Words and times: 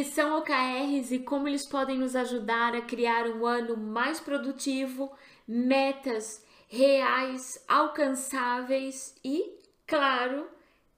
que 0.00 0.04
são 0.04 0.38
OKRs 0.38 1.12
e 1.12 1.18
como 1.18 1.46
eles 1.46 1.66
podem 1.66 1.98
nos 1.98 2.16
ajudar 2.16 2.74
a 2.74 2.80
criar 2.80 3.26
um 3.26 3.44
ano 3.44 3.76
mais 3.76 4.18
produtivo, 4.18 5.12
metas 5.46 6.42
reais, 6.68 7.62
alcançáveis 7.68 9.14
e, 9.22 9.58
claro, 9.86 10.48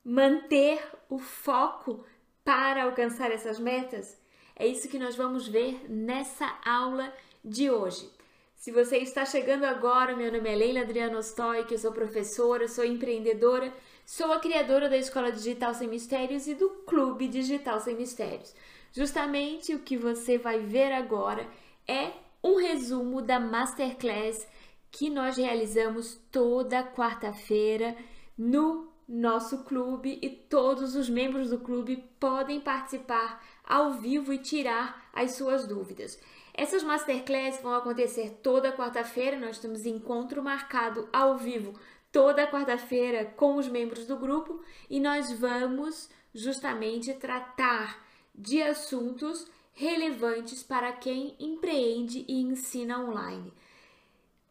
manter 0.05 0.81
o 1.11 1.19
foco 1.19 2.07
para 2.45 2.85
alcançar 2.85 3.33
essas 3.33 3.59
metas? 3.59 4.17
É 4.55 4.69
isso 4.69 4.89
que 4.89 5.01
nós 5.01 5.17
vamos 5.17 5.49
ver 5.49 5.85
nessa 5.91 6.57
aula 6.65 7.13
de 7.45 7.69
hoje. 7.69 8.09
Se 8.55 8.71
você 8.71 8.99
está 8.99 9.25
chegando 9.25 9.65
agora, 9.65 10.15
meu 10.15 10.31
nome 10.31 10.49
é 10.49 10.55
Leila 10.55 10.83
Adriano 10.83 11.19
Ostoy, 11.19 11.67
eu 11.69 11.79
sou 11.79 11.91
professora, 11.91 12.69
sou 12.69 12.85
empreendedora, 12.85 13.75
sou 14.07 14.31
a 14.31 14.39
criadora 14.39 14.89
da 14.89 14.97
Escola 14.97 15.33
Digital 15.33 15.75
Sem 15.75 15.89
Mistérios 15.89 16.47
e 16.47 16.55
do 16.55 16.71
Clube 16.87 17.27
Digital 17.27 17.81
Sem 17.81 17.97
Mistérios. 17.97 18.55
Justamente 18.93 19.75
o 19.75 19.81
que 19.81 19.97
você 19.97 20.39
vai 20.39 20.61
ver 20.61 20.93
agora 20.93 21.49
é 21.89 22.13
um 22.43 22.57
resumo 22.57 23.23
da 23.23 23.41
Masterclass 23.41 24.47
que 24.91 25.09
nós 25.09 25.37
realizamos 25.37 26.21
toda 26.31 26.85
quarta-feira 26.85 27.97
no 28.37 28.93
nosso 29.09 29.65
clube 29.65 30.19
e 30.23 30.29
todos 30.29 30.95
os 30.95 31.09
membros 31.09 31.51
do 31.51 31.59
clube 31.59 32.05
podem 32.21 32.61
participar 32.61 33.43
ao 33.65 33.93
vivo 33.93 34.33
e 34.33 34.39
tirar 34.39 35.11
as 35.13 35.33
suas 35.33 35.67
dúvidas. 35.67 36.21
Essas 36.55 36.83
masterclass 36.83 37.61
vão 37.63 37.75
acontecer 37.75 38.39
toda 38.43 38.73
quarta-feira, 38.73 39.39
nós 39.39 39.59
temos 39.59 39.87
encontro 39.87 40.43
marcado 40.43 41.09
ao 41.13 41.39
vivo 41.39 41.73
toda 42.11 42.47
quarta-feira 42.47 43.25
com 43.25 43.57
os 43.57 43.69
membros 43.69 44.07
do 44.07 44.19
grupo 44.19 44.63
e 44.91 45.01
nós 45.01 45.33
vamos 45.33 46.11
justamente 46.35 47.15
tratar 47.15 48.02
de 48.35 48.63
assuntos 48.63 49.47
relevantes 49.73 50.63
para 50.63 50.93
quem 50.93 51.35
empreende 51.39 52.25
e 52.29 52.41
ensina 52.41 52.99
online. 52.99 53.53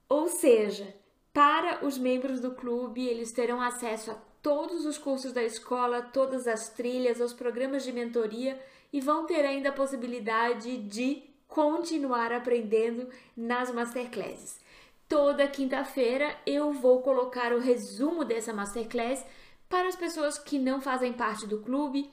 Ou 0.09 0.27
seja, 0.27 0.93
para 1.33 1.85
os 1.85 1.97
membros 1.97 2.39
do 2.39 2.51
clube, 2.51 3.05
eles 3.07 3.31
terão 3.31 3.61
acesso 3.61 4.11
a 4.11 4.15
todos 4.41 4.85
os 4.85 4.97
cursos 4.97 5.31
da 5.31 5.43
escola, 5.43 6.01
todas 6.01 6.47
as 6.47 6.69
trilhas, 6.69 7.19
os 7.19 7.33
programas 7.33 7.83
de 7.83 7.93
mentoria 7.93 8.59
e 8.91 8.99
vão 8.99 9.25
ter 9.25 9.45
ainda 9.45 9.69
a 9.69 9.73
possibilidade 9.73 10.77
de 10.77 11.23
continuar 11.47 12.31
aprendendo 12.31 13.09
nas 13.35 13.71
masterclasses. 13.71 14.59
Toda 15.07 15.47
quinta-feira 15.47 16.35
eu 16.45 16.71
vou 16.71 17.01
colocar 17.01 17.53
o 17.53 17.59
resumo 17.59 18.23
dessa 18.25 18.53
masterclass 18.53 19.25
para 19.69 19.87
as 19.87 19.95
pessoas 19.95 20.37
que 20.37 20.57
não 20.57 20.81
fazem 20.81 21.13
parte 21.13 21.45
do 21.45 21.59
clube, 21.59 22.09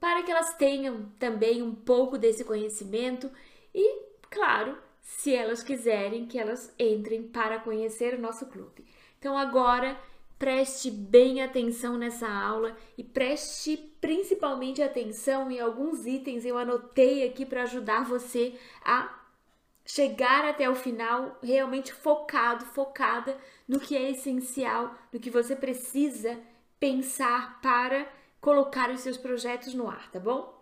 para 0.00 0.22
que 0.22 0.30
elas 0.30 0.54
tenham 0.54 1.12
também 1.18 1.62
um 1.62 1.74
pouco 1.74 2.16
desse 2.16 2.42
conhecimento 2.44 3.30
e, 3.74 4.02
claro, 4.30 4.76
se 5.02 5.34
elas 5.34 5.62
quiserem 5.62 6.26
que 6.26 6.38
elas 6.38 6.74
entrem 6.78 7.24
para 7.24 7.60
conhecer 7.60 8.14
o 8.14 8.20
nosso 8.20 8.46
clube. 8.46 8.84
Então 9.18 9.36
agora 9.36 9.96
Preste 10.40 10.90
bem 10.90 11.42
atenção 11.42 11.98
nessa 11.98 12.26
aula 12.26 12.74
e 12.96 13.04
preste 13.04 13.76
principalmente 14.00 14.80
atenção 14.80 15.50
em 15.50 15.60
alguns 15.60 16.06
itens 16.06 16.46
eu 16.46 16.56
anotei 16.56 17.28
aqui 17.28 17.44
para 17.44 17.64
ajudar 17.64 18.06
você 18.06 18.54
a 18.82 19.20
chegar 19.84 20.46
até 20.46 20.70
o 20.70 20.74
final 20.74 21.38
realmente 21.42 21.92
focado, 21.92 22.64
focada 22.64 23.36
no 23.68 23.78
que 23.78 23.94
é 23.94 24.12
essencial, 24.12 24.94
no 25.12 25.20
que 25.20 25.28
você 25.28 25.54
precisa 25.54 26.40
pensar 26.78 27.60
para 27.60 28.10
colocar 28.40 28.90
os 28.90 29.00
seus 29.00 29.16
projetos 29.16 29.74
no 29.74 29.88
ar, 29.88 30.10
tá 30.10 30.18
bom? 30.18 30.58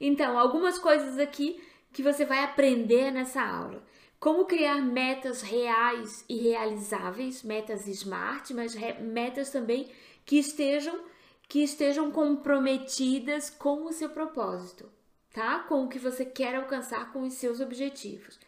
Então, 0.00 0.38
algumas 0.38 0.78
coisas 0.78 1.18
aqui 1.18 1.62
que 1.92 2.02
você 2.02 2.24
vai 2.24 2.42
aprender 2.42 3.10
nessa 3.10 3.42
aula. 3.42 3.84
Como 4.18 4.46
criar 4.46 4.80
metas 4.80 5.42
reais 5.42 6.24
e 6.28 6.36
realizáveis, 6.36 7.42
metas 7.42 7.86
smart, 7.86 8.54
mas 8.54 8.74
metas 9.00 9.50
também 9.50 9.90
que 10.24 10.38
estejam 10.38 11.12
que 11.48 11.62
estejam 11.62 12.10
comprometidas 12.10 13.50
com 13.50 13.84
o 13.84 13.92
seu 13.92 14.08
propósito, 14.08 14.90
tá? 15.34 15.58
Com 15.58 15.84
o 15.84 15.88
que 15.88 15.98
você 15.98 16.24
quer 16.24 16.54
alcançar 16.54 17.12
com 17.12 17.22
os 17.22 17.34
seus 17.34 17.60
objetivos. 17.60 18.40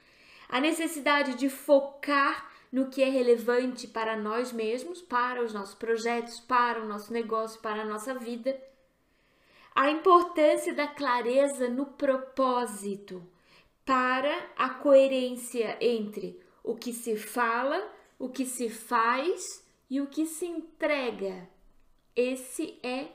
A 0.48 0.58
necessidade 0.58 1.34
de 1.34 1.50
focar 1.50 2.50
no 2.74 2.88
que 2.88 3.04
é 3.04 3.08
relevante 3.08 3.86
para 3.86 4.16
nós 4.16 4.52
mesmos, 4.52 5.00
para 5.00 5.44
os 5.44 5.54
nossos 5.54 5.76
projetos, 5.76 6.40
para 6.40 6.82
o 6.82 6.88
nosso 6.88 7.12
negócio, 7.12 7.60
para 7.60 7.82
a 7.82 7.84
nossa 7.84 8.18
vida. 8.18 8.60
A 9.72 9.92
importância 9.92 10.74
da 10.74 10.88
clareza 10.88 11.68
no 11.68 11.86
propósito 11.86 13.24
para 13.84 14.50
a 14.56 14.70
coerência 14.70 15.78
entre 15.80 16.42
o 16.64 16.74
que 16.74 16.92
se 16.92 17.16
fala, 17.16 17.80
o 18.18 18.28
que 18.28 18.44
se 18.44 18.68
faz 18.68 19.64
e 19.88 20.00
o 20.00 20.08
que 20.08 20.26
se 20.26 20.44
entrega. 20.44 21.48
Esse 22.16 22.76
é 22.82 23.06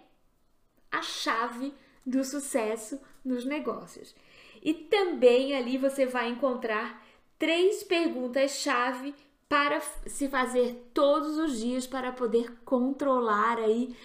a 0.90 1.02
chave 1.02 1.74
do 2.06 2.24
sucesso 2.24 2.98
nos 3.26 3.44
negócios. 3.44 4.16
E 4.64 4.74
também 4.74 5.54
ali 5.54 5.78
você 5.78 6.06
vai 6.06 6.30
encontrar 6.30 7.06
três 7.38 7.84
perguntas-chave 7.84 9.14
para 9.50 9.82
se 10.06 10.30
fazer 10.30 10.92
todos 10.94 11.40
os 11.40 11.60
dias 11.60 11.88
para 11.88 12.12
poder 12.12 12.54
controlar 12.64 13.58
aí 13.58 13.96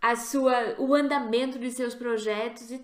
a 0.00 0.14
sua 0.14 0.76
o 0.78 0.94
andamento 0.94 1.58
dos 1.58 1.74
seus 1.74 1.94
projetos 1.94 2.70
e 2.70 2.80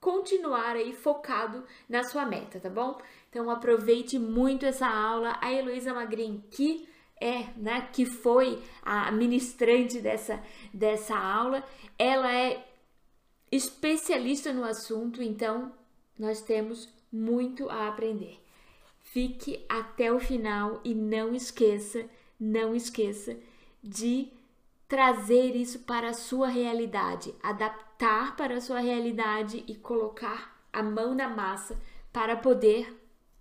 continuar 0.00 0.76
aí 0.76 0.92
focado 0.92 1.64
na 1.88 2.02
sua 2.02 2.26
meta, 2.26 2.58
tá 2.58 2.68
bom? 2.68 2.98
Então 3.30 3.48
aproveite 3.50 4.18
muito 4.18 4.66
essa 4.66 4.86
aula. 4.86 5.38
A 5.40 5.52
Heloísa 5.52 5.94
Magrin, 5.94 6.42
que 6.50 6.88
é, 7.20 7.46
né, 7.56 7.88
que 7.92 8.04
foi 8.04 8.62
a 8.82 9.10
ministrante 9.10 10.00
dessa, 10.00 10.42
dessa 10.72 11.16
aula, 11.16 11.64
ela 11.98 12.32
é 12.32 12.64
especialista 13.50 14.52
no 14.52 14.64
assunto, 14.64 15.22
então 15.22 15.72
nós 16.18 16.40
temos 16.40 16.88
muito 17.12 17.68
a 17.70 17.88
aprender. 17.88 18.40
Fique 19.10 19.64
até 19.70 20.12
o 20.12 20.20
final 20.20 20.82
e 20.84 20.94
não 20.94 21.34
esqueça, 21.34 22.04
não 22.38 22.74
esqueça 22.74 23.38
de 23.82 24.28
trazer 24.86 25.56
isso 25.56 25.78
para 25.78 26.10
a 26.10 26.14
sua 26.14 26.48
realidade, 26.48 27.34
adaptar 27.42 28.36
para 28.36 28.56
a 28.56 28.60
sua 28.60 28.80
realidade 28.80 29.64
e 29.66 29.74
colocar 29.74 30.62
a 30.70 30.82
mão 30.82 31.14
na 31.14 31.26
massa 31.26 31.80
para 32.12 32.36
poder 32.36 32.94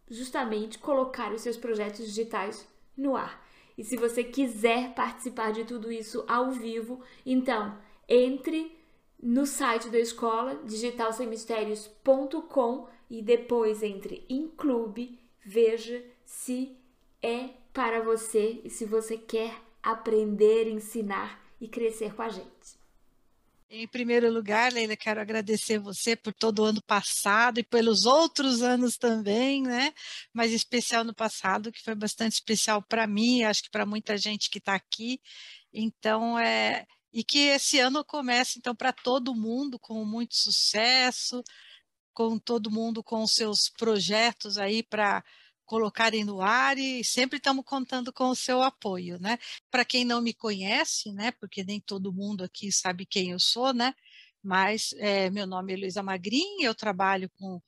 justamente 0.09 0.79
colocar 0.79 1.33
os 1.33 1.41
seus 1.41 1.57
projetos 1.57 2.05
digitais 2.05 2.65
no 2.95 3.17
ar. 3.17 3.45
E 3.77 3.83
se 3.83 3.97
você 3.97 4.23
quiser 4.23 4.93
participar 4.93 5.51
de 5.51 5.65
tudo 5.65 5.91
isso 5.91 6.23
ao 6.29 6.49
vivo, 6.49 7.01
então 7.25 7.77
entre 8.07 8.73
no 9.21 9.45
site 9.45 9.89
da 9.89 9.99
escola 9.99 10.55
digitalsemmistérios.com 10.63 12.87
e 13.09 13.21
depois 13.21 13.83
entre 13.83 14.25
em 14.29 14.47
clube, 14.47 15.26
veja 15.47 16.03
se 16.25 16.77
é 17.21 17.51
para 17.71 18.01
você 18.01 18.59
e 18.65 18.69
se 18.69 18.83
você 18.83 19.17
quer 19.17 19.55
aprender, 19.81 20.67
ensinar 20.67 21.41
e 21.61 21.69
crescer 21.69 22.13
com 22.13 22.21
a 22.21 22.29
gente. 22.29 22.77
Em 23.69 23.87
primeiro 23.87 24.31
lugar, 24.31 24.71
Leila, 24.71 24.95
quero 24.95 25.21
agradecer 25.21 25.77
você 25.77 26.15
por 26.15 26.33
todo 26.33 26.59
o 26.59 26.65
ano 26.65 26.81
passado 26.81 27.59
e 27.59 27.63
pelos 27.63 28.05
outros 28.05 28.61
anos 28.61 28.97
também, 28.97 29.61
né? 29.61 29.93
Mas 30.33 30.51
especial 30.51 31.03
no 31.03 31.13
passado, 31.13 31.71
que 31.71 31.83
foi 31.83 31.95
bastante 31.95 32.33
especial 32.33 32.81
para 32.81 33.07
mim, 33.07 33.43
acho 33.43 33.63
que 33.63 33.69
para 33.69 33.85
muita 33.85 34.17
gente 34.17 34.49
que 34.49 34.57
está 34.57 34.75
aqui. 34.75 35.19
Então, 35.73 36.37
é 36.37 36.85
e 37.13 37.23
que 37.23 37.39
esse 37.47 37.79
ano 37.79 38.03
comece 38.05 38.59
então 38.59 38.75
para 38.75 38.93
todo 38.93 39.33
mundo 39.33 39.79
com 39.79 40.05
muito 40.05 40.35
sucesso, 40.35 41.41
com 42.17 42.39
todo 42.39 42.71
mundo 42.71 43.03
com 43.03 43.27
seus 43.27 43.69
projetos 43.69 44.57
aí 44.57 44.81
para 44.81 45.23
colocarem 45.67 46.25
no 46.25 46.41
ar 46.41 46.75
e 46.75 47.03
sempre 47.03 47.37
estamos 47.37 47.63
contando 47.63 48.11
com 48.11 48.29
o 48.29 48.35
seu 48.35 48.63
apoio, 48.63 49.19
né? 49.19 49.37
Para 49.69 49.85
quem 49.85 50.03
não 50.03 50.19
me 50.19 50.33
conhece, 50.33 51.11
né? 51.11 51.31
Porque 51.33 51.63
nem 51.63 51.79
todo 51.79 52.11
mundo 52.11 52.43
aqui 52.43 52.71
sabe 52.71 53.05
quem 53.05 53.29
eu 53.33 53.39
sou, 53.39 53.71
né? 53.71 53.93
Mas 54.41 54.93
é, 54.97 55.29
meu 55.29 55.45
nome 55.45 55.73
é 55.73 55.77
Luísa 55.77 56.01
Magrin, 56.01 56.63
eu 56.63 56.73
trabalho 56.73 57.29
com 57.37 57.61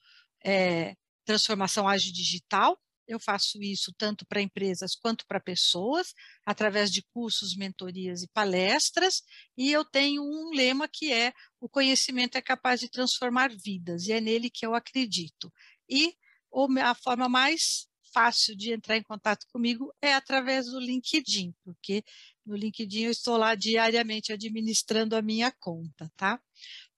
é, 0.44 0.96
transformação 1.24 1.88
ágil 1.88 2.12
digital. 2.12 2.76
Eu 3.10 3.20
faço 3.20 3.60
isso 3.60 3.92
tanto 3.98 4.24
para 4.24 4.40
empresas 4.40 4.96
quanto 4.96 5.26
para 5.26 5.40
pessoas, 5.40 6.14
através 6.46 6.92
de 6.92 7.02
cursos, 7.12 7.56
mentorias 7.56 8.22
e 8.22 8.28
palestras. 8.28 9.24
E 9.58 9.72
eu 9.72 9.84
tenho 9.84 10.22
um 10.22 10.52
lema 10.56 10.88
que 10.88 11.12
é: 11.12 11.34
o 11.60 11.68
conhecimento 11.68 12.38
é 12.38 12.42
capaz 12.42 12.80
de 12.80 12.88
transformar 12.88 13.50
vidas, 13.50 14.06
e 14.06 14.12
é 14.12 14.22
nele 14.22 14.48
que 14.48 14.64
eu 14.64 14.76
acredito. 14.76 15.52
E 15.90 16.14
a 16.84 16.94
forma 16.94 17.28
mais 17.28 17.88
fácil 18.14 18.56
de 18.56 18.74
entrar 18.74 18.96
em 18.96 19.04
contato 19.04 19.48
comigo 19.52 19.92
é 20.02 20.14
através 20.14 20.68
do 20.68 20.80
LinkedIn, 20.80 21.54
porque 21.64 22.04
no 22.46 22.56
LinkedIn 22.56 23.06
eu 23.06 23.12
estou 23.12 23.38
lá 23.38 23.56
diariamente 23.56 24.32
administrando 24.32 25.16
a 25.16 25.22
minha 25.22 25.52
conta, 25.52 26.12
tá? 26.16 26.40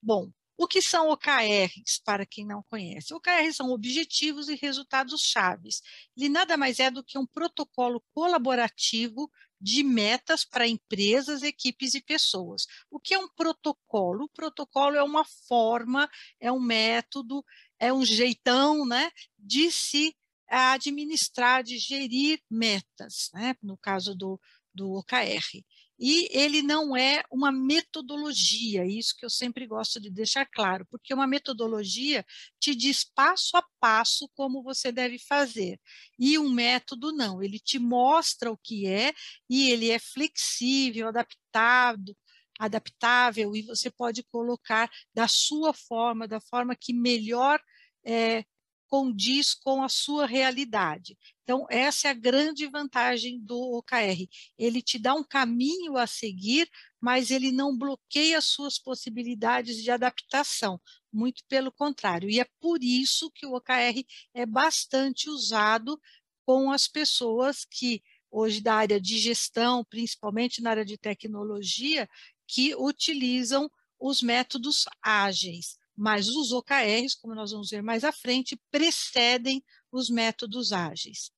Bom, 0.01 0.29
O 0.61 0.67
que 0.67 0.79
são 0.79 1.09
OKRs, 1.09 1.99
para 2.05 2.23
quem 2.23 2.45
não 2.45 2.61
conhece? 2.61 3.15
OKRs 3.15 3.55
são 3.55 3.71
objetivos 3.71 4.47
e 4.47 4.53
resultados 4.53 5.19
chaves. 5.23 5.81
Ele 6.15 6.29
nada 6.29 6.55
mais 6.55 6.79
é 6.79 6.91
do 6.91 7.03
que 7.03 7.17
um 7.17 7.25
protocolo 7.25 7.99
colaborativo 8.13 9.27
de 9.59 9.81
metas 9.81 10.45
para 10.45 10.67
empresas, 10.67 11.41
equipes 11.41 11.95
e 11.95 12.01
pessoas. 12.03 12.67
O 12.91 12.99
que 12.99 13.15
é 13.15 13.17
um 13.17 13.27
protocolo? 13.27 14.25
O 14.25 14.29
protocolo 14.29 14.95
é 14.95 15.01
uma 15.01 15.25
forma, 15.25 16.07
é 16.39 16.51
um 16.51 16.59
método, 16.59 17.43
é 17.79 17.91
um 17.91 18.05
jeitão 18.05 18.85
né, 18.85 19.09
de 19.39 19.71
se 19.71 20.15
administrar, 20.47 21.63
de 21.63 21.79
gerir 21.79 22.39
metas, 22.47 23.31
né, 23.33 23.55
no 23.63 23.75
caso 23.77 24.13
do, 24.13 24.39
do 24.75 24.91
OKR 24.91 25.63
e 26.01 26.27
ele 26.31 26.63
não 26.63 26.97
é 26.97 27.23
uma 27.31 27.51
metodologia, 27.51 28.83
isso 28.87 29.15
que 29.15 29.23
eu 29.23 29.29
sempre 29.29 29.67
gosto 29.67 30.01
de 30.01 30.09
deixar 30.09 30.47
claro, 30.47 30.83
porque 30.89 31.13
uma 31.13 31.27
metodologia 31.27 32.25
te 32.59 32.73
diz 32.73 33.03
passo 33.03 33.55
a 33.55 33.63
passo 33.79 34.27
como 34.33 34.63
você 34.63 34.91
deve 34.91 35.19
fazer, 35.19 35.79
e 36.17 36.39
um 36.39 36.49
método 36.49 37.11
não, 37.11 37.43
ele 37.43 37.59
te 37.59 37.77
mostra 37.77 38.51
o 38.51 38.57
que 38.57 38.87
é 38.87 39.13
e 39.47 39.69
ele 39.69 39.91
é 39.91 39.99
flexível, 39.99 41.09
adaptado, 41.09 42.17
adaptável 42.59 43.55
e 43.55 43.61
você 43.61 43.91
pode 43.91 44.23
colocar 44.23 44.89
da 45.13 45.27
sua 45.27 45.71
forma, 45.71 46.27
da 46.27 46.41
forma 46.41 46.75
que 46.75 46.93
melhor 46.93 47.61
é, 48.03 48.43
condiz 48.87 49.53
com 49.53 49.83
a 49.83 49.89
sua 49.89 50.25
realidade. 50.25 51.17
Então, 51.51 51.67
essa 51.69 52.07
é 52.07 52.11
a 52.11 52.13
grande 52.13 52.65
vantagem 52.65 53.37
do 53.37 53.59
OKR. 53.73 54.25
Ele 54.57 54.81
te 54.81 54.97
dá 54.97 55.13
um 55.13 55.21
caminho 55.21 55.97
a 55.97 56.07
seguir, 56.07 56.69
mas 56.97 57.29
ele 57.29 57.51
não 57.51 57.77
bloqueia 57.77 58.37
as 58.37 58.45
suas 58.45 58.79
possibilidades 58.79 59.83
de 59.83 59.91
adaptação. 59.91 60.79
Muito 61.11 61.43
pelo 61.49 61.69
contrário. 61.69 62.29
E 62.29 62.39
é 62.39 62.45
por 62.61 62.81
isso 62.81 63.29
que 63.31 63.45
o 63.45 63.53
OKR 63.53 64.01
é 64.33 64.45
bastante 64.45 65.29
usado 65.29 65.99
com 66.45 66.71
as 66.71 66.87
pessoas 66.87 67.65
que, 67.65 68.01
hoje, 68.31 68.61
da 68.61 68.75
área 68.75 69.01
de 69.01 69.19
gestão, 69.19 69.83
principalmente 69.83 70.61
na 70.61 70.69
área 70.69 70.85
de 70.85 70.97
tecnologia, 70.97 72.07
que 72.47 72.73
utilizam 72.75 73.69
os 73.99 74.21
métodos 74.21 74.85
ágeis 75.03 75.75
mas 75.93 76.29
os 76.29 76.51
OKRs, 76.51 77.15
como 77.21 77.35
nós 77.35 77.51
vamos 77.51 77.69
ver 77.69 77.83
mais 77.83 78.03
à 78.03 78.11
frente, 78.11 78.59
precedem 78.71 79.63
os 79.91 80.09
métodos 80.09 80.71
ágeis. 80.71 81.31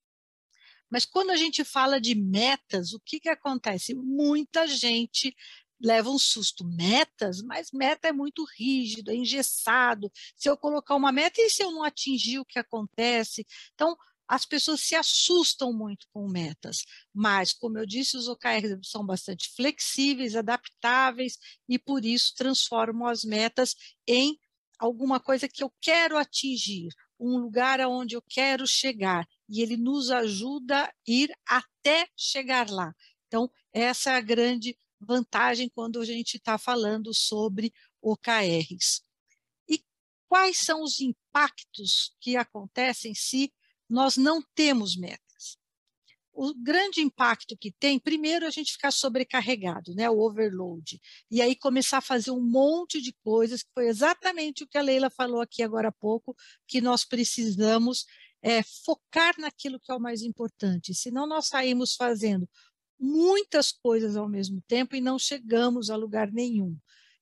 Mas 0.93 1.05
quando 1.05 1.31
a 1.31 1.35
gente 1.35 1.63
fala 1.63 1.99
de 1.99 2.13
metas, 2.13 2.93
o 2.93 2.99
que, 2.99 3.19
que 3.19 3.27
acontece? 3.27 3.95
Muita 3.95 4.67
gente 4.67 5.35
leva 5.81 6.11
um 6.11 6.19
susto. 6.19 6.63
Metas? 6.63 7.41
Mas 7.41 7.71
meta 7.73 8.09
é 8.09 8.11
muito 8.11 8.45
rígido, 8.55 9.09
é 9.09 9.15
engessado. 9.15 10.11
Se 10.35 10.47
eu 10.47 10.55
colocar 10.55 10.93
uma 10.93 11.11
meta, 11.11 11.41
e 11.41 11.49
se 11.49 11.63
eu 11.63 11.71
não 11.71 11.83
atingir 11.83 12.37
o 12.37 12.45
que 12.45 12.59
acontece? 12.59 13.43
Então, 13.73 13.97
as 14.27 14.45
pessoas 14.45 14.81
se 14.81 14.93
assustam 14.93 15.73
muito 15.73 16.05
com 16.13 16.29
metas, 16.29 16.83
mas, 17.11 17.53
como 17.53 17.79
eu 17.79 17.87
disse, 17.87 18.15
os 18.15 18.27
OKRs 18.27 18.77
são 18.83 19.03
bastante 19.03 19.49
flexíveis, 19.55 20.35
adaptáveis 20.35 21.39
e, 21.67 21.79
por 21.79 22.05
isso, 22.05 22.35
transformam 22.37 23.07
as 23.07 23.23
metas 23.23 23.75
em 24.07 24.37
alguma 24.77 25.19
coisa 25.19 25.49
que 25.49 25.63
eu 25.63 25.73
quero 25.81 26.17
atingir, 26.17 26.89
um 27.19 27.37
lugar 27.37 27.81
aonde 27.81 28.15
eu 28.15 28.21
quero 28.21 28.67
chegar, 28.67 29.27
e 29.53 29.61
ele 29.61 29.77
nos 29.77 30.09
ajuda 30.09 30.85
a 30.85 30.93
ir 31.07 31.31
até 31.45 32.07
chegar 32.17 32.71
lá. 32.71 32.91
Então, 33.27 33.47
essa 33.71 34.09
é 34.09 34.15
a 34.15 34.21
grande 34.21 34.75
vantagem 34.99 35.69
quando 35.69 36.01
a 36.01 36.05
gente 36.05 36.37
está 36.37 36.57
falando 36.57 37.13
sobre 37.13 37.71
OKRs. 38.01 39.03
E 39.69 39.83
quais 40.27 40.57
são 40.57 40.81
os 40.81 40.99
impactos 40.99 42.15
que 42.19 42.35
acontecem 42.35 43.13
se 43.13 43.53
nós 43.87 44.17
não 44.17 44.41
temos 44.55 44.97
meta? 44.97 45.21
o 46.33 46.53
grande 46.55 46.99
impacto 46.99 47.55
que 47.55 47.71
tem, 47.71 47.99
primeiro, 47.99 48.45
a 48.45 48.49
gente 48.49 48.71
ficar 48.71 48.91
sobrecarregado, 48.91 49.93
né, 49.93 50.09
o 50.09 50.19
overload, 50.19 50.99
e 51.29 51.41
aí 51.41 51.55
começar 51.55 51.99
a 51.99 52.01
fazer 52.01 52.31
um 52.31 52.41
monte 52.41 52.99
de 52.99 53.13
coisas, 53.23 53.61
que 53.61 53.69
foi 53.73 53.87
exatamente 53.87 54.63
o 54.63 54.67
que 54.67 54.77
a 54.77 54.81
Leila 54.81 55.11
falou 55.11 55.41
aqui 55.41 55.61
agora 55.61 55.89
há 55.89 55.91
pouco, 55.91 56.35
que 56.67 56.81
nós 56.81 57.05
precisamos 57.05 58.05
é, 58.43 58.61
focar 58.61 59.33
naquilo 59.39 59.79
que 59.79 59.91
é 59.91 59.95
o 59.95 59.99
mais 59.99 60.21
importante, 60.21 60.93
senão 60.93 61.25
nós 61.25 61.47
saímos 61.47 61.95
fazendo 61.95 62.47
muitas 62.99 63.71
coisas 63.71 64.15
ao 64.15 64.27
mesmo 64.29 64.61
tempo 64.67 64.95
e 64.95 65.01
não 65.01 65.17
chegamos 65.17 65.89
a 65.89 65.95
lugar 65.95 66.31
nenhum. 66.31 66.77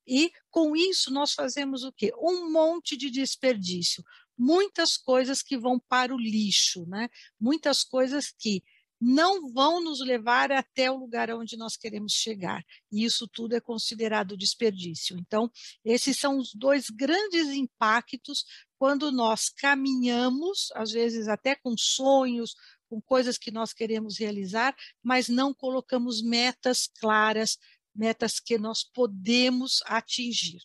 E 0.06 0.32
com 0.50 0.76
isso 0.76 1.12
nós 1.12 1.34
fazemos 1.34 1.84
o 1.84 1.92
quê? 1.92 2.12
Um 2.18 2.52
monte 2.52 2.98
de 2.98 3.10
desperdício, 3.10 4.04
muitas 4.38 4.98
coisas 4.98 5.44
que 5.44 5.58
vão 5.58 5.80
para 5.80 6.14
o 6.14 6.20
lixo, 6.20 6.86
né? 6.88 7.08
Muitas 7.40 7.84
coisas 7.84 8.32
que 8.32 8.64
não 9.00 9.52
vão 9.52 9.84
nos 9.84 10.00
levar 10.00 10.52
até 10.52 10.92
o 10.92 10.98
lugar 10.98 11.32
onde 11.32 11.58
nós 11.58 11.76
queremos 11.76 12.14
chegar. 12.14 12.64
E 12.92 13.04
isso 13.04 13.28
tudo 13.28 13.56
é 13.56 13.60
considerado 13.60 14.38
desperdício. 14.38 15.18
Então, 15.18 15.50
esses 15.84 16.20
são 16.20 16.38
os 16.38 16.54
dois 16.54 16.88
grandes 16.90 17.48
impactos 17.48 18.46
quando 18.82 19.12
nós 19.12 19.48
caminhamos, 19.48 20.72
às 20.74 20.92
vezes 20.92 21.28
até 21.28 21.54
com 21.54 21.78
sonhos, 21.78 22.56
com 22.90 23.00
coisas 23.00 23.38
que 23.38 23.52
nós 23.52 23.74
queremos 23.74 24.18
realizar, 24.18 24.76
mas 25.04 25.30
não 25.30 25.54
colocamos 25.54 26.20
metas 26.20 26.90
claras, 27.00 27.60
metas 27.94 28.40
que 28.40 28.58
nós 28.58 28.84
podemos 28.84 29.84
atingir. 29.86 30.64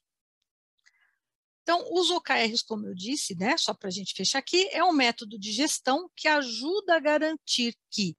Então, 1.60 1.86
os 1.92 2.10
OKRs, 2.10 2.62
como 2.62 2.86
eu 2.86 2.94
disse, 2.94 3.34
né, 3.34 3.54
só 3.58 3.74
para 3.74 3.88
a 3.88 3.92
gente 3.92 4.14
fechar 4.14 4.38
aqui, 4.38 4.66
é 4.72 4.82
um 4.82 4.94
método 4.94 5.38
de 5.38 5.52
gestão 5.52 6.10
que 6.16 6.26
ajuda 6.26 6.96
a 6.96 7.00
garantir 7.00 7.76
que 7.90 8.16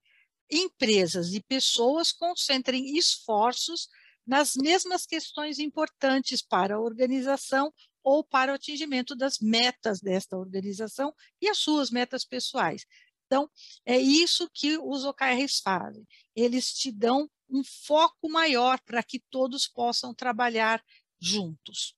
empresas 0.48 1.34
e 1.34 1.42
pessoas 1.42 2.12
concentrem 2.12 2.96
esforços 2.96 3.88
nas 4.24 4.54
mesmas 4.54 5.04
questões 5.04 5.58
importantes 5.58 6.40
para 6.40 6.76
a 6.76 6.80
organização 6.80 7.74
ou 8.08 8.24
para 8.24 8.52
o 8.52 8.54
atingimento 8.54 9.14
das 9.14 9.38
metas 9.38 10.00
desta 10.00 10.34
organização 10.34 11.14
e 11.42 11.46
as 11.46 11.58
suas 11.58 11.90
metas 11.90 12.24
pessoais. 12.24 12.86
Então, 13.26 13.50
é 13.84 13.98
isso 13.98 14.48
que 14.50 14.78
os 14.78 15.04
OKRs 15.04 15.60
fazem. 15.60 16.08
Eles 16.34 16.72
te 16.72 16.90
dão 16.90 17.30
um 17.50 17.62
foco 17.62 18.30
maior 18.30 18.80
para 18.80 19.02
que 19.02 19.22
todos 19.30 19.68
possam 19.68 20.14
trabalhar 20.14 20.82
juntos 21.20 21.94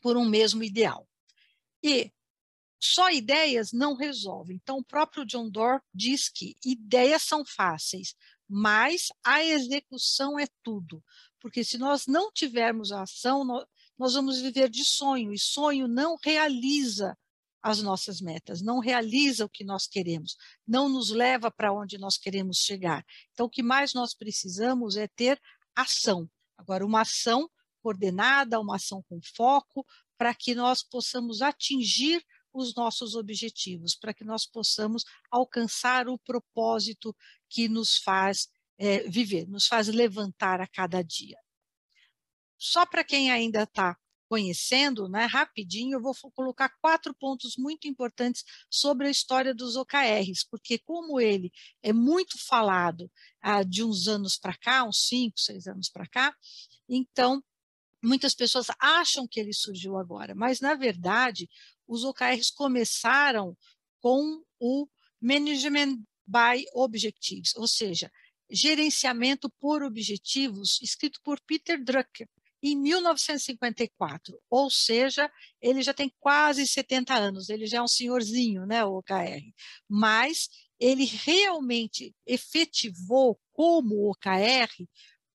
por 0.00 0.16
um 0.16 0.24
mesmo 0.24 0.64
ideal. 0.64 1.06
E 1.82 2.10
só 2.80 3.10
ideias 3.10 3.72
não 3.72 3.94
resolvem. 3.94 4.56
Então, 4.56 4.78
o 4.78 4.84
próprio 4.84 5.26
John 5.26 5.50
Doerr 5.50 5.82
diz 5.92 6.30
que 6.30 6.56
ideias 6.64 7.24
são 7.24 7.44
fáceis, 7.44 8.14
mas 8.48 9.08
a 9.22 9.44
execução 9.44 10.38
é 10.38 10.46
tudo. 10.62 11.04
Porque 11.38 11.62
se 11.62 11.76
nós 11.76 12.06
não 12.06 12.32
tivermos 12.32 12.90
a 12.90 13.02
ação, 13.02 13.44
nós 13.98 14.14
vamos 14.14 14.40
viver 14.40 14.68
de 14.68 14.84
sonho, 14.84 15.32
e 15.32 15.38
sonho 15.38 15.88
não 15.88 16.16
realiza 16.22 17.16
as 17.62 17.82
nossas 17.82 18.20
metas, 18.20 18.62
não 18.62 18.78
realiza 18.78 19.44
o 19.44 19.48
que 19.48 19.64
nós 19.64 19.86
queremos, 19.86 20.36
não 20.66 20.88
nos 20.88 21.10
leva 21.10 21.50
para 21.50 21.72
onde 21.72 21.98
nós 21.98 22.16
queremos 22.16 22.58
chegar. 22.58 23.04
Então, 23.32 23.46
o 23.46 23.50
que 23.50 23.62
mais 23.62 23.92
nós 23.92 24.14
precisamos 24.14 24.96
é 24.96 25.08
ter 25.08 25.40
ação. 25.74 26.30
Agora, 26.56 26.86
uma 26.86 27.00
ação 27.00 27.50
coordenada, 27.82 28.60
uma 28.60 28.76
ação 28.76 29.02
com 29.08 29.20
foco, 29.34 29.84
para 30.16 30.34
que 30.34 30.54
nós 30.54 30.82
possamos 30.82 31.42
atingir 31.42 32.24
os 32.52 32.74
nossos 32.74 33.14
objetivos, 33.14 33.94
para 33.94 34.14
que 34.14 34.24
nós 34.24 34.46
possamos 34.46 35.04
alcançar 35.30 36.08
o 36.08 36.18
propósito 36.18 37.14
que 37.48 37.68
nos 37.68 37.98
faz 37.98 38.48
é, 38.78 39.08
viver, 39.08 39.46
nos 39.48 39.66
faz 39.66 39.88
levantar 39.88 40.60
a 40.60 40.66
cada 40.66 41.02
dia. 41.02 41.36
Só 42.58 42.86
para 42.86 43.04
quem 43.04 43.30
ainda 43.30 43.62
está 43.62 43.96
conhecendo, 44.28 45.08
né, 45.08 45.24
rapidinho, 45.26 45.96
eu 45.96 46.02
vou 46.02 46.14
colocar 46.34 46.68
quatro 46.80 47.14
pontos 47.14 47.56
muito 47.56 47.86
importantes 47.86 48.44
sobre 48.68 49.06
a 49.06 49.10
história 49.10 49.54
dos 49.54 49.76
OKRs, 49.76 50.44
porque 50.50 50.78
como 50.78 51.20
ele 51.20 51.52
é 51.82 51.92
muito 51.92 52.36
falado 52.44 53.10
ah, 53.40 53.62
de 53.62 53.84
uns 53.84 54.08
anos 54.08 54.36
para 54.36 54.56
cá, 54.56 54.84
uns 54.84 55.06
cinco, 55.06 55.38
seis 55.38 55.66
anos 55.66 55.88
para 55.88 56.06
cá, 56.06 56.34
então 56.88 57.42
muitas 58.02 58.34
pessoas 58.34 58.66
acham 58.80 59.26
que 59.26 59.38
ele 59.40 59.52
surgiu 59.52 59.96
agora, 59.96 60.34
mas 60.34 60.60
na 60.60 60.74
verdade 60.74 61.48
os 61.86 62.04
OKRs 62.04 62.50
começaram 62.50 63.56
com 64.00 64.42
o 64.58 64.88
Management 65.20 65.98
by 66.26 66.64
Objectives, 66.74 67.54
ou 67.54 67.68
seja, 67.68 68.10
gerenciamento 68.50 69.48
por 69.60 69.82
objetivos, 69.82 70.80
escrito 70.82 71.20
por 71.22 71.40
Peter 71.40 71.82
Drucker 71.82 72.28
em 72.72 72.76
1954, 72.76 74.40
ou 74.50 74.70
seja, 74.70 75.30
ele 75.60 75.82
já 75.82 75.94
tem 75.94 76.12
quase 76.18 76.66
70 76.66 77.14
anos, 77.14 77.48
ele 77.48 77.66
já 77.66 77.78
é 77.78 77.82
um 77.82 77.88
senhorzinho, 77.88 78.66
né, 78.66 78.84
o 78.84 78.98
OKR, 78.98 79.42
mas 79.88 80.48
ele 80.78 81.04
realmente 81.04 82.14
efetivou 82.26 83.38
como 83.52 84.10
OKR 84.10 84.70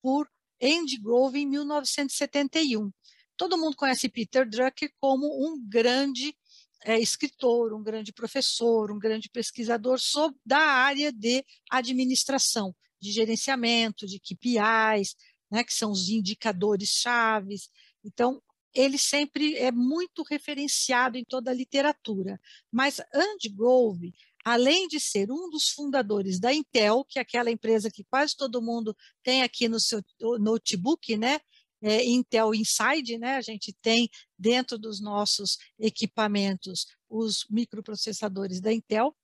por 0.00 0.28
Andy 0.62 0.98
Grove 0.98 1.40
em 1.40 1.46
1971. 1.46 2.92
todo 3.36 3.58
mundo 3.58 3.76
conhece 3.76 4.08
Peter 4.08 4.48
Drucker 4.48 4.92
como 5.00 5.26
um 5.26 5.58
grande 5.68 6.36
é, 6.84 6.98
escritor, 6.98 7.72
um 7.72 7.82
grande 7.82 8.12
professor, 8.12 8.92
um 8.92 8.98
grande 8.98 9.28
pesquisador 9.28 9.98
sobre, 9.98 10.38
da 10.44 10.58
área 10.58 11.12
de 11.12 11.44
administração, 11.70 12.74
de 13.00 13.10
gerenciamento, 13.10 14.06
de 14.06 14.20
KPIs, 14.20 15.16
né, 15.52 15.62
que 15.62 15.74
são 15.74 15.90
os 15.92 16.08
indicadores 16.08 16.88
chaves. 16.88 17.68
Então, 18.02 18.42
ele 18.74 18.96
sempre 18.96 19.54
é 19.56 19.70
muito 19.70 20.22
referenciado 20.22 21.18
em 21.18 21.24
toda 21.24 21.50
a 21.50 21.54
literatura. 21.54 22.40
Mas 22.72 23.00
Andy 23.14 23.50
Grove, 23.50 24.14
além 24.42 24.88
de 24.88 24.98
ser 24.98 25.30
um 25.30 25.50
dos 25.50 25.68
fundadores 25.68 26.40
da 26.40 26.54
Intel, 26.54 27.04
que 27.06 27.18
é 27.18 27.22
aquela 27.22 27.50
empresa 27.50 27.90
que 27.90 28.02
quase 28.04 28.34
todo 28.34 28.62
mundo 28.62 28.96
tem 29.22 29.42
aqui 29.42 29.68
no 29.68 29.78
seu 29.78 30.02
notebook, 30.40 31.18
né? 31.18 31.38
É, 31.82 32.02
Intel 32.02 32.54
Inside, 32.54 33.18
né? 33.18 33.36
A 33.36 33.42
gente 33.42 33.74
tem 33.82 34.08
dentro 34.38 34.78
dos 34.78 35.02
nossos 35.02 35.58
equipamentos 35.78 36.86
os 37.10 37.44
microprocessadores 37.50 38.58
da 38.58 38.72
Intel. 38.72 39.14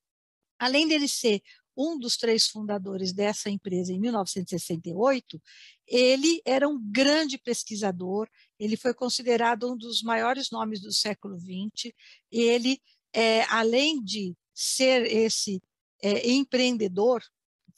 Além 0.58 0.88
dele 0.88 1.08
ser 1.08 1.40
um 1.78 1.96
dos 1.96 2.16
três 2.16 2.48
fundadores 2.48 3.12
dessa 3.12 3.48
empresa 3.48 3.92
em 3.92 4.00
1968, 4.00 5.40
ele 5.86 6.42
era 6.44 6.68
um 6.68 6.82
grande 6.90 7.38
pesquisador, 7.38 8.28
ele 8.58 8.76
foi 8.76 8.92
considerado 8.92 9.72
um 9.72 9.76
dos 9.76 10.02
maiores 10.02 10.50
nomes 10.50 10.80
do 10.80 10.92
século 10.92 11.38
XX, 11.38 11.94
ele, 12.32 12.80
é, 13.12 13.44
além 13.44 14.02
de 14.02 14.36
ser 14.52 15.06
esse 15.06 15.62
é, 16.02 16.28
empreendedor 16.28 17.22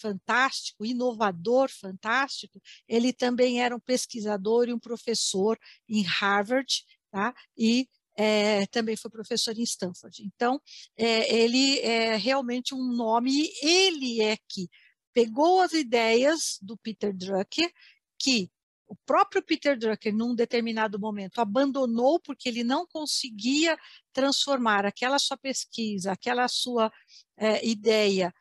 fantástico, 0.01 0.87
inovador 0.87 1.69
fantástico, 1.71 2.59
ele 2.89 3.13
também 3.13 3.63
era 3.63 3.77
um 3.77 3.81
pesquisador 3.81 4.67
e 4.67 4.73
um 4.73 4.79
professor 4.79 5.59
em 5.87 6.03
Harvard, 6.03 6.85
tá? 7.11 7.35
e 7.55 7.87
é, 8.17 8.67
também 8.67 8.97
foi 8.97 9.11
professor 9.11 9.57
em 9.57 9.63
Stanford. 9.63 10.23
Então, 10.25 10.61
é, 10.97 11.35
ele 11.35 11.79
é 11.81 12.17
realmente 12.17 12.75
um 12.75 12.93
nome, 12.95 13.51
ele 13.63 14.23
é 14.23 14.37
que 14.49 14.69
pegou 15.13 15.61
as 15.61 15.73
ideias 15.73 16.59
do 16.61 16.77
Peter 16.77 17.15
Drucker, 17.17 17.71
que 18.19 18.51
o 18.87 18.97
próprio 19.07 19.41
Peter 19.41 19.79
Drucker, 19.79 20.13
num 20.13 20.35
determinado 20.35 20.99
momento, 20.99 21.41
abandonou 21.41 22.19
porque 22.19 22.49
ele 22.49 22.65
não 22.65 22.85
conseguia 22.87 23.79
transformar 24.13 24.85
aquela 24.85 25.19
sua 25.19 25.37
pesquisa, 25.37 26.11
aquela 26.11 26.49
sua 26.49 26.93
é, 27.37 27.65
ideia, 27.65 28.35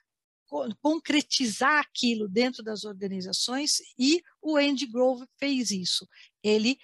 concretizar 0.81 1.79
aquilo 1.79 2.27
dentro 2.27 2.63
das 2.63 2.83
organizações, 2.83 3.77
e 3.97 4.23
o 4.41 4.57
Andy 4.57 4.87
Grove 4.87 5.23
fez 5.37 5.69
isso. 5.69 6.07
Ele 6.41 6.79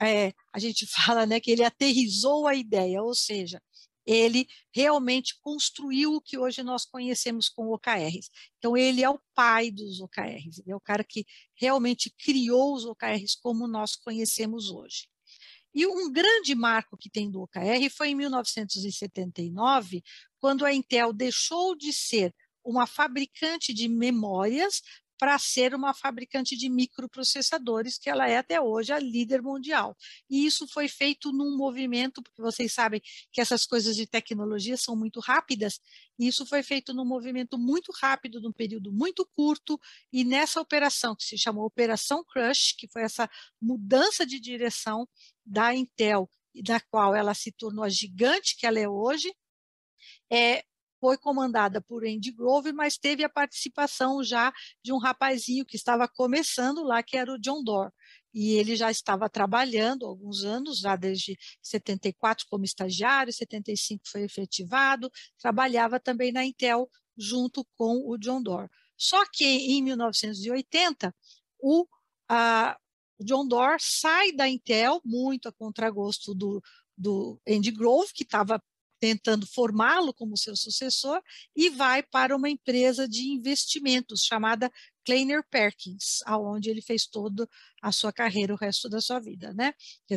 é, 0.00 0.32
a 0.52 0.58
gente 0.58 0.86
fala 0.90 1.26
né, 1.26 1.40
que 1.40 1.50
ele 1.50 1.64
aterrizou 1.64 2.46
a 2.46 2.54
ideia, 2.54 3.02
ou 3.02 3.14
seja, 3.14 3.60
ele 4.06 4.48
realmente 4.72 5.38
construiu 5.42 6.14
o 6.14 6.20
que 6.20 6.38
hoje 6.38 6.62
nós 6.62 6.86
conhecemos 6.86 7.48
como 7.50 7.74
OKRs. 7.74 8.30
Então, 8.56 8.74
ele 8.74 9.04
é 9.04 9.10
o 9.10 9.20
pai 9.34 9.70
dos 9.70 10.00
OKRs, 10.00 10.60
ele 10.60 10.72
é 10.72 10.76
o 10.76 10.80
cara 10.80 11.04
que 11.04 11.26
realmente 11.54 12.10
criou 12.18 12.74
os 12.74 12.86
OKRs 12.86 13.36
como 13.42 13.68
nós 13.68 13.96
conhecemos 13.96 14.70
hoje. 14.70 15.06
E 15.74 15.86
um 15.86 16.10
grande 16.10 16.54
marco 16.54 16.96
que 16.96 17.10
tem 17.10 17.30
do 17.30 17.42
OKR 17.42 17.90
foi 17.94 18.08
em 18.08 18.14
1979, 18.14 20.02
quando 20.38 20.64
a 20.64 20.72
Intel 20.72 21.12
deixou 21.12 21.76
de 21.76 21.92
ser 21.92 22.34
uma 22.64 22.86
fabricante 22.86 23.74
de 23.74 23.88
memórias 23.88 24.80
para 25.18 25.38
ser 25.38 25.74
uma 25.74 25.92
fabricante 25.92 26.56
de 26.56 26.68
microprocessadores, 26.68 27.98
que 27.98 28.08
ela 28.08 28.28
é 28.28 28.38
até 28.38 28.60
hoje 28.60 28.92
a 28.92 28.98
líder 28.98 29.42
mundial. 29.42 29.96
E 30.30 30.46
isso 30.46 30.66
foi 30.68 30.88
feito 30.88 31.32
num 31.32 31.56
movimento, 31.56 32.22
porque 32.22 32.40
vocês 32.40 32.72
sabem 32.72 33.02
que 33.32 33.40
essas 33.40 33.66
coisas 33.66 33.96
de 33.96 34.06
tecnologia 34.06 34.76
são 34.76 34.96
muito 34.96 35.20
rápidas, 35.20 35.80
e 36.18 36.28
isso 36.28 36.46
foi 36.46 36.62
feito 36.62 36.94
num 36.94 37.04
movimento 37.04 37.58
muito 37.58 37.92
rápido, 38.00 38.40
num 38.40 38.52
período 38.52 38.92
muito 38.92 39.28
curto, 39.34 39.78
e 40.12 40.24
nessa 40.24 40.60
operação, 40.60 41.16
que 41.16 41.24
se 41.24 41.36
chamou 41.36 41.64
Operação 41.64 42.24
Crush, 42.24 42.74
que 42.76 42.88
foi 42.88 43.02
essa 43.02 43.28
mudança 43.60 44.24
de 44.24 44.38
direção 44.38 45.08
da 45.44 45.74
Intel, 45.74 46.30
da 46.62 46.80
qual 46.80 47.14
ela 47.14 47.34
se 47.34 47.52
tornou 47.52 47.84
a 47.84 47.88
gigante 47.88 48.56
que 48.56 48.66
ela 48.66 48.78
é 48.78 48.88
hoje, 48.88 49.32
é, 50.30 50.64
foi 51.00 51.16
comandada 51.16 51.80
por 51.80 52.04
Andy 52.04 52.32
Grove, 52.32 52.72
mas 52.72 52.96
teve 52.98 53.24
a 53.24 53.28
participação 53.28 54.22
já 54.22 54.52
de 54.82 54.92
um 54.92 54.98
rapazinho 54.98 55.64
que 55.64 55.76
estava 55.76 56.08
começando 56.08 56.82
lá, 56.82 57.02
que 57.02 57.16
era 57.16 57.32
o 57.32 57.38
John 57.38 57.62
Doerr. 57.62 57.92
E 58.34 58.52
ele 58.54 58.76
já 58.76 58.90
estava 58.90 59.28
trabalhando 59.28 60.06
alguns 60.06 60.44
anos, 60.44 60.78
já 60.78 60.96
desde 60.96 61.36
74 61.62 62.46
como 62.50 62.64
estagiário, 62.64 63.32
75 63.32 64.02
foi 64.06 64.22
efetivado, 64.22 65.10
trabalhava 65.38 65.98
também 65.98 66.30
na 66.30 66.44
Intel 66.44 66.88
junto 67.16 67.66
com 67.76 68.08
o 68.08 68.16
John 68.18 68.42
Doerr. 68.42 68.68
Só 68.96 69.24
que 69.32 69.44
em 69.44 69.82
1980, 69.82 71.14
o, 71.60 71.86
a, 72.28 72.76
John 73.20 73.46
Doerr 73.46 73.78
sai 73.80 74.32
da 74.32 74.48
Intel, 74.48 75.00
muito 75.04 75.48
a 75.48 75.52
contragosto 75.52 76.34
do, 76.34 76.62
do 76.96 77.40
Andy 77.48 77.70
Grove, 77.70 78.12
que 78.12 78.24
estava 78.24 78.62
tentando 79.00 79.46
formá-lo 79.46 80.12
como 80.12 80.36
seu 80.36 80.56
sucessor, 80.56 81.22
e 81.54 81.70
vai 81.70 82.02
para 82.02 82.36
uma 82.36 82.48
empresa 82.48 83.08
de 83.08 83.28
investimentos 83.28 84.24
chamada 84.24 84.70
Kleiner 85.04 85.42
Perkins, 85.50 86.20
aonde 86.26 86.70
ele 86.70 86.82
fez 86.82 87.06
toda 87.06 87.48
a 87.82 87.90
sua 87.92 88.12
carreira, 88.12 88.52
o 88.52 88.58
resto 88.58 88.88
da 88.88 89.00
sua 89.00 89.18
vida, 89.18 89.52
né? 89.54 89.72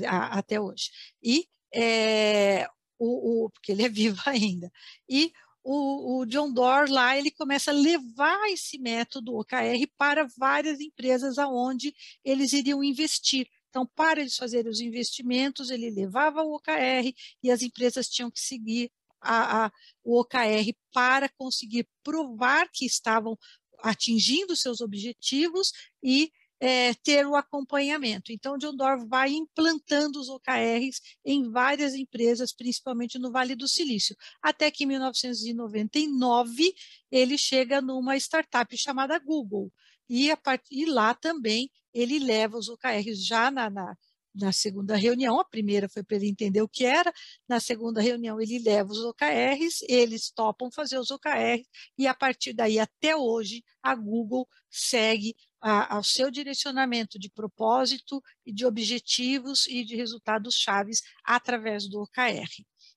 até 0.07 0.59
hoje. 0.59 0.89
E 1.23 1.47
é, 1.73 2.67
o, 2.99 3.45
o, 3.45 3.49
porque 3.49 3.71
ele 3.71 3.83
é 3.83 3.89
vivo 3.89 4.21
ainda. 4.25 4.71
E 5.09 5.31
o, 5.63 6.19
o, 6.21 6.25
John 6.25 6.51
Doerr 6.51 6.89
lá 6.89 7.17
ele 7.17 7.31
começa 7.31 7.71
a 7.71 7.73
levar 7.73 8.49
esse 8.49 8.79
método 8.79 9.35
OKR 9.35 9.87
para 9.97 10.27
várias 10.37 10.79
empresas 10.79 11.37
aonde 11.37 11.93
eles 12.23 12.51
iriam 12.51 12.83
investir. 12.83 13.47
Então, 13.71 13.87
para 13.95 14.19
eles 14.19 14.35
fazerem 14.35 14.69
os 14.69 14.81
investimentos, 14.81 15.71
ele 15.71 15.89
levava 15.89 16.43
o 16.43 16.55
OKR 16.55 17.13
e 17.41 17.49
as 17.49 17.61
empresas 17.61 18.09
tinham 18.09 18.29
que 18.29 18.39
seguir 18.39 18.91
a, 19.21 19.65
a, 19.65 19.71
o 20.03 20.19
OKR 20.19 20.75
para 20.93 21.29
conseguir 21.29 21.87
provar 22.03 22.69
que 22.69 22.85
estavam 22.85 23.37
atingindo 23.79 24.55
seus 24.57 24.81
objetivos 24.81 25.71
e 26.03 26.29
é, 26.59 26.93
ter 26.93 27.25
o 27.25 27.35
acompanhamento. 27.35 28.31
Então, 28.31 28.57
John 28.57 28.75
Doerr 28.75 29.07
vai 29.07 29.31
implantando 29.31 30.19
os 30.19 30.29
OKRs 30.29 31.01
em 31.25 31.49
várias 31.49 31.95
empresas, 31.95 32.53
principalmente 32.53 33.17
no 33.17 33.31
Vale 33.31 33.55
do 33.55 33.67
Silício, 33.67 34.15
até 34.43 34.69
que 34.69 34.83
em 34.83 34.87
1999 34.87 36.73
ele 37.09 37.37
chega 37.37 37.81
numa 37.81 38.15
startup 38.17 38.77
chamada 38.77 39.17
Google. 39.17 39.71
E, 40.13 40.35
part... 40.35 40.61
e 40.69 40.85
lá 40.85 41.13
também 41.13 41.71
ele 41.93 42.19
leva 42.19 42.57
os 42.57 42.67
OKRs 42.67 43.25
já 43.25 43.49
na, 43.49 43.69
na, 43.69 43.97
na 44.35 44.51
segunda 44.51 44.93
reunião. 44.97 45.39
A 45.39 45.45
primeira 45.45 45.87
foi 45.87 46.03
para 46.03 46.17
ele 46.17 46.27
entender 46.27 46.61
o 46.61 46.67
que 46.67 46.83
era, 46.83 47.13
na 47.47 47.61
segunda 47.61 48.01
reunião 48.01 48.41
ele 48.41 48.59
leva 48.59 48.91
os 48.91 48.99
OKRs, 48.99 49.85
eles 49.87 50.29
topam 50.29 50.69
fazer 50.69 50.99
os 50.99 51.11
OKRs, 51.11 51.65
e 51.97 52.07
a 52.07 52.13
partir 52.13 52.51
daí 52.51 52.77
até 52.77 53.15
hoje 53.15 53.63
a 53.81 53.95
Google 53.95 54.45
segue 54.69 55.33
a, 55.61 55.95
ao 55.95 56.03
seu 56.03 56.29
direcionamento 56.29 57.17
de 57.17 57.29
propósito 57.29 58.21
e 58.45 58.51
de 58.51 58.65
objetivos 58.65 59.65
e 59.67 59.85
de 59.85 59.95
resultados 59.95 60.55
chaves 60.55 61.01
através 61.23 61.87
do 61.87 62.01
OKR. 62.01 62.49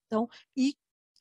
Então, 0.06 0.28
e 0.56 0.76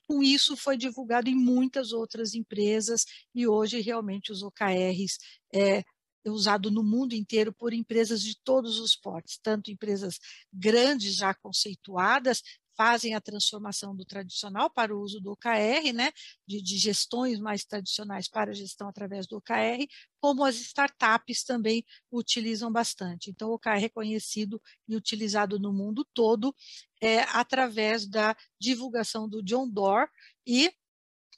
com 0.08 0.24
isso 0.24 0.56
foi 0.56 0.78
divulgado 0.78 1.30
em 1.30 1.36
muitas 1.36 1.92
outras 1.92 2.34
empresas 2.34 3.06
e 3.34 3.48
hoje 3.48 3.82
realmente 3.82 4.32
os 4.32 4.44
OKRs 4.44 5.18
é, 5.54 5.84
é 6.26 6.32
usado 6.32 6.72
no 6.72 6.84
mundo 6.84 7.14
inteiro 7.14 7.52
por 7.54 7.74
empresas 7.74 8.22
de 8.22 8.38
todos 8.44 8.80
os 8.80 8.96
portes, 8.96 9.40
tanto 9.42 9.72
empresas 9.72 10.20
grandes 10.52 11.16
já 11.16 11.34
conceituadas, 11.34 12.42
fazem 12.76 13.14
a 13.14 13.22
transformação 13.22 13.96
do 13.96 14.06
tradicional 14.06 14.70
para 14.70 14.96
o 14.96 15.00
uso 15.00 15.20
do 15.20 15.32
OKR, 15.32 15.94
né, 15.94 16.12
de, 16.48 16.62
de, 16.62 16.78
gestões 16.78 17.40
mais 17.40 17.64
tradicionais 17.64 18.28
para 18.28 18.52
a 18.52 18.54
gestão 18.54 18.88
através 18.88 19.28
do 19.28 19.38
OKR, 19.38 19.86
como 20.20 20.44
as 20.44 20.56
startups 20.56 21.44
também 21.44 21.84
utilizam 22.12 22.72
bastante. 22.72 23.30
Então, 23.30 23.50
o 23.50 23.56
OKR 23.56 23.86
é 23.86 23.90
conhecido 23.90 24.62
e 24.88 24.96
utilizado 24.96 25.60
no 25.60 25.74
mundo 25.74 26.08
todo 26.14 26.54
é, 27.02 27.22
através 27.38 28.08
da 28.08 28.36
divulgação 28.60 29.28
do 29.28 29.44
John 29.44 29.70
Doerr 29.70 30.10
e 30.46 30.72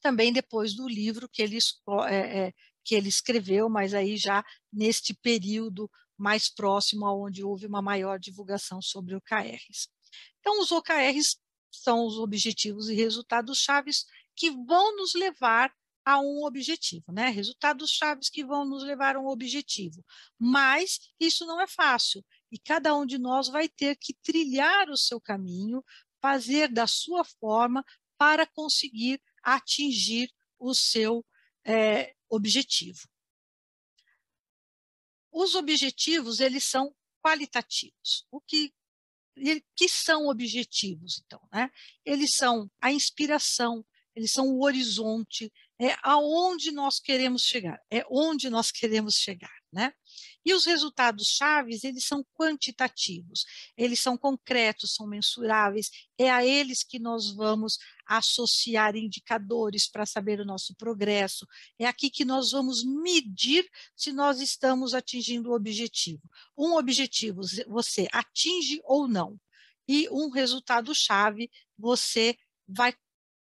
também 0.02 0.32
depois 0.32 0.76
do 0.76 0.88
livro 0.88 1.28
que 1.28 1.42
ele, 1.42 1.58
é, 2.08 2.40
é, 2.40 2.54
que 2.84 2.94
ele 2.94 3.10
escreveu, 3.10 3.68
mas 3.70 3.94
aí 3.94 4.18
já 4.18 4.44
neste 4.72 5.14
período 5.14 5.90
mais 6.18 6.48
próximo 6.48 7.06
aonde 7.06 7.44
houve 7.44 7.66
uma 7.66 7.82
maior 7.82 8.20
divulgação 8.20 8.82
sobre 8.82 9.16
OKRs. 9.16 9.90
Então, 10.40 10.60
os 10.62 10.72
OKRs 10.72 11.38
são 11.72 12.06
os 12.06 12.18
objetivos 12.18 12.90
e 12.90 12.96
resultados 12.96 13.60
chaves 13.60 14.06
que 14.36 14.52
vão 14.52 14.96
nos 14.96 15.14
levar 15.14 15.74
a 16.06 16.20
um 16.20 16.46
objetivo, 16.46 17.12
né? 17.12 17.30
Resultados 17.30 17.90
chaves 17.90 18.30
que 18.30 18.46
vão 18.46 18.64
nos 18.64 18.84
levar 18.84 19.16
a 19.16 19.20
um 19.20 19.28
objetivo. 19.28 20.06
Mas 20.38 21.00
isso 21.20 21.46
não 21.46 21.60
é 21.60 21.68
fácil 21.68 22.24
e 22.52 22.60
cada 22.60 22.96
um 22.96 23.06
de 23.06 23.18
nós 23.18 23.48
vai 23.48 23.68
ter 23.68 23.98
que 23.98 24.14
trilhar 24.14 24.90
o 24.90 24.98
seu 24.98 25.20
caminho, 25.20 25.84
fazer 26.22 26.72
da 26.72 26.86
sua 26.86 27.24
forma 27.24 27.84
para 28.18 28.46
conseguir 28.46 29.22
atingir 29.44 30.32
o 30.60 30.74
seu 30.74 31.26
é, 31.66 32.16
objetivo. 32.30 33.00
Os 35.32 35.56
objetivos 35.56 36.40
eles 36.40 36.64
são 36.64 36.96
qualitativos. 37.22 38.26
O 38.32 38.40
que 38.40 38.74
que 39.76 39.90
são 39.90 40.28
objetivos, 40.28 41.22
então, 41.26 41.42
né? 41.52 41.70
Eles 42.06 42.36
são 42.36 42.70
a 42.82 42.92
inspiração, 42.92 43.86
eles 44.16 44.32
são 44.32 44.48
o 44.48 44.64
horizonte, 44.64 45.52
é 45.80 45.96
aonde 46.02 46.72
nós 46.72 47.00
queremos 47.00 47.44
chegar, 47.44 47.80
é 47.92 48.06
onde 48.10 48.50
nós 48.50 48.72
queremos 48.72 49.16
chegar, 49.16 49.54
né? 49.76 49.94
E 50.46 50.54
os 50.54 50.66
resultados 50.66 51.28
chaves, 51.28 51.84
eles 51.84 52.08
são 52.08 52.26
quantitativos, 52.34 53.44
eles 53.76 54.00
são 54.00 54.18
concretos, 54.18 54.96
são 54.96 55.06
mensuráveis, 55.06 55.92
é 56.18 56.32
a 56.32 56.46
eles 56.46 56.82
que 56.82 56.98
nós 56.98 57.36
vamos 57.36 57.78
associar 58.08 58.96
indicadores 58.96 59.90
para 59.90 60.06
saber 60.06 60.40
o 60.40 60.46
nosso 60.46 60.74
progresso, 60.76 61.46
é 61.78 61.86
aqui 61.86 62.10
que 62.10 62.24
nós 62.24 62.52
vamos 62.52 62.86
medir 62.86 63.70
se 63.98 64.14
nós 64.14 64.40
estamos 64.40 64.94
atingindo 64.94 65.50
o 65.50 65.56
objetivo. 65.56 66.22
Um 66.58 66.76
objetivo 66.76 67.42
você 67.68 68.08
atinge 68.14 68.80
ou 68.86 69.10
não, 69.10 69.38
e 69.88 70.08
um 70.10 70.30
resultado 70.30 70.96
chave 70.96 71.52
você 71.78 72.38
vai 72.66 72.94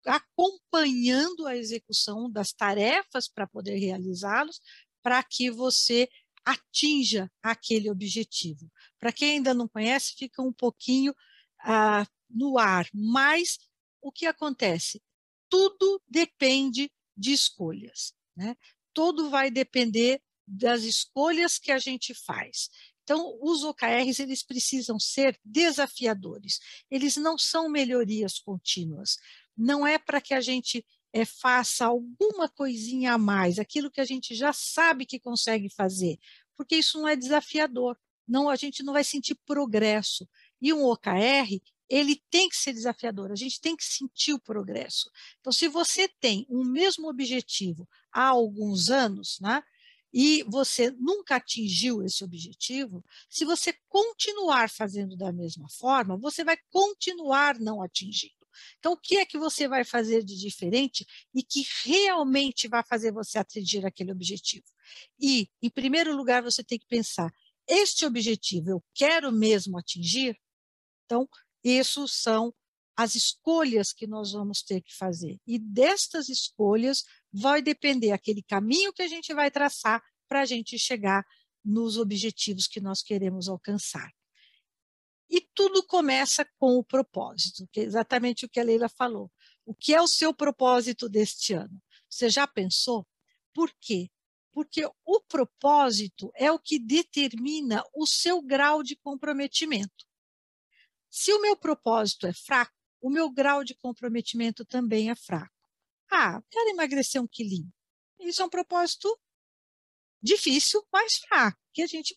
acompanhando 0.05 1.47
a 1.47 1.55
execução 1.55 2.29
das 2.29 2.51
tarefas 2.51 3.27
para 3.27 3.47
poder 3.47 3.77
realizá-los, 3.77 4.59
para 5.03 5.21
que 5.21 5.51
você 5.51 6.09
atinja 6.43 7.31
aquele 7.41 7.89
objetivo. 7.89 8.71
Para 8.99 9.13
quem 9.13 9.33
ainda 9.33 9.53
não 9.53 9.67
conhece, 9.67 10.15
fica 10.17 10.41
um 10.41 10.51
pouquinho 10.51 11.13
ah, 11.61 12.05
no 12.29 12.57
ar, 12.57 12.87
mas 12.93 13.59
o 14.01 14.11
que 14.11 14.25
acontece? 14.25 15.01
Tudo 15.49 16.01
depende 16.07 16.91
de 17.15 17.31
escolhas. 17.31 18.13
Né? 18.35 18.55
Tudo 18.93 19.29
vai 19.29 19.51
depender 19.51 20.21
das 20.47 20.83
escolhas 20.83 21.59
que 21.59 21.71
a 21.71 21.77
gente 21.77 22.13
faz. 22.13 22.69
Então, 23.03 23.37
os 23.41 23.63
OKRs 23.63 24.19
eles 24.19 24.43
precisam 24.43 24.99
ser 24.99 25.39
desafiadores. 25.43 26.59
Eles 26.89 27.17
não 27.17 27.37
são 27.37 27.69
melhorias 27.69 28.39
contínuas 28.39 29.17
não 29.57 29.85
é 29.85 29.97
para 29.97 30.19
que 30.19 30.33
a 30.33 30.41
gente 30.41 30.85
é, 31.13 31.23
faça 31.23 31.85
alguma 31.85 32.49
coisinha 32.49 33.13
a 33.13 33.17
mais, 33.17 33.59
aquilo 33.59 33.91
que 33.91 34.01
a 34.01 34.05
gente 34.05 34.33
já 34.33 34.51
sabe 34.51 35.05
que 35.05 35.19
consegue 35.19 35.69
fazer, 35.69 36.17
porque 36.55 36.75
isso 36.75 36.99
não 36.99 37.07
é 37.07 37.15
desafiador. 37.15 37.97
Não, 38.27 38.49
a 38.49 38.55
gente 38.55 38.83
não 38.83 38.93
vai 38.93 39.03
sentir 39.03 39.35
progresso. 39.45 40.27
E 40.61 40.73
um 40.73 40.85
OKR, 40.85 41.61
ele 41.89 42.21
tem 42.31 42.49
que 42.49 42.55
ser 42.55 42.73
desafiador, 42.73 43.31
a 43.31 43.35
gente 43.35 43.59
tem 43.59 43.75
que 43.75 43.83
sentir 43.83 44.33
o 44.33 44.39
progresso. 44.39 45.11
Então, 45.39 45.51
se 45.51 45.67
você 45.67 46.07
tem 46.07 46.45
um 46.49 46.63
mesmo 46.63 47.09
objetivo 47.09 47.87
há 48.11 48.27
alguns 48.27 48.89
anos, 48.89 49.39
né, 49.41 49.61
e 50.13 50.43
você 50.43 50.91
nunca 50.91 51.35
atingiu 51.35 52.03
esse 52.03 52.23
objetivo, 52.23 53.03
se 53.29 53.43
você 53.43 53.73
continuar 53.89 54.69
fazendo 54.69 55.17
da 55.17 55.31
mesma 55.31 55.67
forma, 55.69 56.15
você 56.15 56.43
vai 56.43 56.57
continuar 56.69 57.59
não 57.59 57.81
atingindo. 57.81 58.42
Então, 58.79 58.93
o 58.93 58.97
que 58.97 59.17
é 59.17 59.25
que 59.25 59.37
você 59.37 59.67
vai 59.67 59.83
fazer 59.83 60.23
de 60.23 60.37
diferente 60.37 61.05
e 61.33 61.43
que 61.43 61.65
realmente 61.83 62.67
vai 62.67 62.83
fazer 62.83 63.11
você 63.11 63.37
atingir 63.37 63.85
aquele 63.85 64.11
objetivo? 64.11 64.65
E, 65.19 65.49
em 65.61 65.69
primeiro 65.69 66.15
lugar, 66.15 66.41
você 66.41 66.63
tem 66.63 66.79
que 66.79 66.87
pensar: 66.87 67.31
este 67.67 68.05
objetivo 68.05 68.69
eu 68.69 68.83
quero 68.93 69.31
mesmo 69.31 69.77
atingir? 69.77 70.37
Então, 71.05 71.27
isso 71.63 72.07
são 72.07 72.53
as 72.95 73.15
escolhas 73.15 73.91
que 73.91 74.05
nós 74.05 74.31
vamos 74.31 74.61
ter 74.61 74.81
que 74.81 74.95
fazer. 74.95 75.39
E 75.47 75.57
destas 75.57 76.29
escolhas 76.29 77.03
vai 77.31 77.61
depender 77.61 78.11
aquele 78.11 78.43
caminho 78.43 78.93
que 78.93 79.01
a 79.01 79.07
gente 79.07 79.33
vai 79.33 79.49
traçar 79.49 80.01
para 80.27 80.41
a 80.41 80.45
gente 80.45 80.77
chegar 80.77 81.25
nos 81.63 81.97
objetivos 81.97 82.67
que 82.67 82.81
nós 82.81 83.01
queremos 83.01 83.47
alcançar. 83.47 84.11
E 85.33 85.41
tudo 85.55 85.81
começa 85.81 86.47
com 86.59 86.77
o 86.77 86.83
propósito, 86.83 87.67
que 87.71 87.79
é 87.79 87.83
exatamente 87.83 88.45
o 88.45 88.49
que 88.49 88.59
a 88.59 88.63
Leila 88.63 88.87
falou. 88.87 89.31
O 89.65 89.73
que 89.73 89.91
é 89.91 89.99
o 89.99 90.07
seu 90.07 90.31
propósito 90.31 91.09
deste 91.09 91.53
ano? 91.53 91.81
Você 92.07 92.29
já 92.29 92.45
pensou? 92.45 93.07
Por 93.51 93.73
quê? 93.81 94.11
Porque 94.51 94.87
o 95.03 95.19
propósito 95.21 96.31
é 96.35 96.51
o 96.51 96.59
que 96.59 96.77
determina 96.77 97.83
o 97.95 98.05
seu 98.05 98.43
grau 98.43 98.83
de 98.83 98.95
comprometimento. 98.95 100.05
Se 101.09 101.33
o 101.33 101.41
meu 101.41 101.57
propósito 101.57 102.27
é 102.27 102.33
fraco, 102.33 102.77
o 103.01 103.09
meu 103.09 103.27
grau 103.31 103.63
de 103.63 103.73
comprometimento 103.73 104.63
também 104.63 105.09
é 105.09 105.15
fraco. 105.15 105.51
Ah, 106.11 106.43
quero 106.51 106.69
emagrecer 106.69 107.19
um 107.19 107.27
quilinho. 107.27 107.73
Isso 108.19 108.43
é 108.43 108.45
um 108.45 108.49
propósito 108.49 109.19
difícil, 110.21 110.85
mas 110.93 111.15
fraco, 111.27 111.59
que 111.73 111.81
a 111.81 111.87
gente 111.87 112.15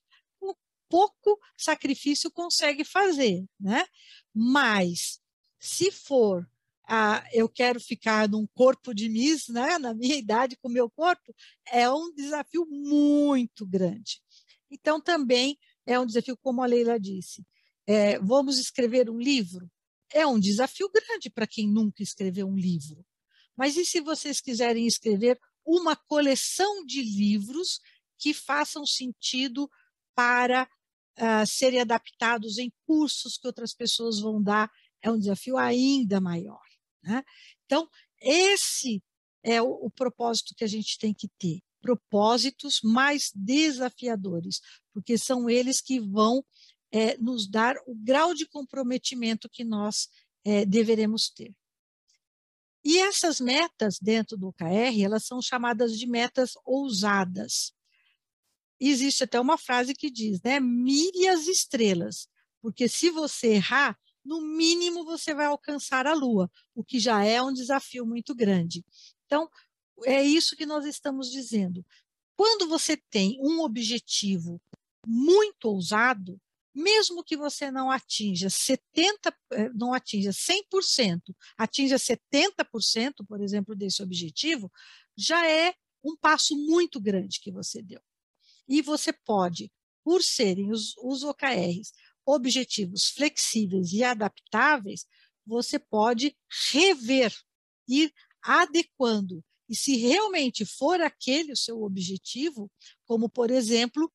pouco 0.88 1.38
sacrifício 1.56 2.30
consegue 2.30 2.84
fazer, 2.84 3.44
né? 3.58 3.86
Mas 4.34 5.20
se 5.58 5.90
for 5.90 6.46
ah, 6.88 7.24
eu 7.32 7.48
quero 7.48 7.80
ficar 7.80 8.28
num 8.28 8.46
corpo 8.46 8.94
de 8.94 9.08
Miss, 9.08 9.48
né, 9.48 9.76
na 9.78 9.92
minha 9.92 10.16
idade 10.16 10.56
com 10.56 10.68
o 10.68 10.72
meu 10.72 10.88
corpo, 10.88 11.34
é 11.70 11.90
um 11.90 12.14
desafio 12.14 12.64
muito 12.66 13.66
grande. 13.66 14.22
Então, 14.70 15.00
também 15.00 15.58
é 15.84 15.98
um 15.98 16.06
desafio, 16.06 16.36
como 16.36 16.62
a 16.62 16.66
Leila 16.66 16.98
disse. 16.98 17.44
É, 17.86 18.18
vamos 18.18 18.58
escrever 18.58 19.10
um 19.10 19.18
livro? 19.18 19.70
É 20.12 20.26
um 20.26 20.38
desafio 20.38 20.88
grande 20.90 21.28
para 21.28 21.46
quem 21.46 21.68
nunca 21.68 22.02
escreveu 22.02 22.46
um 22.46 22.56
livro. 22.56 23.04
Mas 23.56 23.76
e 23.76 23.84
se 23.84 24.00
vocês 24.00 24.40
quiserem 24.40 24.86
escrever 24.86 25.38
uma 25.64 25.96
coleção 25.96 26.84
de 26.84 27.02
livros 27.02 27.80
que 28.18 28.32
façam 28.32 28.86
sentido 28.86 29.68
para 30.14 30.68
uh, 31.18 31.46
serem 31.46 31.80
adaptados 31.80 32.58
em 32.58 32.72
cursos 32.86 33.36
que 33.36 33.46
outras 33.46 33.74
pessoas 33.74 34.20
vão 34.20 34.42
dar, 34.42 34.70
é 35.02 35.10
um 35.10 35.18
desafio 35.18 35.56
ainda 35.56 36.20
maior. 36.20 36.62
Né? 37.02 37.22
Então, 37.64 37.88
esse 38.20 39.02
é 39.42 39.62
o, 39.62 39.68
o 39.68 39.90
propósito 39.90 40.54
que 40.56 40.64
a 40.64 40.68
gente 40.68 40.98
tem 40.98 41.14
que 41.14 41.28
ter. 41.38 41.60
Propósitos 41.80 42.80
mais 42.82 43.30
desafiadores, 43.34 44.60
porque 44.92 45.16
são 45.16 45.48
eles 45.48 45.80
que 45.80 46.00
vão 46.00 46.44
é, 46.90 47.16
nos 47.18 47.48
dar 47.48 47.76
o 47.86 47.94
grau 47.94 48.34
de 48.34 48.46
comprometimento 48.46 49.48
que 49.48 49.64
nós 49.64 50.08
é, 50.44 50.64
deveremos 50.64 51.28
ter. 51.28 51.54
E 52.84 52.98
essas 52.98 53.40
metas 53.40 53.98
dentro 54.00 54.36
do 54.36 54.48
OKR, 54.48 55.02
elas 55.02 55.26
são 55.26 55.42
chamadas 55.42 55.98
de 55.98 56.06
metas 56.06 56.52
ousadas 56.64 57.72
existe 58.80 59.24
até 59.24 59.40
uma 59.40 59.58
frase 59.58 59.94
que 59.94 60.10
diz, 60.10 60.40
né? 60.42 60.60
Mire 60.60 61.28
as 61.28 61.46
estrelas, 61.46 62.28
porque 62.60 62.88
se 62.88 63.10
você 63.10 63.54
errar, 63.54 63.98
no 64.24 64.40
mínimo 64.40 65.04
você 65.04 65.32
vai 65.32 65.46
alcançar 65.46 66.06
a 66.06 66.14
Lua, 66.14 66.50
o 66.74 66.84
que 66.84 66.98
já 66.98 67.24
é 67.24 67.40
um 67.40 67.52
desafio 67.52 68.04
muito 68.04 68.34
grande. 68.34 68.84
Então, 69.24 69.48
é 70.04 70.22
isso 70.22 70.56
que 70.56 70.66
nós 70.66 70.84
estamos 70.84 71.30
dizendo. 71.30 71.84
Quando 72.36 72.68
você 72.68 72.96
tem 72.96 73.38
um 73.40 73.60
objetivo 73.60 74.60
muito 75.06 75.66
ousado, 75.66 76.40
mesmo 76.74 77.24
que 77.24 77.36
você 77.36 77.70
não 77.70 77.90
atinja 77.90 78.50
70, 78.50 79.34
eh, 79.52 79.70
não 79.74 79.94
atinja 79.94 80.30
100%, 80.30 81.34
atinja 81.56 81.96
70%, 81.96 83.24
por 83.26 83.40
exemplo, 83.40 83.74
desse 83.74 84.02
objetivo, 84.02 84.70
já 85.16 85.48
é 85.48 85.74
um 86.04 86.14
passo 86.14 86.54
muito 86.54 87.00
grande 87.00 87.40
que 87.40 87.50
você 87.50 87.80
deu. 87.80 88.00
E 88.68 88.82
você 88.82 89.12
pode, 89.12 89.72
por 90.04 90.22
serem 90.22 90.70
os, 90.70 90.96
os 90.98 91.22
OKRs 91.22 91.92
objetivos 92.24 93.08
flexíveis 93.10 93.92
e 93.92 94.02
adaptáveis, 94.02 95.06
você 95.46 95.78
pode 95.78 96.36
rever, 96.72 97.32
ir 97.88 98.12
adequando. 98.42 99.44
E 99.68 99.76
se 99.76 99.96
realmente 99.96 100.64
for 100.64 101.00
aquele 101.00 101.52
o 101.52 101.56
seu 101.56 101.82
objetivo, 101.82 102.70
como 103.04 103.28
por 103.28 103.50
exemplo, 103.50 104.12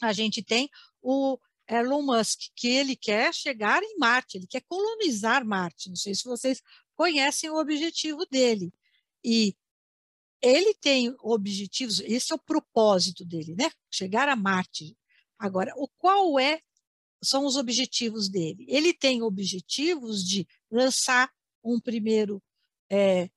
a 0.00 0.12
gente 0.12 0.42
tem 0.42 0.68
o 1.02 1.38
Elon 1.68 2.02
Musk, 2.02 2.50
que 2.54 2.68
ele 2.68 2.96
quer 2.96 3.32
chegar 3.32 3.82
em 3.82 3.96
Marte, 3.98 4.36
ele 4.36 4.46
quer 4.46 4.62
colonizar 4.66 5.44
Marte. 5.44 5.88
Não 5.88 5.96
sei 5.96 6.14
se 6.14 6.24
vocês 6.24 6.62
conhecem 6.94 7.50
o 7.50 7.58
objetivo 7.58 8.26
dele. 8.26 8.72
E 9.24 9.56
ele 10.44 10.74
tem 10.74 11.14
objetivos, 11.20 12.00
esse 12.00 12.32
é 12.32 12.36
o 12.36 12.38
propósito 12.38 13.24
dele, 13.24 13.54
né? 13.56 13.70
Chegar 13.90 14.28
a 14.28 14.36
Marte. 14.36 14.96
Agora, 15.38 15.72
o 15.76 15.88
qual 15.98 16.38
é 16.38 16.60
são 17.22 17.46
os 17.46 17.56
objetivos 17.56 18.28
dele? 18.28 18.66
Ele 18.68 18.92
tem 18.92 19.22
objetivos 19.22 20.22
de 20.22 20.46
lançar 20.70 21.30
um 21.64 21.80
primeiro 21.80 22.42
é, 22.90 23.30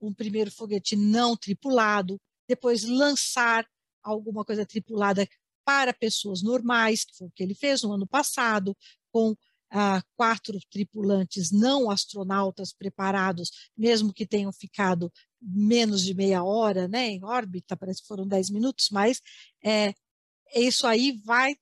um 0.00 0.12
primeiro 0.12 0.50
foguete 0.50 0.96
não 0.96 1.36
tripulado, 1.36 2.20
depois 2.46 2.84
lançar 2.84 3.66
alguma 4.02 4.44
coisa 4.44 4.66
tripulada 4.66 5.26
para 5.64 5.94
pessoas 5.94 6.42
normais, 6.42 7.04
que 7.04 7.16
foi 7.16 7.28
o 7.28 7.30
que 7.30 7.42
ele 7.42 7.54
fez 7.54 7.82
no 7.82 7.92
ano 7.92 8.06
passado, 8.06 8.76
com 9.12 9.34
ah, 9.70 10.02
quatro 10.16 10.58
tripulantes 10.70 11.50
não 11.50 11.90
astronautas 11.90 12.72
preparados, 12.72 13.50
mesmo 13.76 14.12
que 14.12 14.26
tenham 14.26 14.52
ficado 14.52 15.10
menos 15.42 16.02
de 16.02 16.14
meia 16.14 16.44
hora 16.44 16.86
né, 16.86 17.08
em 17.08 17.24
órbita, 17.24 17.76
parece 17.76 18.02
que 18.02 18.08
foram 18.08 18.26
dez 18.26 18.48
minutos, 18.48 18.88
mas 18.90 19.20
é, 19.64 19.92
isso 20.54 20.86
aí 20.86 21.12
vai 21.24 21.56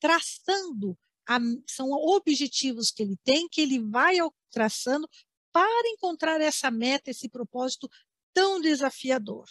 traçando, 0.00 0.98
a, 1.28 1.38
são 1.66 1.90
objetivos 1.92 2.90
que 2.90 3.02
ele 3.02 3.16
tem, 3.22 3.48
que 3.48 3.60
ele 3.60 3.78
vai 3.78 4.16
traçando 4.50 5.08
para 5.52 5.88
encontrar 5.88 6.40
essa 6.40 6.70
meta, 6.70 7.10
esse 7.10 7.28
propósito 7.28 7.88
tão 8.32 8.60
desafiador. 8.60 9.46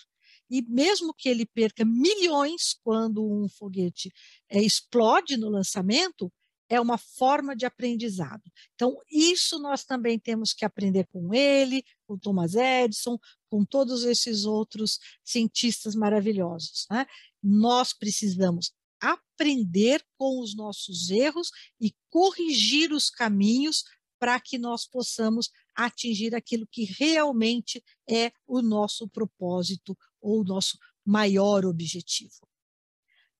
E 0.50 0.64
mesmo 0.64 1.14
que 1.14 1.30
ele 1.30 1.46
perca 1.46 1.86
milhões 1.86 2.74
quando 2.84 3.24
um 3.24 3.48
foguete 3.48 4.12
é, 4.50 4.60
explode 4.62 5.38
no 5.38 5.50
lançamento, 5.50 6.32
é 6.70 6.80
uma 6.80 6.98
forma 6.98 7.56
de 7.56 7.66
aprendizado. 7.66 8.44
Então, 8.76 8.96
isso 9.10 9.60
nós 9.60 9.84
também 9.84 10.20
temos 10.20 10.54
que 10.54 10.64
aprender 10.64 11.08
com 11.08 11.34
ele, 11.34 11.84
com 12.08 12.18
Thomas 12.18 12.54
Edison, 12.54 13.18
com 13.50 13.66
todos 13.66 14.04
esses 14.04 14.46
outros 14.46 15.00
cientistas 15.24 15.96
maravilhosos. 15.96 16.86
Né? 16.90 17.06
Nós 17.42 17.94
precisamos 17.94 18.72
aprender 19.00 20.06
com 20.18 20.42
os 20.42 20.56
nossos 20.56 21.10
erros 21.10 21.52
e 21.80 21.96
corrigir 22.10 22.92
os 22.92 23.10
caminhos 23.10 23.84
para 24.20 24.40
que 24.40 24.58
nós 24.58 24.86
possamos 24.86 25.50
atingir 25.74 26.36
aquilo 26.36 26.68
que 26.68 26.84
realmente 26.84 27.82
é 28.08 28.34
o 28.46 28.62
nosso 28.62 29.08
propósito 29.08 29.98
ou 30.22 30.42
o 30.42 30.44
nosso 30.44 30.78
maior 31.06 31.66
objetivo. 31.66 32.48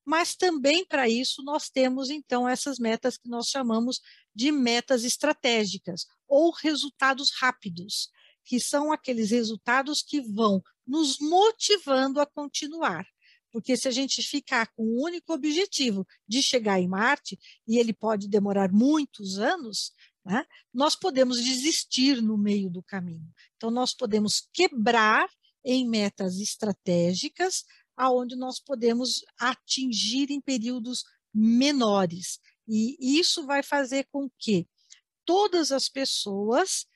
Mas 0.04 0.34
também 0.34 0.84
para 0.84 1.08
isso 1.08 1.42
nós 1.42 1.68
temos 1.68 2.08
então 2.08 2.48
essas 2.48 2.78
metas 2.78 3.18
que 3.18 3.28
nós 3.28 3.48
chamamos 3.48 4.00
de 4.34 4.50
metas 4.50 5.04
estratégicas 5.04 6.06
ou 6.26 6.50
resultados 6.50 7.30
rápidos, 7.38 8.08
que 8.44 8.60
são 8.60 8.92
aqueles 8.92 9.30
resultados 9.30 10.02
que 10.02 10.20
vão 10.20 10.62
nos 10.86 11.18
motivando 11.18 12.20
a 12.20 12.26
continuar. 12.26 13.06
Porque 13.52 13.76
se 13.76 13.88
a 13.88 13.90
gente 13.90 14.22
ficar 14.22 14.68
com 14.74 14.84
o 14.84 15.04
único 15.04 15.32
objetivo 15.32 16.06
de 16.26 16.42
chegar 16.42 16.80
em 16.80 16.88
Marte, 16.88 17.38
e 17.66 17.78
ele 17.78 17.92
pode 17.92 18.28
demorar 18.28 18.72
muitos 18.72 19.38
anos, 19.38 19.92
né, 20.24 20.44
nós 20.72 20.94
podemos 20.94 21.42
desistir 21.42 22.22
no 22.22 22.38
meio 22.38 22.70
do 22.70 22.82
caminho. 22.82 23.28
Então, 23.56 23.70
nós 23.70 23.92
podemos 23.92 24.48
quebrar 24.52 25.28
em 25.64 25.88
metas 25.88 26.38
estratégicas, 26.38 27.64
aonde 27.96 28.36
nós 28.36 28.58
podemos 28.60 29.22
atingir 29.38 30.30
em 30.30 30.40
períodos 30.40 31.04
menores. 31.34 32.38
E 32.66 33.18
isso 33.18 33.44
vai 33.44 33.62
fazer 33.62 34.06
com 34.10 34.30
que 34.38 34.66
todas 35.24 35.70
as 35.70 35.88
pessoas 35.88 36.86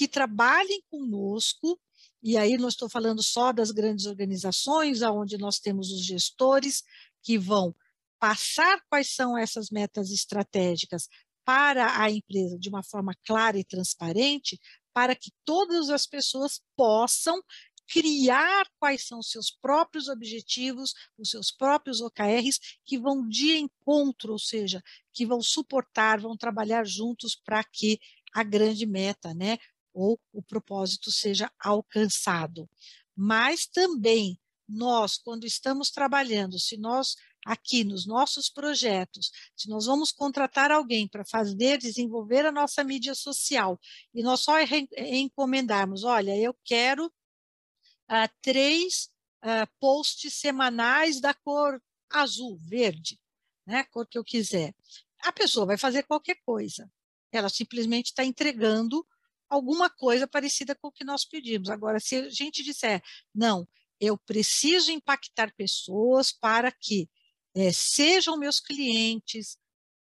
que 0.00 0.08
trabalhem 0.08 0.82
conosco 0.88 1.78
e 2.22 2.38
aí 2.38 2.56
não 2.56 2.68
estou 2.68 2.88
falando 2.88 3.22
só 3.22 3.52
das 3.52 3.70
grandes 3.70 4.06
organizações, 4.06 5.02
aonde 5.02 5.36
nós 5.36 5.58
temos 5.58 5.92
os 5.92 6.02
gestores 6.02 6.82
que 7.22 7.36
vão 7.36 7.74
passar 8.18 8.80
quais 8.88 9.14
são 9.14 9.36
essas 9.36 9.68
metas 9.68 10.10
estratégicas 10.10 11.06
para 11.44 12.02
a 12.02 12.10
empresa 12.10 12.58
de 12.58 12.70
uma 12.70 12.82
forma 12.82 13.12
clara 13.26 13.58
e 13.58 13.64
transparente, 13.64 14.58
para 14.94 15.14
que 15.14 15.30
todas 15.44 15.90
as 15.90 16.06
pessoas 16.06 16.62
possam 16.74 17.38
criar 17.86 18.66
quais 18.78 19.06
são 19.06 19.18
os 19.18 19.30
seus 19.30 19.50
próprios 19.50 20.08
objetivos, 20.08 20.94
os 21.18 21.28
seus 21.28 21.52
próprios 21.52 22.00
OKRs, 22.00 22.58
que 22.86 22.98
vão 22.98 23.28
de 23.28 23.58
encontro, 23.58 24.32
ou 24.32 24.38
seja, 24.38 24.82
que 25.12 25.26
vão 25.26 25.42
suportar, 25.42 26.18
vão 26.22 26.38
trabalhar 26.38 26.86
juntos 26.86 27.34
para 27.34 27.62
que 27.62 28.00
a 28.32 28.42
grande 28.42 28.86
meta, 28.86 29.34
né, 29.34 29.58
ou 29.92 30.18
o 30.32 30.42
propósito 30.42 31.10
seja 31.10 31.50
alcançado. 31.58 32.68
Mas 33.16 33.66
também 33.66 34.38
nós, 34.68 35.18
quando 35.18 35.44
estamos 35.44 35.90
trabalhando, 35.90 36.58
se 36.58 36.76
nós 36.76 37.16
aqui 37.44 37.84
nos 37.84 38.06
nossos 38.06 38.50
projetos, 38.50 39.30
se 39.56 39.68
nós 39.68 39.86
vamos 39.86 40.12
contratar 40.12 40.70
alguém 40.70 41.08
para 41.08 41.24
fazer, 41.24 41.78
desenvolver 41.78 42.46
a 42.46 42.52
nossa 42.52 42.84
mídia 42.84 43.14
social, 43.14 43.80
e 44.14 44.22
nós 44.22 44.40
só 44.40 44.54
encomendarmos, 44.96 46.04
olha, 46.04 46.36
eu 46.36 46.54
quero 46.64 47.06
uh, 47.06 48.30
três 48.42 49.10
uh, 49.42 49.66
posts 49.80 50.34
semanais 50.34 51.20
da 51.20 51.34
cor 51.34 51.82
azul, 52.10 52.58
verde, 52.60 53.18
né, 53.66 53.84
cor 53.84 54.06
que 54.06 54.18
eu 54.18 54.24
quiser. 54.24 54.74
A 55.22 55.32
pessoa 55.32 55.66
vai 55.66 55.78
fazer 55.78 56.02
qualquer 56.04 56.36
coisa. 56.44 56.90
Ela 57.32 57.48
simplesmente 57.48 58.06
está 58.06 58.24
entregando 58.24 59.06
alguma 59.50 59.90
coisa 59.90 60.26
parecida 60.28 60.74
com 60.74 60.88
o 60.88 60.92
que 60.92 61.04
nós 61.04 61.24
pedimos. 61.24 61.68
Agora, 61.68 61.98
se 61.98 62.16
a 62.16 62.30
gente 62.30 62.62
disser, 62.62 63.02
não, 63.34 63.68
eu 64.00 64.16
preciso 64.16 64.92
impactar 64.92 65.52
pessoas 65.54 66.32
para 66.32 66.70
que 66.70 67.10
é, 67.54 67.72
sejam 67.72 68.38
meus 68.38 68.60
clientes, 68.60 69.58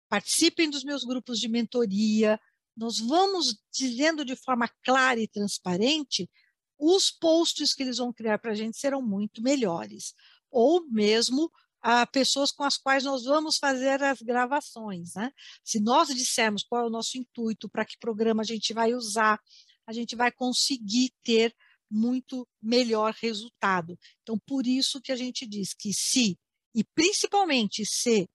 participem 0.08 0.68
dos 0.68 0.84
meus 0.84 1.02
grupos 1.02 1.40
de 1.40 1.48
mentoria, 1.48 2.38
nós 2.76 2.98
vamos 2.98 3.58
dizendo 3.72 4.24
de 4.24 4.37
forma 4.37 4.68
clara 4.84 5.18
e 5.18 5.26
transparente, 5.26 6.30
os 6.78 7.11
posts 7.11 7.74
que 7.74 7.82
eles 7.82 7.96
vão 7.96 8.12
criar 8.12 8.38
para 8.38 8.52
a 8.52 8.54
gente 8.54 8.78
serão 8.78 9.02
muito 9.02 9.42
melhores. 9.42 10.14
Ou 10.50 10.87
mesmo 10.88 11.50
a 11.90 12.07
pessoas 12.07 12.53
com 12.53 12.64
as 12.64 12.77
quais 12.77 13.05
nós 13.05 13.24
vamos 13.24 13.57
fazer 13.57 14.03
as 14.03 14.20
gravações. 14.20 15.14
Né? 15.14 15.33
Se 15.64 15.81
nós 15.81 16.09
dissermos 16.09 16.62
qual 16.62 16.85
é 16.85 16.87
o 16.87 16.90
nosso 16.90 17.16
intuito, 17.16 17.66
para 17.66 17.83
que 17.83 17.98
programa 17.98 18.42
a 18.42 18.44
gente 18.44 18.74
vai 18.74 18.92
usar, 18.92 19.40
a 19.87 19.92
gente 19.94 20.14
vai 20.14 20.31
conseguir 20.31 21.14
ter 21.24 21.55
muito 21.90 22.46
melhor 22.61 23.14
resultado. 23.22 23.98
Então, 24.22 24.38
por 24.46 24.66
isso 24.66 25.01
que 25.01 25.11
a 25.11 25.16
gente 25.16 25.46
diz 25.46 25.72
que 25.72 25.94
se, 25.94 26.38
e 26.74 26.85
principalmente 26.85 27.87
se 27.87 28.29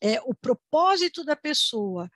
é, 0.00 0.18
o 0.22 0.34
propósito 0.34 1.22
da 1.22 1.36
pessoa 1.36 2.10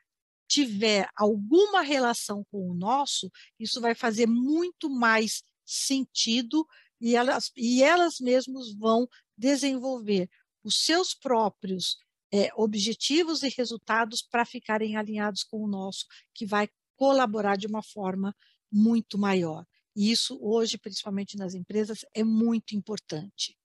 tiver 0.49 1.07
alguma 1.15 1.83
relação 1.83 2.43
com 2.51 2.71
o 2.71 2.75
nosso, 2.75 3.31
isso 3.61 3.79
vai 3.79 3.95
fazer 3.95 4.27
muito 4.27 4.89
mais 4.89 5.43
sentido 5.67 6.67
e 6.99 7.15
elas, 7.15 7.53
e 7.55 7.83
elas 7.83 8.19
mesmas 8.21 8.73
vão 8.73 9.07
desenvolver 9.37 10.31
os 10.63 10.85
seus 10.85 11.15
próprios 11.15 11.97
é, 12.33 12.51
objetivos 12.55 13.43
e 13.43 13.49
resultados 13.49 14.23
para 14.23 14.45
ficarem 14.45 14.97
alinhados 14.97 15.43
com 15.43 15.63
o 15.63 15.69
nosso, 15.69 16.07
que 16.35 16.45
vai 16.45 16.69
colaborar 16.97 17.57
de 17.57 17.67
uma 17.67 17.83
forma 17.83 18.35
muito 18.71 19.17
maior. 19.17 19.65
E 19.97 20.11
isso 20.11 20.39
hoje, 20.41 20.77
principalmente 20.79 21.37
nas 21.37 21.55
empresas, 21.55 22.05
é 22.15 22.23
muito 22.23 22.75
importante. 22.75 23.57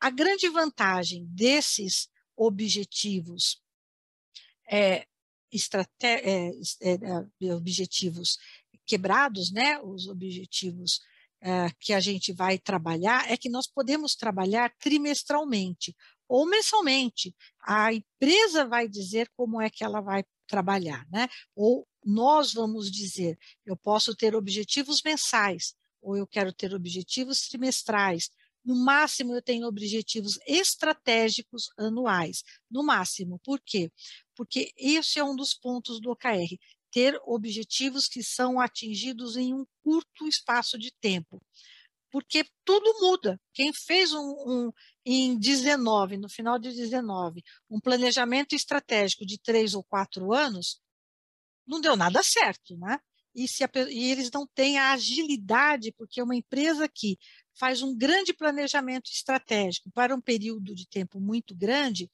A 0.00 0.10
grande 0.10 0.48
vantagem 0.48 1.26
desses 1.26 2.08
objetivos 2.36 3.60
é, 4.70 5.06
é, 6.02 6.50
é, 6.80 7.54
objetivos 7.54 8.38
quebrados, 8.86 9.50
né, 9.50 9.80
os 9.80 10.06
objetivos 10.06 11.00
é, 11.40 11.68
que 11.78 11.92
a 11.92 12.00
gente 12.00 12.32
vai 12.32 12.58
trabalhar, 12.58 13.30
é 13.30 13.36
que 13.36 13.48
nós 13.48 13.66
podemos 13.66 14.14
trabalhar 14.16 14.74
trimestralmente, 14.78 15.94
ou 16.28 16.46
mensalmente. 16.46 17.34
A 17.62 17.92
empresa 17.92 18.66
vai 18.66 18.88
dizer 18.88 19.30
como 19.36 19.60
é 19.60 19.70
que 19.70 19.84
ela 19.84 20.00
vai 20.00 20.24
trabalhar, 20.46 21.06
né? 21.10 21.28
Ou 21.54 21.86
nós 22.04 22.52
vamos 22.52 22.90
dizer, 22.90 23.38
eu 23.64 23.76
posso 23.76 24.14
ter 24.14 24.34
objetivos 24.34 25.02
mensais, 25.02 25.74
ou 26.00 26.16
eu 26.16 26.26
quero 26.26 26.52
ter 26.52 26.74
objetivos 26.74 27.48
trimestrais. 27.48 28.30
No 28.64 28.74
máximo, 28.74 29.34
eu 29.34 29.42
tenho 29.42 29.66
objetivos 29.66 30.38
estratégicos 30.46 31.70
anuais. 31.78 32.42
No 32.70 32.82
máximo. 32.82 33.38
Por 33.44 33.60
quê? 33.64 33.90
Porque 34.34 34.72
esse 34.76 35.18
é 35.18 35.24
um 35.24 35.34
dos 35.34 35.54
pontos 35.54 36.00
do 36.00 36.10
OKR. 36.10 36.58
Ter 36.90 37.18
objetivos 37.24 38.06
que 38.06 38.22
são 38.22 38.60
atingidos 38.60 39.36
em 39.36 39.54
um 39.54 39.64
curto 39.82 40.26
espaço 40.26 40.78
de 40.78 40.92
tempo 41.00 41.40
porque 42.10 42.44
tudo 42.64 42.90
muda. 43.00 43.40
Quem 43.52 43.72
fez 43.72 44.12
um, 44.12 44.34
um, 44.46 44.72
em 45.04 45.38
19, 45.38 46.16
no 46.16 46.28
final 46.28 46.58
de 46.58 46.72
19, 46.72 47.42
um 47.70 47.80
planejamento 47.80 48.54
estratégico 48.54 49.26
de 49.26 49.38
três 49.38 49.74
ou 49.74 49.84
quatro 49.84 50.32
anos, 50.32 50.80
não 51.66 51.80
deu 51.80 51.96
nada 51.96 52.22
certo, 52.22 52.76
né? 52.78 52.98
E, 53.34 53.46
se 53.46 53.62
a, 53.62 53.70
e 53.90 54.10
eles 54.10 54.30
não 54.30 54.46
têm 54.46 54.78
a 54.78 54.92
agilidade, 54.92 55.92
porque 55.92 56.22
uma 56.22 56.34
empresa 56.34 56.88
que 56.88 57.18
faz 57.54 57.82
um 57.82 57.96
grande 57.96 58.32
planejamento 58.32 59.10
estratégico 59.10 59.90
para 59.92 60.14
um 60.14 60.20
período 60.20 60.74
de 60.74 60.88
tempo 60.88 61.20
muito 61.20 61.54
grande, 61.54 62.10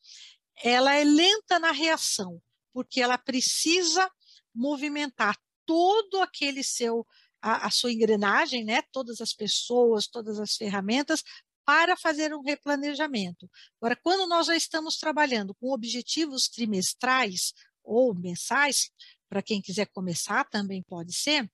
ela 0.63 0.95
é 0.95 1.05
lenta 1.05 1.59
na 1.59 1.71
reação, 1.71 2.43
porque 2.73 3.01
ela 3.01 3.17
precisa 3.17 4.11
movimentar 4.55 5.37
todo 5.67 6.21
aquele 6.21 6.63
seu 6.63 7.07
a, 7.41 7.67
a 7.67 7.71
sua 7.71 7.93
engrenagem, 7.93 8.65
né? 8.65 8.81
todas 8.91 9.21
as 9.21 9.35
pessoas, 9.35 10.07
todas 10.07 10.41
as 10.41 10.57
ferramentas, 10.57 11.23
para 11.65 11.97
fazer 11.97 12.35
um 12.35 12.43
replanejamento. 12.43 13.51
Agora, 13.81 13.97
quando 14.03 14.27
nós 14.27 14.47
já 14.47 14.57
estamos 14.57 14.97
trabalhando 14.97 15.55
com 15.55 15.71
objetivos 15.71 16.49
trimestrais 16.49 17.53
ou 17.83 18.15
mensais, 18.15 18.91
para 19.29 19.43
quem 19.43 19.61
quiser 19.61 19.87
começar 19.93 20.45
também 20.49 20.83
pode 20.83 21.13
ser, 21.13 21.51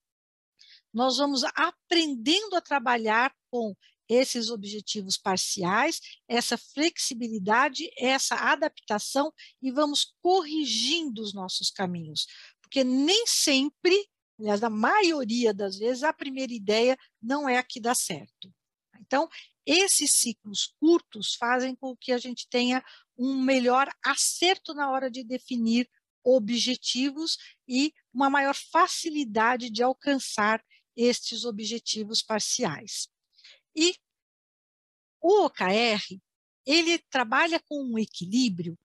nós 0.92 1.16
vamos 1.16 1.42
aprendendo 1.54 2.54
a 2.56 2.60
trabalhar 2.60 3.34
com 3.50 3.74
esses 4.08 4.50
objetivos 4.50 5.16
parciais, 5.16 6.00
essa 6.26 6.58
flexibilidade, 6.58 7.88
essa 7.96 8.34
adaptação 8.34 9.32
e 9.62 9.70
vamos 9.70 10.12
corrigindo 10.20 11.22
os 11.22 11.32
nossos 11.32 11.70
caminhos, 11.70 12.26
porque 12.70 12.84
nem 12.84 13.26
sempre, 13.26 14.08
aliás, 14.38 14.62
a 14.62 14.70
maioria 14.70 15.52
das 15.52 15.76
vezes, 15.76 16.04
a 16.04 16.12
primeira 16.12 16.52
ideia 16.52 16.96
não 17.20 17.48
é 17.48 17.58
a 17.58 17.64
que 17.64 17.80
dá 17.80 17.96
certo. 17.96 18.54
Então, 19.00 19.28
esses 19.66 20.12
ciclos 20.12 20.72
curtos 20.78 21.34
fazem 21.34 21.74
com 21.74 21.96
que 21.96 22.12
a 22.12 22.18
gente 22.18 22.46
tenha 22.48 22.80
um 23.18 23.42
melhor 23.42 23.90
acerto 24.04 24.72
na 24.72 24.88
hora 24.88 25.10
de 25.10 25.24
definir 25.24 25.90
objetivos 26.22 27.36
e 27.66 27.92
uma 28.14 28.30
maior 28.30 28.54
facilidade 28.54 29.68
de 29.68 29.82
alcançar 29.82 30.64
estes 30.96 31.44
objetivos 31.44 32.22
parciais. 32.22 33.08
E 33.74 33.96
o 35.20 35.46
OKR, 35.46 36.20
ele 36.64 36.98
trabalha 37.10 37.60
com 37.68 37.82
um 37.82 37.98
equilíbrio 37.98 38.78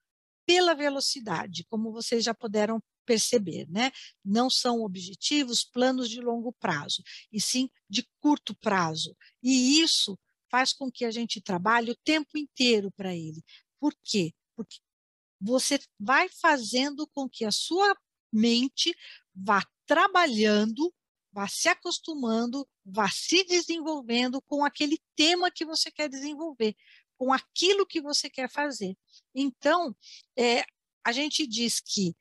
pela 0.44 0.74
velocidade, 0.74 1.66
como 1.70 1.92
vocês 1.92 2.24
já 2.24 2.34
puderam 2.34 2.82
perceber, 3.06 3.68
né? 3.70 3.92
Não 4.24 4.50
são 4.50 4.82
objetivos, 4.82 5.64
planos 5.64 6.10
de 6.10 6.20
longo 6.20 6.52
prazo, 6.54 7.04
e 7.32 7.40
sim 7.40 7.70
de 7.90 8.08
curto 8.20 8.56
prazo. 8.56 9.16
E 9.42 9.82
isso 9.82 10.18
faz 10.50 10.74
com 10.74 10.92
que 10.92 11.06
a 11.06 11.12
gente 11.12 11.42
trabalhe 11.42 11.92
o 11.92 11.98
tempo 12.04 12.38
inteiro 12.38 12.92
para 12.92 13.16
ele. 13.16 13.44
Por 13.80 13.94
quê? 14.04 14.34
Porque 14.56 14.78
você 15.40 15.80
vai 16.00 16.30
fazendo 16.30 17.08
com 17.08 17.30
que 17.30 17.46
a 17.46 17.52
sua 17.52 17.96
mente 18.32 18.96
vá 19.34 19.64
trabalhando 19.86 20.94
vá 21.36 21.50
se 21.50 21.68
acostumando, 21.68 22.66
vá 22.86 23.10
se 23.10 23.44
desenvolvendo 23.44 24.42
com 24.44 24.64
aquele 24.64 24.98
tema 25.18 25.52
que 25.52 25.66
você 25.66 25.92
quer 25.92 26.08
desenvolver, 26.08 26.74
com 27.18 27.34
aquilo 27.34 27.86
que 27.86 28.00
você 28.00 28.30
quer 28.30 28.50
fazer. 28.50 28.98
Então, 29.36 29.94
é, 30.38 30.64
a 31.04 31.12
gente 31.12 31.46
diz 31.46 31.82
que 31.82 32.16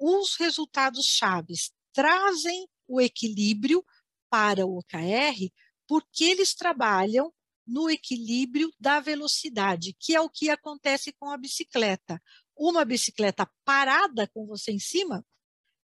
os 0.00 0.34
resultados 0.36 1.04
chaves 1.04 1.70
trazem 1.92 2.66
o 2.88 3.00
equilíbrio 3.00 3.84
para 4.30 4.66
o 4.66 4.78
OKR 4.78 5.52
porque 5.86 6.24
eles 6.24 6.54
trabalham 6.54 7.32
no 7.66 7.90
equilíbrio 7.90 8.72
da 8.80 8.98
velocidade, 8.98 9.94
que 9.98 10.14
é 10.14 10.20
o 10.20 10.30
que 10.30 10.48
acontece 10.48 11.12
com 11.12 11.30
a 11.30 11.36
bicicleta. 11.36 12.20
Uma 12.56 12.84
bicicleta 12.84 13.48
parada 13.64 14.26
com 14.28 14.46
você 14.46 14.72
em 14.72 14.78
cima, 14.78 15.24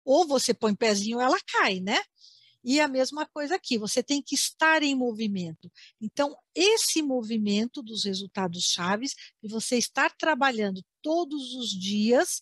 ou 0.05 0.27
você 0.27 0.53
põe 0.53 0.75
pezinho, 0.75 1.19
ela 1.19 1.39
cai, 1.47 1.79
né? 1.79 1.99
E 2.63 2.79
a 2.79 2.87
mesma 2.87 3.25
coisa 3.25 3.55
aqui, 3.55 3.77
você 3.77 4.03
tem 4.03 4.21
que 4.21 4.35
estar 4.35 4.83
em 4.83 4.93
movimento. 4.93 5.71
Então, 5.99 6.35
esse 6.53 7.01
movimento 7.01 7.81
dos 7.81 8.05
resultados 8.05 8.65
chaves, 8.65 9.15
e 9.41 9.47
você 9.47 9.77
estar 9.77 10.15
trabalhando 10.15 10.83
todos 11.01 11.55
os 11.55 11.69
dias 11.69 12.39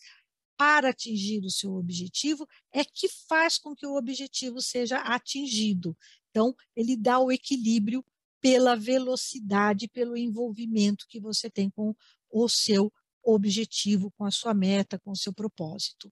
para 0.60 0.89
atingir 0.89 1.39
o 1.45 1.50
seu 1.50 1.74
objetivo, 1.76 2.45
é 2.69 2.84
que 2.84 3.08
faz 3.08 3.58
com 3.58 3.74
que 3.74 3.88
o 3.88 3.95
objetivo 3.95 4.62
seja 4.62 4.98
atingido. 4.98 5.98
Então, 6.30 6.54
ele 6.76 6.98
dá 6.98 7.17
o 7.17 7.32
equilíbrio 7.32 8.04
pela 8.41 8.76
velocidade, 8.76 9.88
pelo 9.88 10.17
envolvimento 10.17 11.08
que 11.08 11.17
você 11.17 11.50
tem 11.50 11.69
com 11.69 11.95
o 12.30 12.50
seu 12.50 12.91
objetivo, 13.24 14.12
com 14.17 14.26
a 14.26 14.32
sua 14.32 14.54
meta, 14.54 15.00
com 15.00 15.12
o 15.12 15.15
seu 15.15 15.32
propósito. 15.32 16.12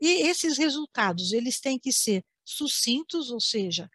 E 0.00 0.26
esses 0.26 0.58
resultados, 0.58 1.32
eles 1.32 1.60
têm 1.60 1.78
que 1.78 1.92
ser 1.92 2.24
sucintos, 2.44 3.30
ou 3.30 3.40
seja, 3.40 3.88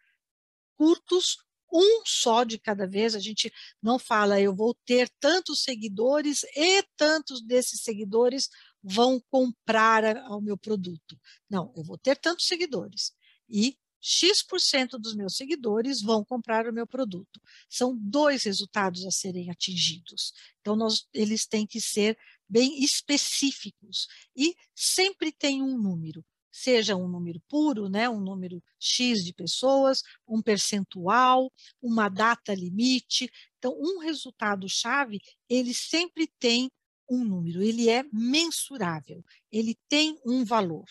curtos, 0.78 1.40
um 1.72 2.04
só 2.06 2.46
de 2.46 2.58
cada 2.58 2.88
vez. 2.88 3.16
A 3.16 3.20
gente 3.20 3.52
não 3.82 4.00
fala, 4.00 4.40
eu 4.40 4.56
vou 4.56 4.74
ter 4.86 5.10
tantos 5.20 5.62
seguidores 5.62 6.44
e 6.56 6.84
tantos 6.96 7.42
desses 7.42 7.82
seguidores 7.82 8.50
vão 8.84 9.22
comprar 9.30 10.18
ao 10.26 10.42
meu 10.42 10.58
produto. 10.58 11.20
Não, 11.50 11.74
eu 11.76 11.84
vou 11.84 11.98
ter 11.98 12.18
tantos 12.18 12.48
seguidores 12.48 13.14
e 13.50 13.78
X% 14.02 14.98
dos 14.98 15.14
meus 15.14 15.36
seguidores 15.36 16.02
vão 16.02 16.24
comprar 16.24 16.68
o 16.68 16.74
meu 16.74 16.88
produto. 16.88 17.42
São 17.70 17.98
dois 17.98 18.44
resultados 18.44 19.06
a 19.06 19.12
serem 19.12 19.50
atingidos. 19.50 20.34
Então, 20.62 20.76
nós, 20.76 21.06
eles 21.14 21.46
têm 21.46 21.68
que 21.68 21.82
ser 21.82 22.18
bem 22.48 22.82
específicos 22.82 24.08
e 24.36 24.56
sempre 24.74 25.32
tem 25.32 25.62
um 25.62 25.78
número 25.78 26.24
seja 26.52 26.96
um 26.96 27.08
número 27.08 27.40
puro, 27.48 27.88
né, 27.88 28.10
um 28.10 28.20
número 28.20 28.62
X 28.80 29.24
de 29.24 29.34
pessoas, 29.34 30.02
um 30.28 30.42
percentual, 30.42 31.52
uma 31.82 32.10
data 32.10 32.54
limite. 32.54 33.32
Então, 33.58 33.74
um 33.80 34.00
resultado-chave, 34.00 35.22
ele 35.48 35.74
sempre 35.74 36.28
tem 36.40 36.70
um 37.10 37.24
número, 37.24 37.64
ele 37.64 37.90
é 37.90 38.04
mensurável, 38.14 39.24
ele 39.52 39.78
tem 39.88 40.20
um 40.26 40.46
valor. 40.46 40.86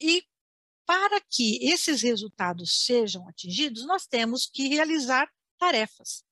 E 0.00 0.22
para 0.86 1.20
que 1.20 1.64
esses 1.64 2.02
resultados 2.02 2.84
sejam 2.84 3.26
atingidos, 3.28 3.86
nós 3.86 4.06
temos 4.06 4.46
que 4.46 4.68
realizar 4.68 5.30
tarefas 5.58 6.24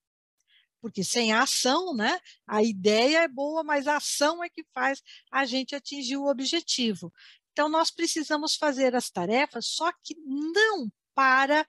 porque 0.83 1.05
sem 1.05 1.33
a 1.33 1.45
ação, 1.45 1.95
né, 1.95 2.19
a 2.45 2.61
ideia 2.61 3.19
é 3.19 3.29
boa, 3.29 3.63
mas 3.63 3.87
a 3.87 3.99
ação 3.99 4.43
é 4.43 4.51
que 4.51 4.65
faz 4.75 5.01
a 5.31 5.47
gente 5.47 5.77
atingir 5.77 6.17
o 6.17 6.27
objetivo. 6.27 7.15
Então, 7.53 7.69
nós 7.69 7.93
precisamos 7.93 8.57
fazer 8.57 8.97
as 8.97 9.09
tarefas, 9.09 9.67
só 9.69 9.93
que 10.03 10.17
não 10.27 10.91
para 11.15 11.65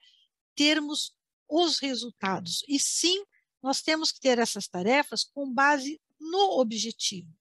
termos 0.56 1.14
os 1.48 1.78
resultados, 1.78 2.64
e 2.68 2.76
sim 2.80 3.24
nós 3.64 3.80
temos 3.80 4.12
que 4.12 4.20
ter 4.20 4.38
essas 4.38 4.68
tarefas 4.68 5.24
com 5.24 5.50
base 5.50 5.98
no 6.20 6.60
objetivo. 6.60 7.34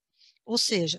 Ou 0.46 0.58
seja, 0.58 0.98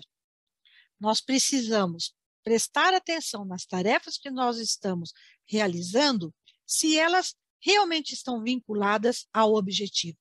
nós 0.99 1.19
precisamos 1.19 2.15
prestar 2.43 2.93
atenção 2.93 3.43
nas 3.43 3.65
tarefas 3.65 4.19
que 4.19 4.29
nós 4.29 4.59
estamos 4.59 5.13
realizando, 5.43 6.31
se 6.63 6.95
elas 6.95 7.35
realmente 7.59 8.13
estão 8.13 8.43
vinculadas 8.43 9.27
ao 9.33 9.55
objetivo. 9.55 10.19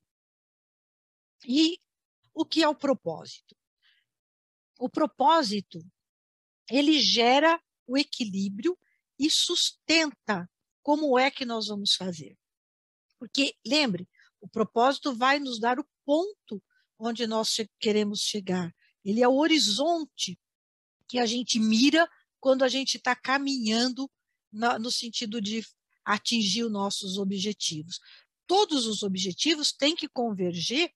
E 1.47 1.79
o 2.33 2.47
que 2.47 2.62
é 2.62 2.69
o 2.69 2.75
propósito? 2.75 3.55
O 4.79 4.88
propósito, 4.88 5.85
ele 6.71 6.99
gera 6.99 7.62
o 7.87 7.99
equilíbrio 7.99 8.75
e 9.19 9.31
sustenta 9.31 10.51
como 10.83 11.19
é 11.19 11.31
que 11.31 11.45
nós 11.45 11.67
vamos 11.67 11.95
fazer. 11.95 12.38
Porque, 13.19 13.55
lembre, 13.67 14.09
o 14.45 14.49
propósito 14.49 15.17
vai 15.17 15.39
nos 15.39 15.59
dar 15.59 15.81
o 15.81 15.87
ponto 16.05 16.63
onde 16.99 17.27
nós 17.27 17.57
queremos 17.81 18.21
chegar. 18.21 18.71
Ele 19.03 19.23
é 19.23 19.27
o 19.29 19.37
horizonte 19.37 20.39
que 21.09 21.19
a 21.19 21.25
gente 21.25 21.59
mira 21.59 22.07
quando 22.39 22.63
a 22.63 22.69
gente 22.69 22.99
está 22.99 23.17
caminhando 23.17 24.11
na, 24.53 24.79
no 24.79 24.93
sentido 24.93 25.41
de 25.41 25.67
atingir 26.05 26.65
os 26.65 26.71
nossos 26.71 27.17
objetivos. 27.17 27.99
Todos 28.47 28.87
os 28.87 29.03
objetivos 29.03 29.73
têm 29.73 29.97
que 29.97 30.09
converger 30.09 30.93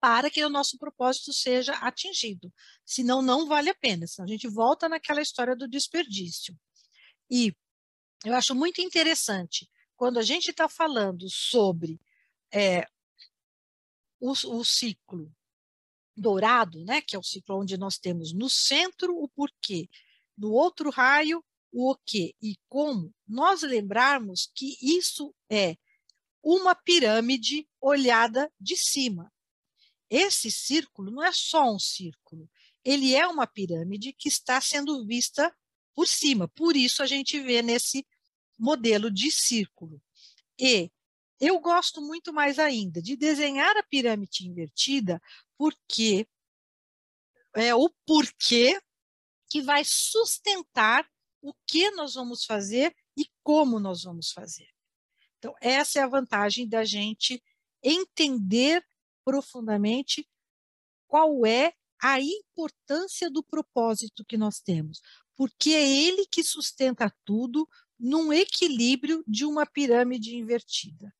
para 0.00 0.30
que 0.30 0.42
o 0.42 0.48
nosso 0.48 0.78
propósito 0.78 1.34
seja 1.34 1.74
atingido. 1.74 2.50
Senão, 2.82 3.20
não 3.20 3.46
vale 3.46 3.68
a 3.68 3.74
pena. 3.74 4.06
Senão, 4.06 4.26
a 4.26 4.30
gente 4.30 4.48
volta 4.48 4.88
naquela 4.88 5.20
história 5.20 5.54
do 5.54 5.68
desperdício. 5.68 6.58
E 7.30 7.54
eu 8.24 8.34
acho 8.34 8.54
muito 8.54 8.80
interessante, 8.80 9.68
quando 9.96 10.18
a 10.18 10.22
gente 10.22 10.48
está 10.50 10.66
falando 10.66 11.28
sobre 11.28 12.00
é, 12.52 12.86
o, 14.20 14.32
o 14.32 14.64
ciclo 14.64 15.32
dourado, 16.16 16.84
né, 16.84 17.00
que 17.00 17.14
é 17.14 17.18
o 17.18 17.22
ciclo 17.22 17.60
onde 17.60 17.76
nós 17.76 17.98
temos 17.98 18.32
no 18.32 18.50
centro 18.50 19.16
o 19.16 19.28
porquê, 19.28 19.88
no 20.36 20.50
outro 20.52 20.90
raio 20.90 21.44
o 21.72 21.94
que 21.96 22.34
e 22.40 22.56
como, 22.68 23.14
nós 23.26 23.62
lembrarmos 23.62 24.50
que 24.54 24.76
isso 24.80 25.34
é 25.50 25.76
uma 26.42 26.74
pirâmide 26.74 27.68
olhada 27.80 28.50
de 28.58 28.76
cima. 28.76 29.32
Esse 30.08 30.50
círculo 30.50 31.10
não 31.10 31.22
é 31.22 31.32
só 31.32 31.70
um 31.70 31.78
círculo, 31.78 32.48
ele 32.84 33.14
é 33.14 33.26
uma 33.26 33.46
pirâmide 33.46 34.12
que 34.12 34.28
está 34.28 34.60
sendo 34.60 35.04
vista 35.04 35.54
por 35.94 36.08
cima. 36.08 36.48
Por 36.48 36.74
isso 36.76 37.02
a 37.02 37.06
gente 37.06 37.38
vê 37.40 37.60
nesse 37.60 38.06
modelo 38.58 39.10
de 39.10 39.30
círculo. 39.30 40.00
E 40.58 40.90
eu 41.40 41.58
gosto 41.60 42.00
muito 42.00 42.32
mais 42.32 42.58
ainda 42.58 43.00
de 43.00 43.16
desenhar 43.16 43.76
a 43.76 43.82
pirâmide 43.82 44.46
invertida, 44.46 45.20
porque 45.56 46.26
é 47.54 47.74
o 47.74 47.90
porquê 48.06 48.80
que 49.48 49.62
vai 49.62 49.82
sustentar 49.84 51.08
o 51.40 51.54
que 51.66 51.90
nós 51.92 52.14
vamos 52.14 52.44
fazer 52.44 52.94
e 53.16 53.26
como 53.42 53.78
nós 53.80 54.02
vamos 54.02 54.32
fazer. 54.32 54.68
Então, 55.38 55.54
essa 55.60 56.00
é 56.00 56.02
a 56.02 56.08
vantagem 56.08 56.68
da 56.68 56.84
gente 56.84 57.42
entender 57.82 58.84
profundamente 59.24 60.28
qual 61.06 61.46
é 61.46 61.72
a 62.00 62.20
importância 62.20 63.30
do 63.30 63.42
propósito 63.42 64.24
que 64.24 64.36
nós 64.36 64.60
temos, 64.60 65.00
porque 65.36 65.70
é 65.70 65.88
ele 65.88 66.26
que 66.26 66.42
sustenta 66.42 67.12
tudo 67.24 67.68
num 67.98 68.32
equilíbrio 68.32 69.24
de 69.26 69.44
uma 69.44 69.66
pirâmide 69.66 70.36
invertida. 70.36 71.12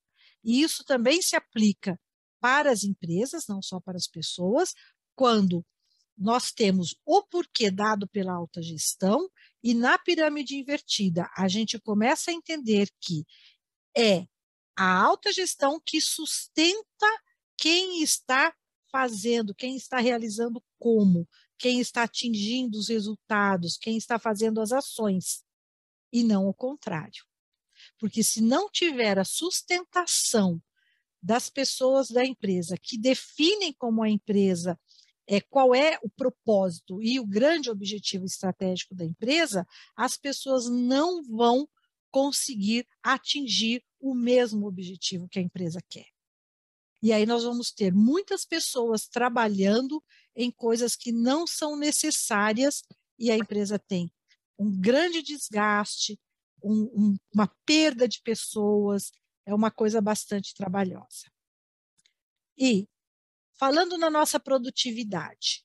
E 0.48 0.62
isso 0.62 0.82
também 0.82 1.20
se 1.20 1.36
aplica 1.36 2.00
para 2.40 2.72
as 2.72 2.82
empresas, 2.82 3.46
não 3.46 3.60
só 3.60 3.78
para 3.78 3.98
as 3.98 4.08
pessoas, 4.08 4.72
quando 5.14 5.62
nós 6.16 6.50
temos 6.50 6.96
o 7.04 7.22
porquê 7.22 7.70
dado 7.70 8.08
pela 8.08 8.32
alta 8.32 8.62
gestão 8.62 9.28
e 9.62 9.74
na 9.74 9.98
pirâmide 9.98 10.56
invertida 10.56 11.28
a 11.36 11.48
gente 11.48 11.78
começa 11.78 12.30
a 12.30 12.34
entender 12.34 12.88
que 12.98 13.26
é 13.94 14.26
a 14.74 14.90
alta 15.04 15.30
gestão 15.30 15.78
que 15.84 16.00
sustenta 16.00 17.06
quem 17.54 18.02
está 18.02 18.54
fazendo, 18.90 19.54
quem 19.54 19.76
está 19.76 19.98
realizando 19.98 20.64
como, 20.78 21.28
quem 21.58 21.78
está 21.78 22.04
atingindo 22.04 22.78
os 22.78 22.88
resultados, 22.88 23.76
quem 23.76 23.98
está 23.98 24.18
fazendo 24.18 24.62
as 24.62 24.72
ações, 24.72 25.44
e 26.10 26.24
não 26.24 26.48
o 26.48 26.54
contrário. 26.54 27.27
Porque 27.98 28.22
se 28.22 28.40
não 28.40 28.70
tiver 28.70 29.18
a 29.18 29.24
sustentação 29.24 30.62
das 31.22 31.50
pessoas 31.50 32.08
da 32.08 32.24
empresa 32.24 32.76
que 32.80 32.96
definem 32.96 33.72
como 33.72 34.02
a 34.02 34.08
empresa 34.08 34.78
é, 35.26 35.40
qual 35.40 35.74
é 35.74 35.98
o 36.02 36.08
propósito 36.08 37.02
e 37.02 37.20
o 37.20 37.26
grande 37.26 37.70
objetivo 37.70 38.24
estratégico 38.24 38.94
da 38.94 39.04
empresa, 39.04 39.66
as 39.94 40.16
pessoas 40.16 40.70
não 40.70 41.22
vão 41.22 41.68
conseguir 42.10 42.86
atingir 43.02 43.84
o 44.00 44.14
mesmo 44.14 44.66
objetivo 44.66 45.28
que 45.28 45.38
a 45.38 45.42
empresa 45.42 45.80
quer. 45.88 46.06
E 47.02 47.12
aí 47.12 47.26
nós 47.26 47.44
vamos 47.44 47.70
ter 47.70 47.92
muitas 47.92 48.44
pessoas 48.44 49.06
trabalhando 49.06 50.02
em 50.34 50.50
coisas 50.50 50.96
que 50.96 51.12
não 51.12 51.46
são 51.46 51.76
necessárias 51.76 52.82
e 53.18 53.30
a 53.30 53.36
empresa 53.36 53.78
tem 53.78 54.10
um 54.58 54.80
grande 54.80 55.22
desgaste, 55.22 56.18
um, 56.62 56.82
um, 56.94 57.16
uma 57.34 57.48
perda 57.64 58.08
de 58.08 58.20
pessoas, 58.22 59.10
é 59.46 59.54
uma 59.54 59.70
coisa 59.70 60.00
bastante 60.00 60.54
trabalhosa. 60.54 61.30
E, 62.56 62.88
falando 63.58 63.96
na 63.96 64.10
nossa 64.10 64.38
produtividade, 64.38 65.64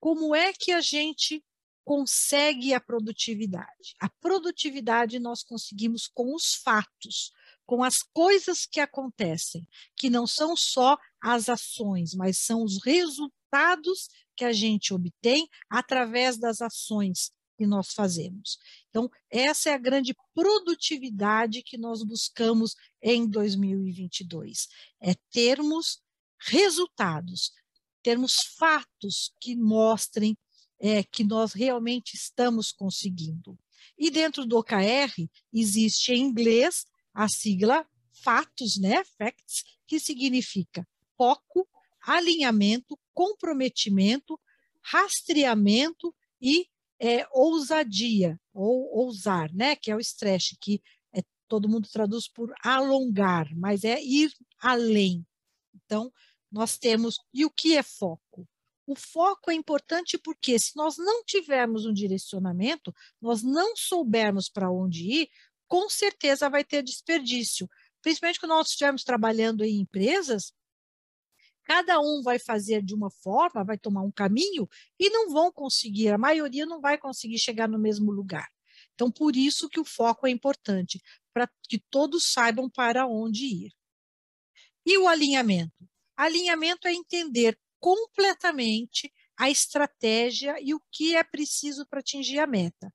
como 0.00 0.34
é 0.34 0.52
que 0.52 0.72
a 0.72 0.80
gente 0.80 1.42
consegue 1.84 2.74
a 2.74 2.80
produtividade? 2.80 3.94
A 4.00 4.08
produtividade 4.20 5.18
nós 5.18 5.42
conseguimos 5.42 6.06
com 6.06 6.34
os 6.34 6.54
fatos, 6.54 7.32
com 7.64 7.82
as 7.82 8.02
coisas 8.02 8.66
que 8.66 8.80
acontecem, 8.80 9.66
que 9.96 10.10
não 10.10 10.26
são 10.26 10.56
só 10.56 10.98
as 11.20 11.48
ações, 11.48 12.14
mas 12.14 12.38
são 12.38 12.62
os 12.62 12.82
resultados 12.84 14.08
que 14.36 14.44
a 14.44 14.52
gente 14.52 14.92
obtém 14.92 15.48
através 15.70 16.36
das 16.36 16.60
ações 16.60 17.32
que 17.56 17.66
nós 17.66 17.92
fazemos. 17.92 18.58
Então, 18.88 19.10
essa 19.30 19.70
é 19.70 19.74
a 19.74 19.78
grande 19.78 20.14
produtividade 20.34 21.62
que 21.62 21.78
nós 21.78 22.02
buscamos 22.02 22.74
em 23.02 23.28
2022, 23.28 24.68
é 25.00 25.14
termos 25.30 26.02
resultados, 26.38 27.52
termos 28.02 28.34
fatos 28.58 29.32
que 29.40 29.56
mostrem 29.56 30.36
é, 30.78 31.02
que 31.02 31.24
nós 31.24 31.52
realmente 31.52 32.14
estamos 32.14 32.72
conseguindo. 32.72 33.58
E 33.96 34.10
dentro 34.10 34.44
do 34.44 34.58
OKR 34.58 35.28
existe 35.52 36.12
em 36.12 36.20
inglês 36.20 36.84
a 37.12 37.28
sigla 37.28 37.86
fatos, 38.22 38.78
né, 38.78 39.04
facts, 39.18 39.64
que 39.86 40.00
significa 40.00 40.86
foco, 41.16 41.68
alinhamento, 42.02 42.98
comprometimento, 43.12 44.38
rastreamento 44.82 46.14
e 46.40 46.68
é, 47.04 47.26
ousadia, 47.32 48.40
ou 48.52 48.88
ousar, 48.96 49.52
né, 49.52 49.76
que 49.76 49.90
é 49.90 49.96
o 49.96 50.00
stretch, 50.00 50.54
que 50.58 50.82
é, 51.12 51.20
todo 51.46 51.68
mundo 51.68 51.86
traduz 51.92 52.26
por 52.26 52.54
alongar, 52.62 53.54
mas 53.54 53.84
é 53.84 54.02
ir 54.02 54.32
além. 54.58 55.26
Então, 55.74 56.10
nós 56.50 56.78
temos. 56.78 57.18
E 57.32 57.44
o 57.44 57.50
que 57.50 57.76
é 57.76 57.82
foco? 57.82 58.48
O 58.86 58.94
foco 58.94 59.50
é 59.50 59.54
importante 59.54 60.16
porque, 60.16 60.58
se 60.58 60.76
nós 60.76 60.96
não 60.96 61.24
tivermos 61.24 61.84
um 61.84 61.92
direcionamento, 61.92 62.94
nós 63.20 63.42
não 63.42 63.76
soubermos 63.76 64.48
para 64.48 64.70
onde 64.70 65.04
ir, 65.04 65.28
com 65.66 65.90
certeza 65.90 66.48
vai 66.48 66.64
ter 66.64 66.82
desperdício. 66.82 67.68
Principalmente 68.00 68.40
quando 68.40 68.52
nós 68.52 68.68
estivermos 68.68 69.04
trabalhando 69.04 69.64
em 69.64 69.80
empresas, 69.80 70.52
cada 71.64 72.00
um 72.00 72.22
vai 72.22 72.38
fazer 72.38 72.82
de 72.82 72.94
uma 72.94 73.10
forma, 73.10 73.64
vai 73.64 73.78
tomar 73.78 74.02
um 74.02 74.10
caminho 74.10 74.68
e 74.98 75.10
não 75.10 75.30
vão 75.30 75.50
conseguir, 75.50 76.08
a 76.08 76.18
maioria 76.18 76.66
não 76.66 76.80
vai 76.80 76.98
conseguir 76.98 77.38
chegar 77.38 77.68
no 77.68 77.78
mesmo 77.78 78.10
lugar. 78.10 78.48
Então, 78.94 79.10
por 79.10 79.34
isso 79.34 79.68
que 79.68 79.80
o 79.80 79.84
foco 79.84 80.26
é 80.26 80.30
importante, 80.30 81.02
para 81.32 81.50
que 81.68 81.78
todos 81.90 82.32
saibam 82.32 82.70
para 82.70 83.06
onde 83.06 83.44
ir. 83.44 83.72
E 84.86 84.98
o 84.98 85.08
alinhamento? 85.08 85.88
Alinhamento 86.16 86.86
é 86.86 86.92
entender 86.92 87.58
completamente 87.80 89.12
a 89.36 89.50
estratégia 89.50 90.56
e 90.60 90.74
o 90.74 90.80
que 90.92 91.16
é 91.16 91.24
preciso 91.24 91.86
para 91.86 92.00
atingir 92.00 92.38
a 92.38 92.46
meta 92.46 92.92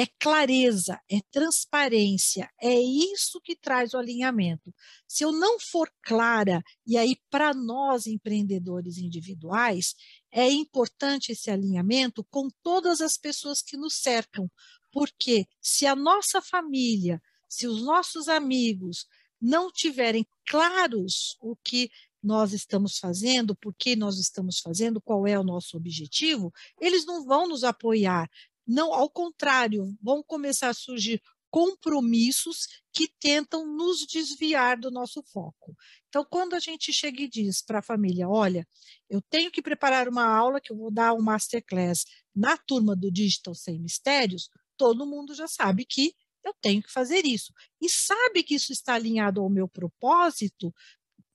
é 0.00 0.06
clareza, 0.18 1.00
é 1.10 1.20
transparência, 1.30 2.48
é 2.60 2.72
isso 2.72 3.40
que 3.42 3.56
traz 3.56 3.94
o 3.94 3.98
alinhamento. 3.98 4.72
Se 5.08 5.24
eu 5.24 5.32
não 5.32 5.58
for 5.58 5.90
clara, 6.02 6.62
e 6.86 6.96
aí 6.96 7.16
para 7.28 7.52
nós 7.52 8.06
empreendedores 8.06 8.98
individuais, 8.98 9.96
é 10.30 10.48
importante 10.48 11.32
esse 11.32 11.50
alinhamento 11.50 12.24
com 12.30 12.48
todas 12.62 13.00
as 13.00 13.16
pessoas 13.16 13.60
que 13.60 13.76
nos 13.76 13.94
cercam, 13.94 14.48
porque 14.92 15.46
se 15.60 15.84
a 15.84 15.96
nossa 15.96 16.40
família, 16.40 17.20
se 17.48 17.66
os 17.66 17.82
nossos 17.82 18.28
amigos 18.28 19.04
não 19.40 19.68
tiverem 19.70 20.24
claros 20.46 21.36
o 21.40 21.56
que 21.56 21.90
nós 22.22 22.52
estamos 22.52 22.98
fazendo, 22.98 23.56
por 23.56 23.74
que 23.74 23.96
nós 23.96 24.18
estamos 24.18 24.60
fazendo, 24.60 25.00
qual 25.00 25.26
é 25.26 25.38
o 25.38 25.44
nosso 25.44 25.76
objetivo, 25.76 26.52
eles 26.80 27.04
não 27.04 27.24
vão 27.24 27.48
nos 27.48 27.64
apoiar, 27.64 28.28
não, 28.68 28.92
ao 28.92 29.08
contrário, 29.08 29.96
vão 30.02 30.22
começar 30.22 30.68
a 30.68 30.74
surgir 30.74 31.22
compromissos 31.50 32.66
que 32.92 33.08
tentam 33.18 33.66
nos 33.66 34.06
desviar 34.06 34.78
do 34.78 34.90
nosso 34.90 35.22
foco. 35.22 35.74
Então, 36.08 36.22
quando 36.30 36.52
a 36.54 36.58
gente 36.58 36.92
chega 36.92 37.22
e 37.22 37.28
diz 37.28 37.62
para 37.62 37.78
a 37.78 37.82
família, 37.82 38.28
olha, 38.28 38.68
eu 39.08 39.22
tenho 39.22 39.50
que 39.50 39.62
preparar 39.62 40.06
uma 40.06 40.26
aula 40.26 40.60
que 40.60 40.70
eu 40.70 40.76
vou 40.76 40.90
dar 40.90 41.14
um 41.14 41.22
masterclass 41.22 42.04
na 42.34 42.58
turma 42.58 42.94
do 42.94 43.10
Digital 43.10 43.54
Sem 43.54 43.80
Mistérios, 43.80 44.50
todo 44.76 45.06
mundo 45.06 45.34
já 45.34 45.48
sabe 45.48 45.86
que 45.86 46.14
eu 46.44 46.54
tenho 46.60 46.82
que 46.82 46.92
fazer 46.92 47.24
isso. 47.24 47.52
E 47.80 47.88
sabe 47.88 48.42
que 48.42 48.54
isso 48.54 48.72
está 48.72 48.94
alinhado 48.94 49.40
ao 49.40 49.48
meu 49.48 49.66
propósito 49.66 50.74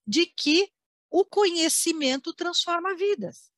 de 0.06 0.28
que 0.28 0.70
o 1.10 1.26
conhecimento 1.26 2.34
transforma 2.34 2.96
vidas. 2.96 3.52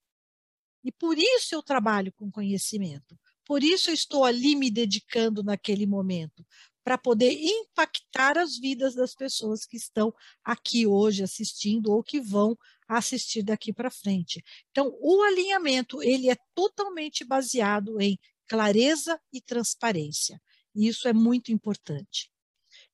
E 0.83 0.91
por 0.91 1.17
isso 1.17 1.55
eu 1.55 1.63
trabalho 1.63 2.13
com 2.13 2.31
conhecimento. 2.31 3.17
Por 3.45 3.63
isso 3.63 3.89
eu 3.89 3.93
estou 3.93 4.25
ali 4.25 4.55
me 4.55 4.71
dedicando 4.71 5.43
naquele 5.43 5.85
momento, 5.85 6.45
para 6.83 6.97
poder 6.99 7.31
impactar 7.31 8.37
as 8.37 8.57
vidas 8.57 8.93
das 8.93 9.15
pessoas 9.15 9.65
que 9.65 9.75
estão 9.75 10.13
aqui 10.43 10.85
hoje 10.85 11.23
assistindo 11.23 11.91
ou 11.91 12.03
que 12.03 12.21
vão 12.21 12.55
assistir 12.87 13.41
daqui 13.41 13.73
para 13.73 13.89
frente. 13.89 14.43
Então, 14.69 14.95
o 15.01 15.23
alinhamento, 15.23 16.03
ele 16.03 16.29
é 16.29 16.37
totalmente 16.53 17.25
baseado 17.25 17.99
em 17.99 18.19
clareza 18.47 19.19
e 19.33 19.41
transparência. 19.41 20.39
E 20.75 20.87
isso 20.87 21.07
é 21.07 21.13
muito 21.13 21.51
importante. 21.51 22.31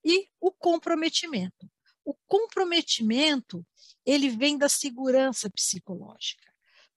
E 0.05 0.27
o 0.39 0.51
comprometimento. 0.51 1.69
O 2.05 2.15
comprometimento, 2.27 3.65
ele 4.05 4.29
vem 4.29 4.57
da 4.57 4.69
segurança 4.69 5.49
psicológica. 5.49 6.50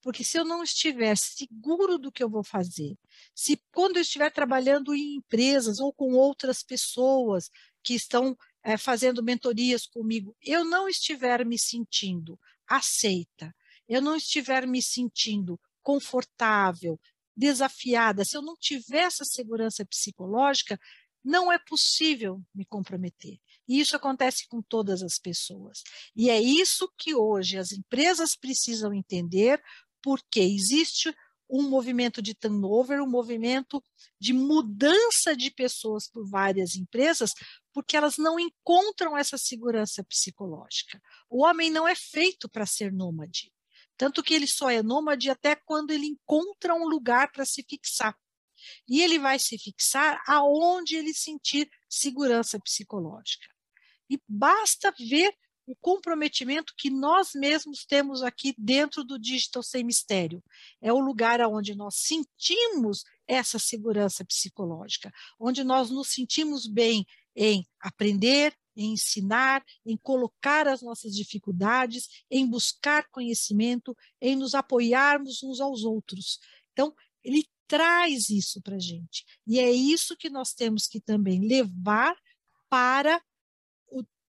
Porque 0.05 0.23
se 0.23 0.39
eu 0.39 0.45
não 0.45 0.63
estiver 0.63 1.17
seguro 1.17 1.99
do 1.99 2.13
que 2.13 2.23
eu 2.23 2.29
vou 2.29 2.45
fazer, 2.45 2.95
se 3.35 3.59
quando 3.73 3.97
eu 3.97 4.03
estiver 4.03 4.31
trabalhando 4.31 4.95
em 4.95 5.15
empresas 5.17 5.81
ou 5.81 5.95
com 5.95 6.13
outras 6.13 6.63
pessoas 6.63 7.51
que 7.83 7.95
estão 7.95 8.37
é, 8.63 8.77
fazendo 8.77 9.23
mentorias 9.23 9.87
comigo, 9.87 10.37
eu 10.43 10.63
não 10.63 10.87
estiver 10.87 11.47
me 11.47 11.59
sentindo 11.59 12.39
aceita, 12.69 13.57
eu 13.89 14.03
não 14.03 14.15
estiver 14.15 14.67
me 14.67 14.83
sentindo 14.83 15.59
confortável, 15.83 17.01
desafiada, 17.35 18.27
se 18.27 18.37
eu 18.37 18.43
não 18.43 18.57
tiver 18.57 19.05
essa 19.05 19.25
segurança 19.25 19.87
psicológica, 19.87 20.79
não 21.25 21.51
é 21.51 21.59
possível 21.59 22.43
me 22.55 22.67
comprometer. 22.67 23.39
E 23.67 23.81
isso 23.81 23.97
acontece 23.97 24.47
com 24.47 24.61
todas 24.61 25.03
as 25.03 25.19
pessoas. 25.19 25.83
E 26.15 26.29
é 26.29 26.39
isso 26.39 26.93
que 26.99 27.15
hoje 27.15 27.57
as 27.57 27.73
empresas 27.73 28.37
precisam 28.37 28.93
entender, 28.93 29.63
porque 30.05 30.41
existe 30.41 31.17
um 31.49 31.63
movimento 31.63 32.21
de 32.21 32.35
turnover, 32.35 33.03
um 33.03 33.09
movimento 33.09 33.83
de 34.21 34.35
mudança 34.35 35.35
de 35.35 35.51
pessoas 35.51 36.07
por 36.07 36.29
várias 36.29 36.77
empresas, 36.77 37.33
porque 37.73 37.97
elas 37.97 38.19
não 38.19 38.39
encontram 38.39 39.17
essa 39.17 39.39
segurança 39.39 40.05
psicológica. 40.05 41.01
O 41.31 41.43
homem 41.43 41.71
não 41.71 41.89
é 41.89 41.95
feito 41.95 42.51
para 42.51 42.67
ser 42.67 42.93
nômade. 42.93 43.51
Tanto 43.97 44.23
que 44.23 44.35
ele 44.35 44.47
só 44.47 44.69
é 44.69 44.83
nômade 44.83 45.31
até 45.31 45.57
quando 45.57 45.91
ele 45.91 46.07
encontra 46.07 46.75
um 46.75 46.87
lugar 46.87 47.33
para 47.33 47.47
se 47.47 47.65
fixar. 47.67 48.15
E 48.87 49.01
ele 49.01 49.19
vai 49.19 49.39
se 49.39 49.57
fixar 49.57 50.23
aonde 50.27 50.97
ele 50.97 51.15
sentir 51.15 51.71
segurança 51.89 52.61
psicológica. 52.61 53.49
E 54.11 54.21
basta 54.29 54.93
ver 54.99 55.35
o 55.67 55.75
comprometimento 55.77 56.75
que 56.77 56.91
nós 56.91 57.31
mesmos 57.35 57.85
temos 57.85 58.23
aqui 58.23 58.55
dentro 58.59 59.03
do 59.03 59.19
Digital 59.19 59.63
Sem 59.63 59.85
Mistério. 59.85 60.43
É 60.81 60.93
o 60.93 60.99
lugar 60.99 61.41
onde 61.43 61.75
nós 61.75 61.97
sentimos 61.97 63.05
essa 63.27 63.59
segurança 63.59 64.25
psicológica, 64.25 65.11
onde 65.39 65.65
nós 65.65 65.91
nos 65.91 66.09
sentimos 66.09 66.67
bem 66.67 67.07
em 67.35 67.67
aprender, 67.81 68.55
em 68.77 68.93
ensinar, 68.93 69.65
em 69.87 69.97
colocar 69.97 70.69
as 70.69 70.83
nossas 70.83 71.15
dificuldades, 71.15 72.09
em 72.31 72.47
buscar 72.47 73.09
conhecimento, 73.11 73.97
em 74.21 74.37
nos 74.37 74.55
apoiarmos 74.55 75.43
uns 75.43 75.61
aos 75.61 75.85
outros. 75.85 76.39
Então, 76.73 76.95
ele 77.23 77.47
traz 77.67 78.29
isso 78.29 78.61
para 78.61 78.77
a 78.77 78.81
gente. 78.81 79.25
E 79.47 79.59
é 79.59 79.71
isso 79.71 80.17
que 80.17 80.29
nós 80.29 80.53
temos 80.53 80.87
que 80.87 81.01
também 81.01 81.41
levar 81.41 82.15
para 82.69 83.23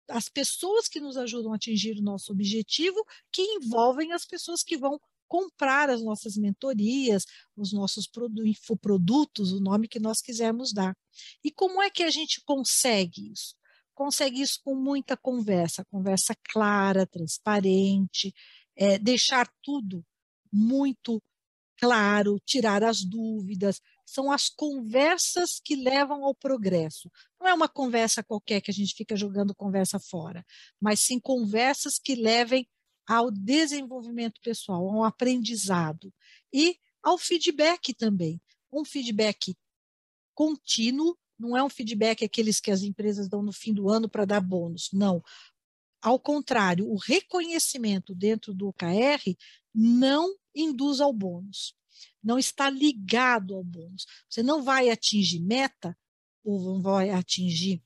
as 0.09 0.29
pessoas 0.29 0.87
que 0.87 0.99
nos 0.99 1.17
ajudam 1.17 1.53
a 1.53 1.55
atingir 1.55 1.97
o 1.97 2.03
nosso 2.03 2.31
objetivo, 2.31 3.05
que 3.31 3.41
envolvem 3.41 4.11
as 4.11 4.25
pessoas 4.25 4.63
que 4.63 4.77
vão 4.77 4.99
comprar 5.27 5.89
as 5.89 6.01
nossas 6.01 6.35
mentorias, 6.35 7.23
os 7.55 7.71
nossos 7.71 8.09
infoprodutos, 8.43 9.51
o 9.53 9.61
nome 9.61 9.87
que 9.87 9.99
nós 9.99 10.21
quisermos 10.21 10.73
dar. 10.73 10.97
E 11.43 11.51
como 11.51 11.81
é 11.81 11.89
que 11.89 12.03
a 12.03 12.09
gente 12.09 12.41
consegue 12.43 13.31
isso? 13.31 13.55
Consegue 13.93 14.41
isso 14.41 14.59
com 14.63 14.75
muita 14.75 15.15
conversa, 15.15 15.85
conversa 15.85 16.35
clara, 16.51 17.05
transparente, 17.05 18.33
é, 18.75 18.97
deixar 18.97 19.47
tudo 19.61 20.03
muito 20.51 21.21
claro, 21.77 22.39
tirar 22.45 22.83
as 22.83 23.03
dúvidas, 23.03 23.79
são 24.09 24.31
as 24.31 24.49
conversas 24.49 25.61
que 25.63 25.75
levam 25.75 26.25
ao 26.25 26.33
progresso. 26.33 27.11
Não 27.39 27.47
é 27.47 27.53
uma 27.53 27.69
conversa 27.69 28.23
qualquer 28.23 28.59
que 28.59 28.71
a 28.71 28.73
gente 28.73 28.95
fica 28.95 29.15
jogando 29.15 29.53
conversa 29.53 29.99
fora, 29.99 30.43
mas 30.81 30.99
sim 30.99 31.19
conversas 31.19 31.99
que 31.99 32.15
levem 32.15 32.67
ao 33.07 33.29
desenvolvimento 33.29 34.41
pessoal, 34.41 34.87
ao 34.89 35.03
aprendizado 35.03 36.11
e 36.51 36.77
ao 37.03 37.19
feedback 37.19 37.93
também. 37.93 38.41
Um 38.73 38.83
feedback 38.83 39.55
contínuo, 40.33 41.15
não 41.37 41.55
é 41.55 41.63
um 41.63 41.69
feedback 41.69 42.25
aqueles 42.25 42.59
que 42.59 42.71
as 42.71 42.81
empresas 42.81 43.29
dão 43.29 43.43
no 43.43 43.53
fim 43.53 43.73
do 43.73 43.89
ano 43.89 44.09
para 44.09 44.25
dar 44.25 44.41
bônus, 44.41 44.89
não. 44.91 45.23
Ao 46.01 46.19
contrário, 46.19 46.89
o 46.89 46.97
reconhecimento 46.97 48.15
dentro 48.15 48.53
do 48.53 48.69
OKR 48.69 49.35
não 49.73 50.35
induz 50.55 50.99
ao 50.99 51.13
bônus 51.13 51.77
não 52.23 52.37
está 52.37 52.69
ligado 52.69 53.55
ao 53.55 53.63
bônus. 53.63 54.05
Você 54.29 54.43
não 54.43 54.63
vai 54.63 54.89
atingir 54.89 55.39
meta 55.39 55.97
ou 56.43 56.61
não 56.61 56.81
vai 56.81 57.09
atingir 57.09 57.81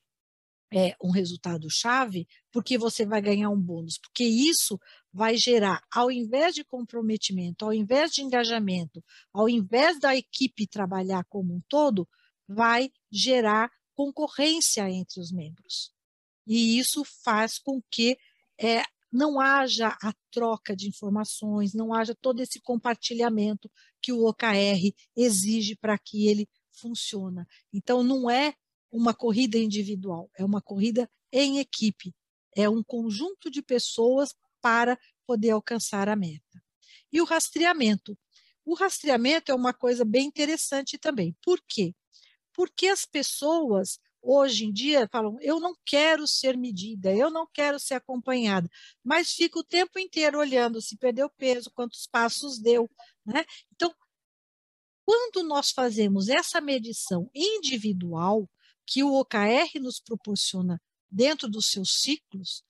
é, 0.74 0.96
um 1.02 1.12
resultado 1.12 1.68
chave 1.70 2.28
porque 2.52 2.78
você 2.78 3.06
vai 3.06 3.22
ganhar 3.22 3.50
um 3.50 3.60
bônus, 3.60 4.00
porque 4.00 4.24
isso 4.24 4.80
vai 5.12 5.38
gerar, 5.38 5.84
ao 5.94 6.12
invés 6.12 6.56
de 6.56 6.64
comprometimento, 6.64 7.64
ao 7.64 7.74
invés 7.74 8.12
de 8.12 8.24
engajamento, 8.24 9.04
ao 9.32 9.48
invés 9.48 10.00
da 10.00 10.16
equipe 10.16 10.66
trabalhar 10.66 11.24
como 11.26 11.54
um 11.54 11.62
todo, 11.70 12.08
vai 12.48 12.92
gerar 13.12 13.72
concorrência 13.94 14.90
entre 14.90 15.22
os 15.22 15.32
membros. 15.32 15.94
E 16.48 16.80
isso 16.80 17.04
faz 17.24 17.60
com 17.60 17.80
que 17.92 18.18
é, 18.60 18.84
não 19.14 19.40
haja 19.40 19.90
a 20.02 20.12
troca 20.32 20.76
de 20.76 20.88
informações, 20.88 21.74
não 21.74 21.94
haja 21.94 22.16
todo 22.16 22.42
esse 22.42 22.60
compartilhamento 22.60 23.72
que 24.02 24.12
o 24.12 24.28
OKR 24.28 24.92
exige 25.16 25.76
para 25.76 25.98
que 26.00 26.28
ele 26.28 26.50
funcione. 26.72 27.46
Então, 27.72 28.02
não 28.02 28.30
é 28.30 28.56
uma 28.92 29.14
corrida 29.14 29.58
individual, 29.58 30.32
é 30.36 30.44
uma 30.44 30.62
corrida 30.62 31.08
em 31.32 31.60
equipe, 31.60 32.14
é 32.56 32.68
um 32.68 32.84
conjunto 32.84 33.52
de 33.52 33.62
pessoas 33.62 34.34
para 34.60 34.98
poder 35.28 35.52
alcançar 35.52 36.10
a 36.10 36.16
meta. 36.16 36.64
E 37.12 37.22
o 37.22 37.26
rastreamento. 37.26 38.18
O 38.66 38.74
rastreamento 38.74 39.52
é 39.52 39.56
uma 39.56 39.74
coisa 39.74 40.04
bem 40.04 40.26
interessante 40.26 40.98
também. 40.98 41.36
Por 41.44 41.62
quê? 41.68 41.94
Porque 42.54 42.88
as 42.88 43.06
pessoas 43.06 44.00
hoje 44.24 44.66
em 44.66 44.72
dia 44.72 45.08
falam: 45.12 45.38
eu 45.42 45.60
não 45.60 45.76
quero 45.86 46.26
ser 46.26 46.58
medida, 46.58 47.14
eu 47.14 47.30
não 47.30 47.46
quero 47.46 47.78
ser 47.80 47.96
acompanhada, 47.96 48.70
mas 49.04 49.34
fica 49.34 49.60
o 49.60 49.64
tempo 49.64 50.00
inteiro 50.00 50.40
olhando 50.40 50.82
se 50.82 50.98
perdeu 50.98 51.30
peso, 51.30 51.70
quantos 51.72 52.08
passos 52.08 52.58
deu. 52.58 52.90
Né? 53.26 53.46
Então, 53.76 53.94
quando 55.06 55.44
nós 55.44 55.72
fazemos 55.72 56.30
essa 56.30 56.62
medição 56.62 57.30
individual, 57.36 58.50
que 58.86 59.04
o 59.04 59.14
OKR 59.14 59.80
nos 59.80 60.00
proporciona 60.00 60.82
dentro 61.10 61.50
dos 61.50 61.68
seus 61.68 62.02
ciclos, 62.02 62.64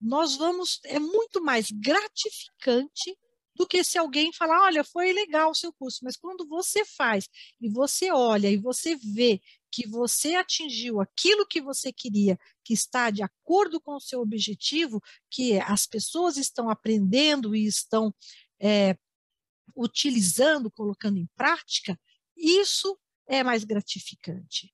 nós 0.00 0.36
vamos, 0.36 0.80
é 0.84 0.98
muito 0.98 1.42
mais 1.42 1.70
gratificante 1.70 3.16
do 3.54 3.66
que 3.66 3.84
se 3.84 3.96
alguém 3.96 4.32
falar, 4.32 4.64
olha, 4.64 4.82
foi 4.82 5.12
legal 5.12 5.50
o 5.50 5.54
seu 5.54 5.72
curso, 5.72 6.00
mas 6.02 6.16
quando 6.16 6.46
você 6.46 6.84
faz 6.84 7.28
e 7.60 7.68
você 7.68 8.10
olha 8.10 8.50
e 8.50 8.56
você 8.56 8.96
vê 8.96 9.40
que 9.74 9.88
você 9.88 10.36
atingiu 10.36 11.00
aquilo 11.00 11.44
que 11.44 11.60
você 11.60 11.92
queria, 11.92 12.38
que 12.62 12.72
está 12.72 13.10
de 13.10 13.24
acordo 13.24 13.80
com 13.80 13.96
o 13.96 14.00
seu 14.00 14.20
objetivo, 14.20 15.02
que 15.28 15.58
as 15.58 15.84
pessoas 15.84 16.36
estão 16.36 16.70
aprendendo 16.70 17.56
e 17.56 17.66
estão 17.66 18.14
é, 18.60 18.96
utilizando, 19.74 20.70
colocando 20.70 21.18
em 21.18 21.28
prática, 21.36 21.98
isso 22.36 22.96
é 23.26 23.42
mais 23.42 23.64
gratificante. 23.64 24.72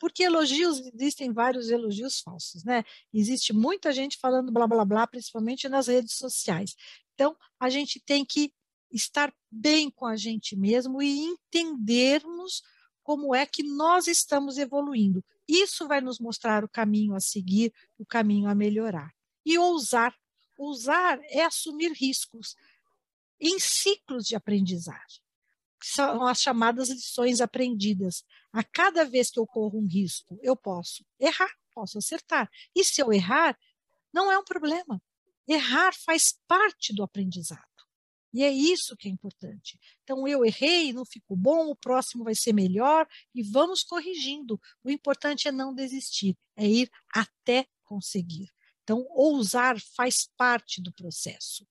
Porque 0.00 0.24
elogios, 0.24 0.80
existem 0.94 1.32
vários 1.32 1.70
elogios 1.70 2.20
falsos, 2.20 2.64
né? 2.64 2.82
Existe 3.14 3.52
muita 3.52 3.92
gente 3.92 4.18
falando 4.18 4.50
blá 4.50 4.66
blá 4.66 4.84
blá, 4.84 5.06
principalmente 5.06 5.68
nas 5.68 5.86
redes 5.86 6.14
sociais. 6.14 6.74
Então, 7.14 7.36
a 7.60 7.70
gente 7.70 8.00
tem 8.00 8.24
que 8.24 8.52
estar 8.90 9.32
bem 9.48 9.90
com 9.90 10.06
a 10.06 10.16
gente 10.16 10.56
mesmo 10.56 11.00
e 11.00 11.20
entendermos 11.20 12.62
como 13.10 13.34
é 13.34 13.44
que 13.44 13.64
nós 13.64 14.06
estamos 14.06 14.56
evoluindo. 14.56 15.24
Isso 15.48 15.88
vai 15.88 16.00
nos 16.00 16.20
mostrar 16.20 16.62
o 16.62 16.68
caminho 16.68 17.12
a 17.12 17.18
seguir, 17.18 17.74
o 17.98 18.06
caminho 18.06 18.48
a 18.48 18.54
melhorar. 18.54 19.12
E 19.44 19.58
ousar. 19.58 20.14
Ousar 20.56 21.18
é 21.24 21.42
assumir 21.42 21.90
riscos 21.90 22.54
em 23.40 23.58
ciclos 23.58 24.26
de 24.28 24.36
aprendizagem. 24.36 25.20
São 25.82 26.24
as 26.24 26.40
chamadas 26.40 26.88
lições 26.88 27.40
aprendidas. 27.40 28.24
A 28.52 28.62
cada 28.62 29.04
vez 29.04 29.28
que 29.28 29.40
ocorre 29.40 29.76
um 29.76 29.88
risco, 29.88 30.38
eu 30.40 30.54
posso 30.54 31.04
errar, 31.18 31.50
posso 31.74 31.98
acertar. 31.98 32.48
E 32.76 32.84
se 32.84 33.02
eu 33.02 33.12
errar, 33.12 33.58
não 34.12 34.30
é 34.30 34.38
um 34.38 34.44
problema. 34.44 35.02
Errar 35.48 35.92
faz 35.98 36.38
parte 36.46 36.94
do 36.94 37.02
aprendizado. 37.02 37.69
E 38.32 38.44
é 38.44 38.50
isso 38.50 38.96
que 38.96 39.08
é 39.08 39.10
importante. 39.10 39.78
Então, 40.02 40.26
eu 40.26 40.44
errei, 40.44 40.92
não 40.92 41.04
ficou 41.04 41.36
bom, 41.36 41.70
o 41.70 41.76
próximo 41.76 42.24
vai 42.24 42.34
ser 42.34 42.52
melhor 42.52 43.06
e 43.34 43.42
vamos 43.42 43.82
corrigindo. 43.82 44.60
O 44.84 44.90
importante 44.90 45.48
é 45.48 45.52
não 45.52 45.74
desistir, 45.74 46.36
é 46.56 46.66
ir 46.66 46.90
até 47.12 47.66
conseguir. 47.84 48.48
Então, 48.84 49.04
ousar 49.10 49.80
faz 49.96 50.28
parte 50.36 50.80
do 50.80 50.92
processo. 50.92 51.66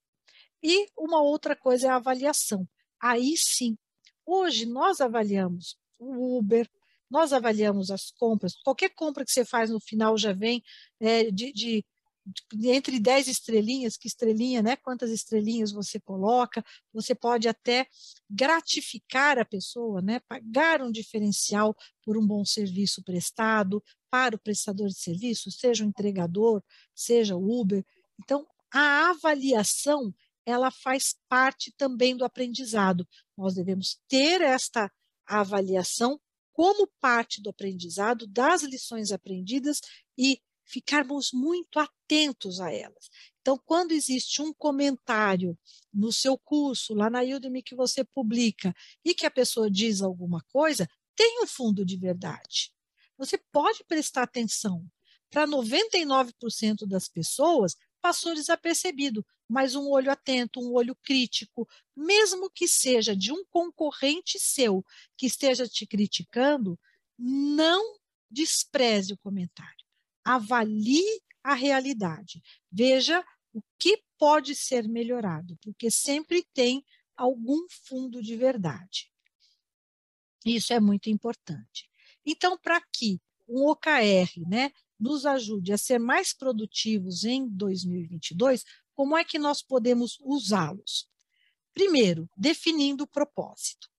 E 0.61 0.89
uma 0.97 1.21
outra 1.21 1.55
coisa 1.55 1.87
é 1.87 1.89
a 1.89 1.95
avaliação. 1.95 2.67
Aí 3.01 3.35
sim, 3.37 3.77
hoje 4.25 4.65
nós 4.65 4.99
avaliamos 4.99 5.77
o 5.97 6.37
Uber, 6.37 6.69
nós 7.09 7.33
avaliamos 7.33 7.89
as 7.89 8.11
compras, 8.11 8.53
qualquer 8.63 8.89
compra 8.89 9.25
que 9.25 9.31
você 9.31 9.43
faz 9.43 9.69
no 9.69 9.79
final 9.79 10.17
já 10.17 10.31
vem 10.31 10.61
é, 10.99 11.31
de, 11.31 11.51
de 11.51 11.85
entre 12.63 12.99
10 12.99 13.27
estrelinhas, 13.27 13.97
que 13.97 14.07
estrelinha, 14.07 14.61
né? 14.61 14.75
Quantas 14.75 15.11
estrelinhas 15.11 15.71
você 15.71 15.99
coloca, 15.99 16.63
você 16.93 17.15
pode 17.15 17.47
até 17.47 17.87
gratificar 18.29 19.37
a 19.39 19.45
pessoa, 19.45 20.01
né? 20.01 20.19
Pagar 20.27 20.81
um 20.81 20.91
diferencial 20.91 21.75
por 22.03 22.17
um 22.17 22.25
bom 22.25 22.43
serviço 22.45 23.03
prestado 23.03 23.83
para 24.09 24.35
o 24.35 24.39
prestador 24.39 24.87
de 24.87 24.99
serviço, 24.99 25.51
seja 25.51 25.83
o 25.83 25.87
entregador, 25.87 26.63
seja 26.95 27.35
o 27.35 27.61
Uber. 27.61 27.85
Então, 28.19 28.45
a 28.71 29.09
avaliação, 29.09 30.13
ela 30.45 30.71
faz 30.71 31.15
parte 31.27 31.73
também 31.77 32.15
do 32.15 32.25
aprendizado. 32.25 33.07
Nós 33.37 33.55
devemos 33.55 33.99
ter 34.07 34.41
esta 34.41 34.91
avaliação 35.25 36.19
como 36.51 36.89
parte 36.99 37.41
do 37.41 37.49
aprendizado, 37.49 38.27
das 38.27 38.63
lições 38.63 39.11
aprendidas 39.11 39.79
e 40.17 40.41
ficarmos 40.69 41.31
muito 41.33 41.79
atentos 41.79 42.61
a 42.61 42.71
elas. 42.71 43.09
Então, 43.41 43.59
quando 43.65 43.91
existe 43.91 44.41
um 44.41 44.53
comentário 44.53 45.57
no 45.91 46.13
seu 46.13 46.37
curso, 46.37 46.93
lá 46.93 47.09
na 47.09 47.21
Udemy 47.21 47.63
que 47.63 47.75
você 47.75 48.03
publica, 48.03 48.73
e 49.03 49.15
que 49.15 49.25
a 49.25 49.31
pessoa 49.31 49.69
diz 49.69 50.01
alguma 50.01 50.43
coisa, 50.49 50.87
tem 51.15 51.41
um 51.43 51.47
fundo 51.47 51.83
de 51.83 51.97
verdade. 51.97 52.71
Você 53.17 53.37
pode 53.51 53.83
prestar 53.83 54.23
atenção. 54.23 54.85
Para 55.29 55.47
99% 55.47 56.87
das 56.87 57.07
pessoas, 57.07 57.75
passou 58.01 58.33
desapercebido, 58.33 59.25
mas 59.47 59.75
um 59.75 59.89
olho 59.89 60.11
atento, 60.11 60.59
um 60.59 60.73
olho 60.73 60.95
crítico, 60.95 61.67
mesmo 61.95 62.49
que 62.49 62.67
seja 62.67 63.15
de 63.15 63.31
um 63.31 63.43
concorrente 63.49 64.39
seu 64.39 64.85
que 65.17 65.25
esteja 65.25 65.67
te 65.67 65.85
criticando, 65.85 66.79
não 67.17 67.97
despreze 68.29 69.13
o 69.13 69.17
comentário. 69.17 69.78
Avalie 70.23 71.21
a 71.43 71.53
realidade. 71.53 72.41
Veja 72.71 73.23
o 73.53 73.61
que 73.77 74.03
pode 74.17 74.55
ser 74.55 74.87
melhorado, 74.87 75.57
porque 75.61 75.89
sempre 75.89 76.45
tem 76.53 76.83
algum 77.15 77.65
fundo 77.87 78.21
de 78.21 78.35
verdade. 78.35 79.11
Isso 80.45 80.73
é 80.73 80.79
muito 80.79 81.09
importante. 81.09 81.89
Então, 82.25 82.57
para 82.57 82.81
que 82.93 83.19
um 83.47 83.65
OKR 83.67 84.47
né, 84.47 84.71
nos 84.99 85.25
ajude 85.25 85.73
a 85.73 85.77
ser 85.77 85.99
mais 85.99 86.33
produtivos 86.33 87.23
em 87.23 87.47
2022, 87.47 88.63
como 88.93 89.17
é 89.17 89.23
que 89.23 89.39
nós 89.39 89.61
podemos 89.61 90.17
usá-los? 90.21 91.09
Primeiro, 91.73 92.29
definindo 92.35 93.05
o 93.05 93.07
propósito. 93.07 93.89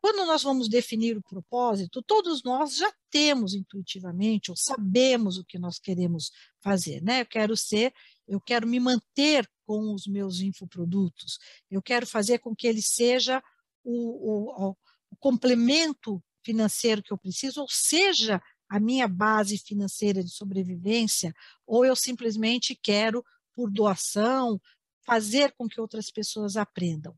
Quando 0.00 0.26
nós 0.26 0.42
vamos 0.42 0.68
definir 0.68 1.16
o 1.16 1.22
propósito, 1.22 2.02
todos 2.02 2.42
nós 2.42 2.76
já 2.76 2.90
temos 3.10 3.54
intuitivamente 3.54 4.50
ou 4.50 4.56
sabemos 4.56 5.36
o 5.36 5.44
que 5.44 5.58
nós 5.58 5.78
queremos 5.78 6.30
fazer, 6.60 7.02
né? 7.02 7.20
Eu 7.20 7.26
quero 7.26 7.56
ser, 7.56 7.92
eu 8.26 8.40
quero 8.40 8.66
me 8.66 8.80
manter 8.80 9.48
com 9.66 9.92
os 9.94 10.06
meus 10.06 10.40
infoprodutos, 10.40 11.38
eu 11.70 11.82
quero 11.82 12.06
fazer 12.06 12.38
com 12.38 12.56
que 12.56 12.66
ele 12.66 12.82
seja 12.82 13.42
o, 13.84 14.68
o, 14.68 14.76
o 15.10 15.16
complemento 15.18 16.22
financeiro 16.42 17.02
que 17.02 17.12
eu 17.12 17.18
preciso, 17.18 17.60
ou 17.60 17.68
seja, 17.68 18.42
a 18.68 18.80
minha 18.80 19.06
base 19.06 19.58
financeira 19.58 20.22
de 20.24 20.30
sobrevivência, 20.30 21.34
ou 21.66 21.84
eu 21.84 21.94
simplesmente 21.94 22.74
quero, 22.74 23.24
por 23.54 23.70
doação, 23.70 24.60
fazer 25.04 25.52
com 25.52 25.68
que 25.68 25.80
outras 25.80 26.10
pessoas 26.10 26.56
aprendam. 26.56 27.14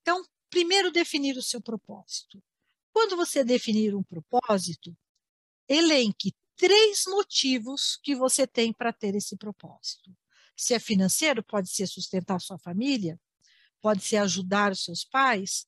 Então, 0.00 0.24
primeiro, 0.54 0.92
definir 0.92 1.36
o 1.36 1.42
seu 1.42 1.60
propósito. 1.60 2.40
Quando 2.92 3.16
você 3.16 3.42
definir 3.42 3.92
um 3.92 4.04
propósito, 4.04 4.96
elenque 5.68 6.32
três 6.54 7.02
motivos 7.08 7.98
que 8.00 8.14
você 8.14 8.46
tem 8.46 8.72
para 8.72 8.92
ter 8.92 9.16
esse 9.16 9.36
propósito. 9.36 10.16
Se 10.56 10.72
é 10.72 10.78
financeiro, 10.78 11.42
pode 11.42 11.68
ser 11.68 11.88
sustentar 11.88 12.40
sua 12.40 12.56
família, 12.56 13.20
pode 13.80 14.04
ser 14.04 14.18
ajudar 14.18 14.70
os 14.70 14.84
seus 14.84 15.04
pais, 15.04 15.66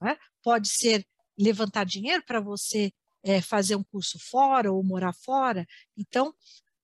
né? 0.00 0.16
pode 0.42 0.68
ser 0.68 1.06
levantar 1.38 1.84
dinheiro 1.84 2.24
para 2.24 2.40
você 2.40 2.94
é, 3.22 3.42
fazer 3.42 3.76
um 3.76 3.84
curso 3.84 4.18
fora 4.18 4.72
ou 4.72 4.82
morar 4.82 5.12
fora. 5.12 5.66
Então, 5.94 6.34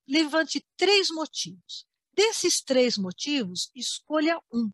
levante 0.06 0.62
três 0.76 1.08
motivos. 1.08 1.86
Desses 2.12 2.60
três 2.60 2.98
motivos, 2.98 3.70
escolha 3.74 4.38
um. 4.52 4.70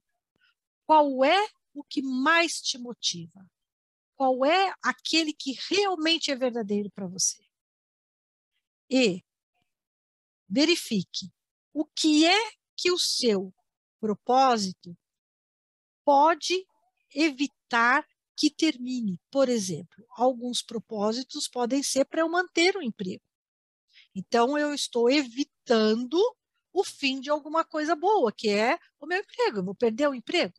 Qual 0.84 1.24
é 1.24 1.48
o 1.76 1.84
que 1.84 2.02
mais 2.02 2.60
te 2.60 2.78
motiva? 2.78 3.46
Qual 4.16 4.44
é 4.44 4.74
aquele 4.82 5.32
que 5.32 5.54
realmente 5.68 6.30
é 6.30 6.36
verdadeiro 6.36 6.90
para 6.90 7.06
você? 7.06 7.44
E 8.88 9.22
verifique 10.48 11.30
o 11.74 11.84
que 11.84 12.24
é 12.24 12.50
que 12.74 12.90
o 12.90 12.98
seu 12.98 13.52
propósito 14.00 14.96
pode 16.04 16.66
evitar 17.14 18.06
que 18.36 18.50
termine. 18.50 19.20
Por 19.30 19.48
exemplo, 19.48 20.06
alguns 20.10 20.62
propósitos 20.62 21.48
podem 21.48 21.82
ser 21.82 22.06
para 22.06 22.22
eu 22.22 22.28
manter 22.28 22.76
o 22.76 22.82
emprego. 22.82 23.24
Então, 24.14 24.56
eu 24.56 24.72
estou 24.72 25.10
evitando 25.10 26.18
o 26.72 26.84
fim 26.84 27.20
de 27.20 27.30
alguma 27.30 27.64
coisa 27.64 27.96
boa, 27.96 28.32
que 28.32 28.50
é 28.50 28.78
o 29.00 29.06
meu 29.06 29.18
emprego, 29.18 29.58
eu 29.58 29.64
vou 29.64 29.74
perder 29.74 30.08
o 30.08 30.14
emprego. 30.14 30.54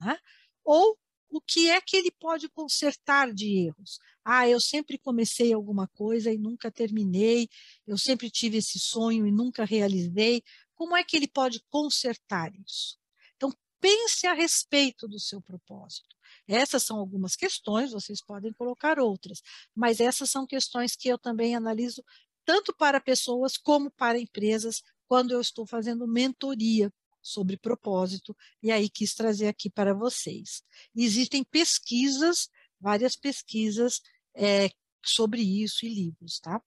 Né? 0.00 0.18
Ou 0.64 0.98
o 1.30 1.40
que 1.40 1.70
é 1.70 1.80
que 1.80 1.96
ele 1.96 2.10
pode 2.10 2.48
consertar 2.48 3.32
de 3.32 3.66
erros? 3.66 3.98
Ah, 4.24 4.46
eu 4.48 4.60
sempre 4.60 4.98
comecei 4.98 5.52
alguma 5.52 5.88
coisa 5.88 6.30
e 6.30 6.36
nunca 6.36 6.70
terminei, 6.70 7.48
eu 7.86 7.96
sempre 7.96 8.30
tive 8.30 8.58
esse 8.58 8.78
sonho 8.78 9.26
e 9.26 9.32
nunca 9.32 9.64
realizei. 9.64 10.42
Como 10.74 10.96
é 10.96 11.02
que 11.02 11.16
ele 11.16 11.26
pode 11.26 11.62
consertar 11.70 12.52
isso? 12.66 12.98
Então, 13.36 13.50
pense 13.80 14.26
a 14.26 14.34
respeito 14.34 15.08
do 15.08 15.18
seu 15.18 15.40
propósito. 15.40 16.14
Essas 16.46 16.82
são 16.82 16.98
algumas 16.98 17.34
questões, 17.34 17.92
vocês 17.92 18.22
podem 18.22 18.52
colocar 18.52 18.98
outras, 18.98 19.40
mas 19.74 20.00
essas 20.00 20.30
são 20.30 20.46
questões 20.46 20.94
que 20.94 21.08
eu 21.08 21.18
também 21.18 21.54
analiso 21.54 22.04
tanto 22.44 22.74
para 22.76 23.00
pessoas 23.00 23.56
como 23.56 23.90
para 23.90 24.18
empresas 24.18 24.82
quando 25.06 25.32
eu 25.32 25.40
estou 25.40 25.66
fazendo 25.66 26.06
mentoria 26.06 26.92
sobre 27.22 27.56
propósito, 27.56 28.36
e 28.62 28.70
aí 28.70 28.90
quis 28.90 29.14
trazer 29.14 29.46
aqui 29.46 29.70
para 29.70 29.94
vocês. 29.94 30.62
Existem 30.94 31.44
pesquisas, 31.44 32.50
várias 32.80 33.14
pesquisas 33.14 34.02
é, 34.34 34.68
sobre 35.04 35.42
isso 35.42 35.86
e 35.86 35.88
livros, 35.88 36.40
tá? 36.40 36.60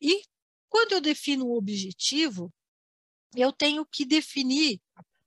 E 0.00 0.22
quando 0.68 0.92
eu 0.92 1.00
defino 1.00 1.46
o 1.46 1.56
objetivo, 1.56 2.52
eu 3.36 3.52
tenho 3.52 3.84
que 3.84 4.04
definir, 4.04 4.80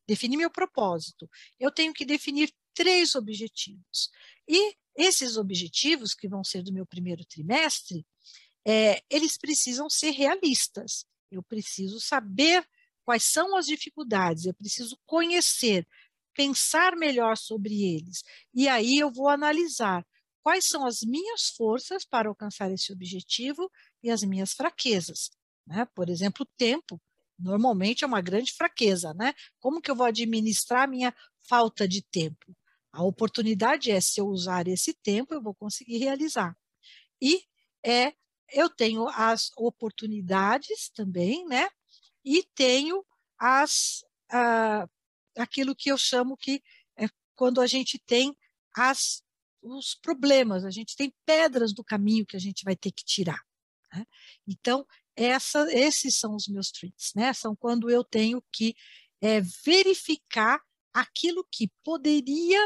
definir 0.08 0.38
meu 0.38 0.50
propósito, 0.50 1.30
eu 1.60 1.72
tenho 1.72 1.94
que 1.94 2.06
definir 2.06 2.54
três 2.74 3.16
objetivos. 3.16 4.10
E 4.48 4.76
esses 4.96 5.38
objetivos, 5.38 6.14
que 6.14 6.28
vão 6.28 6.44
ser 6.44 6.64
do 6.64 6.74
meu 6.74 6.86
primeiro 6.86 7.24
trimestre, 7.26 8.06
é, 8.66 9.02
eles 9.10 9.38
precisam 9.38 9.90
ser 9.90 10.12
realistas. 10.12 11.06
Eu 11.32 11.44
preciso 11.44 12.00
saber 12.00 12.68
quais 13.08 13.24
são 13.24 13.56
as 13.56 13.66
dificuldades, 13.66 14.46
eu 14.46 14.54
preciso 14.54 15.00
conhecer, 15.06 15.88
pensar 16.34 16.94
melhor 16.98 17.38
sobre 17.38 17.96
eles. 17.96 18.22
E 18.54 18.68
aí 18.68 18.98
eu 18.98 19.10
vou 19.10 19.30
analisar 19.30 20.06
quais 20.44 20.66
são 20.66 20.86
as 20.86 21.04
minhas 21.04 21.48
forças 21.56 22.04
para 22.04 22.28
alcançar 22.28 22.70
esse 22.70 22.92
objetivo 22.92 23.72
e 24.04 24.12
as 24.12 24.24
minhas 24.24 24.52
fraquezas. 24.52 25.30
Né? 25.66 25.88
Por 25.96 26.10
exemplo, 26.10 26.44
o 26.44 26.58
tempo 26.58 27.02
normalmente 27.40 28.04
é 28.04 28.08
uma 28.08 28.20
grande 28.20 28.52
fraqueza, 28.52 29.14
né? 29.14 29.34
Como 29.58 29.82
que 29.82 29.90
eu 29.90 29.96
vou 29.96 30.06
administrar 30.06 30.84
a 30.84 30.88
minha 30.88 31.16
falta 31.48 31.88
de 31.88 32.02
tempo? 32.02 32.54
A 32.92 33.04
oportunidade 33.04 33.90
é, 33.90 34.02
se 34.02 34.20
eu 34.20 34.28
usar 34.28 34.68
esse 34.68 34.94
tempo, 34.94 35.34
eu 35.34 35.42
vou 35.42 35.56
conseguir 35.56 35.98
realizar. 35.98 36.58
E 37.22 37.42
é, 37.86 38.12
eu 38.52 38.70
tenho 38.70 39.08
as 39.08 39.50
oportunidades 39.56 40.90
também, 40.90 41.46
né? 41.46 41.70
E 42.28 42.44
tenho 42.54 43.06
as, 43.40 44.04
ah, 44.30 44.86
aquilo 45.38 45.74
que 45.74 45.90
eu 45.90 45.98
chamo 45.98 46.36
que 46.36 46.62
é 46.98 47.08
quando 47.36 47.62
a 47.62 47.68
gente 47.68 47.98
tem 47.98 48.36
as, 48.76 49.24
os 49.62 49.96
problemas, 49.96 50.66
a 50.66 50.70
gente 50.70 50.94
tem 50.98 51.14
pedras 51.26 51.74
do 51.74 51.86
caminho 51.86 52.26
que 52.26 52.36
a 52.36 52.40
gente 52.40 52.66
vai 52.66 52.76
ter 52.76 52.92
que 52.92 53.06
tirar. 53.06 53.42
Né? 53.94 54.06
Então, 54.46 54.86
essa, 55.16 55.72
esses 55.74 56.18
são 56.18 56.36
os 56.36 56.50
meus 56.50 56.70
treats, 56.70 57.14
né? 57.16 57.32
São 57.32 57.56
quando 57.56 57.90
eu 57.90 58.04
tenho 58.04 58.44
que 58.52 58.76
é, 59.22 59.40
verificar 59.66 60.62
aquilo 60.94 61.48
que 61.50 61.72
poderia 61.82 62.60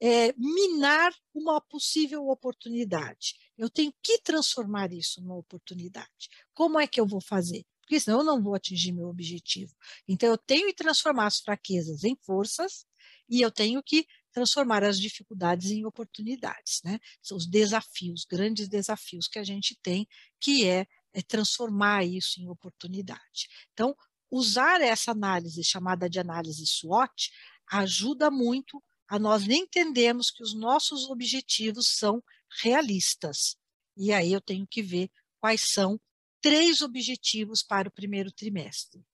é, 0.00 0.32
minar 0.34 1.12
uma 1.34 1.60
possível 1.60 2.28
oportunidade. 2.28 3.34
Eu 3.58 3.68
tenho 3.68 3.92
que 4.00 4.20
transformar 4.20 4.92
isso 4.92 5.20
numa 5.20 5.36
oportunidade. 5.36 6.28
Como 6.54 6.78
é 6.78 6.86
que 6.86 7.00
eu 7.00 7.06
vou 7.06 7.20
fazer? 7.20 7.66
Porque 7.90 7.98
senão 7.98 8.20
eu 8.20 8.24
não 8.24 8.40
vou 8.40 8.54
atingir 8.54 8.92
meu 8.92 9.08
objetivo. 9.08 9.74
Então, 10.06 10.28
eu 10.28 10.38
tenho 10.38 10.68
que 10.68 10.74
transformar 10.74 11.26
as 11.26 11.40
fraquezas 11.40 12.04
em 12.04 12.16
forças 12.24 12.86
e 13.28 13.40
eu 13.40 13.50
tenho 13.50 13.82
que 13.82 14.06
transformar 14.30 14.84
as 14.84 14.96
dificuldades 14.96 15.72
em 15.72 15.84
oportunidades. 15.84 16.80
Né? 16.84 17.00
São 17.20 17.36
os 17.36 17.48
desafios, 17.48 18.24
grandes 18.24 18.68
desafios 18.68 19.26
que 19.26 19.40
a 19.40 19.42
gente 19.42 19.76
tem, 19.82 20.06
que 20.40 20.68
é, 20.68 20.86
é 21.12 21.20
transformar 21.20 22.04
isso 22.04 22.40
em 22.40 22.48
oportunidade. 22.48 23.48
Então, 23.72 23.92
usar 24.30 24.80
essa 24.80 25.10
análise 25.10 25.64
chamada 25.64 26.08
de 26.08 26.20
análise 26.20 26.64
SWOT 26.64 27.32
ajuda 27.72 28.30
muito 28.30 28.80
a 29.08 29.18
nós 29.18 29.42
entendermos 29.48 30.30
que 30.30 30.44
os 30.44 30.54
nossos 30.54 31.10
objetivos 31.10 31.88
são 31.98 32.22
realistas. 32.62 33.56
E 33.96 34.12
aí 34.12 34.32
eu 34.32 34.40
tenho 34.40 34.64
que 34.64 34.80
ver 34.80 35.10
quais 35.40 35.72
são 35.72 36.00
três 36.40 36.80
objetivos 36.80 37.62
para 37.62 37.88
o 37.88 37.92
primeiro 37.92 38.32
trimestre. 38.32 39.04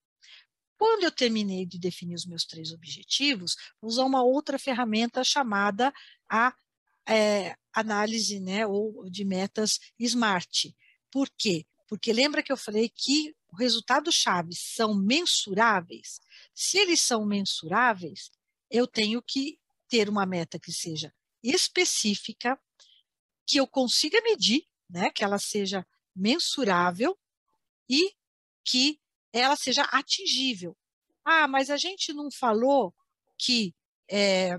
Quando 0.79 1.05
eu 1.05 1.11
terminei 1.11 1.65
de 1.65 1.79
definir 1.79 2.15
os 2.15 2.27
meus 2.27 2.45
três 2.45 2.73
objetivos, 2.73 3.57
vou 3.81 3.91
usar 3.91 4.05
uma 4.05 4.23
outra 4.23 4.59
ferramenta 4.59 5.25
chamada 5.25 5.93
a 6.29 6.55
é, 7.09 7.57
análise 7.73 8.41
né, 8.41 8.67
ou 8.67 9.09
de 9.09 9.25
metas 9.25 9.79
SMART. 9.99 10.75
Por 11.11 11.31
quê? 11.31 11.65
Porque 11.89 12.13
lembra 12.13 12.43
que 12.43 12.53
eu 12.53 12.57
falei 12.57 12.89
que 12.89 13.35
os 13.53 13.59
resultados 13.59 14.15
chaves 14.15 14.59
são 14.59 14.95
mensuráveis? 14.95 16.21
Se 16.55 16.79
eles 16.79 17.01
são 17.01 17.25
mensuráveis, 17.25 18.31
eu 18.71 18.87
tenho 18.87 19.23
que 19.23 19.59
ter 19.89 20.09
uma 20.09 20.27
meta 20.27 20.59
que 20.59 20.73
seja 20.73 21.15
específica, 21.43 22.61
que 23.47 23.59
eu 23.59 23.67
consiga 23.67 24.21
medir, 24.23 24.67
né, 24.91 25.11
que 25.11 25.23
ela 25.23 25.39
seja 25.39 25.87
mensurável 26.17 27.17
e 27.89 28.13
que 28.65 28.99
ela 29.33 29.55
seja 29.55 29.83
atingível. 29.83 30.77
Ah, 31.25 31.47
mas 31.47 31.71
a 31.71 31.77
gente 31.77 32.13
não 32.13 32.31
falou 32.31 32.95
que 33.39 33.75
é, 34.11 34.59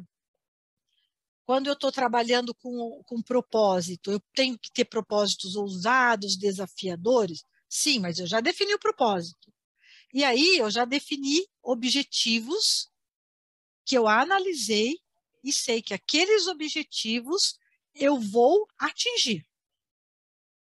quando 1.47 1.67
eu 1.67 1.73
estou 1.73 1.91
trabalhando 1.91 2.53
com, 2.53 3.01
com 3.05 3.21
propósito, 3.21 4.11
eu 4.11 4.21
tenho 4.35 4.59
que 4.59 4.69
ter 4.69 4.83
propósitos 4.83 5.55
ousados, 5.55 6.37
desafiadores? 6.37 7.41
Sim, 7.69 7.99
mas 7.99 8.19
eu 8.19 8.27
já 8.27 8.41
defini 8.41 8.73
o 8.73 8.79
propósito. 8.79 9.53
E 10.13 10.25
aí 10.25 10.57
eu 10.57 10.69
já 10.69 10.83
defini 10.83 11.47
objetivos 11.63 12.89
que 13.85 13.97
eu 13.97 14.09
analisei 14.09 14.99
e 15.41 15.53
sei 15.53 15.81
que 15.81 15.93
aqueles 15.93 16.47
objetivos 16.47 17.57
eu 17.95 18.19
vou 18.19 18.67
atingir. 18.77 19.46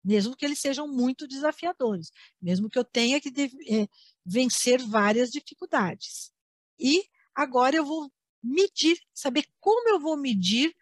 Mesmo 0.04 0.36
que 0.36 0.44
eles 0.44 0.58
sejam 0.58 0.88
muito 0.88 1.28
desafiadores, 1.28 2.10
mesmo 2.40 2.68
que 2.68 2.78
eu 2.78 2.84
tenha 2.84 3.20
que 3.20 3.28
é, 3.28 3.88
vencer 4.24 4.80
várias 4.82 5.30
dificuldades. 5.30 6.32
E 6.78 7.04
agora 7.34 7.76
eu 7.76 7.84
vou 7.84 8.10
medir, 8.42 9.00
saber 9.14 9.46
como 9.60 9.88
eu 9.88 10.00
vou 10.00 10.16
medir 10.16 10.74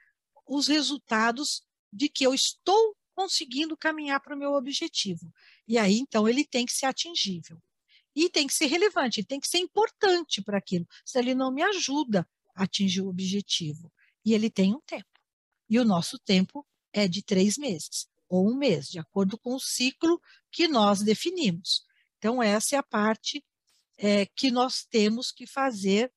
os 0.47 0.69
resultados 0.69 1.63
de 1.93 2.09
que 2.09 2.25
eu 2.25 2.33
estou 2.33 2.97
conseguindo 3.15 3.77
caminhar 3.77 4.21
para 4.21 4.35
o 4.35 4.39
meu 4.39 4.53
objetivo. 4.55 5.33
E 5.69 5.77
aí, 5.77 5.99
então, 5.99 6.27
ele 6.27 6.45
tem 6.45 6.65
que 6.65 6.73
ser 6.73 6.87
atingível. 6.87 7.61
E 8.17 8.29
tem 8.29 8.47
que 8.47 8.55
ser 8.55 8.67
relevante, 8.67 9.23
tem 9.23 9.39
que 9.39 9.47
ser 9.47 9.59
importante 9.59 10.43
para 10.43 10.59
aquilo. 10.59 10.87
Se 11.05 11.19
ele 11.19 11.35
não 11.35 11.53
me 11.53 11.63
ajuda 11.63 12.29
a 12.55 12.65
atingir 12.65 13.03
o 13.03 13.09
objetivo. 13.09 13.93
E 14.25 14.33
ele 14.33 14.51
tem 14.51 14.75
um 14.75 14.81
tempo. 14.81 15.07
E 15.69 15.79
o 15.79 15.85
nosso 15.85 16.19
tempo 16.19 16.67
é 16.93 17.07
de 17.07 17.23
três 17.23 17.57
meses, 17.57 18.09
ou 18.31 18.49
um 18.49 18.55
mês, 18.57 18.89
de 18.89 19.01
acordo 19.01 19.37
com 19.37 19.55
o 19.57 19.61
ciclo 19.61 20.23
que 20.53 20.69
nós 20.69 21.03
definimos. 21.03 21.85
Então, 22.17 22.41
essa 22.41 22.77
é 22.77 22.79
a 22.79 22.83
parte 22.83 23.45
é, 23.99 24.25
que 24.25 24.51
nós 24.51 24.85
temos 24.85 25.33
que 25.33 25.47
fazer 25.47 26.11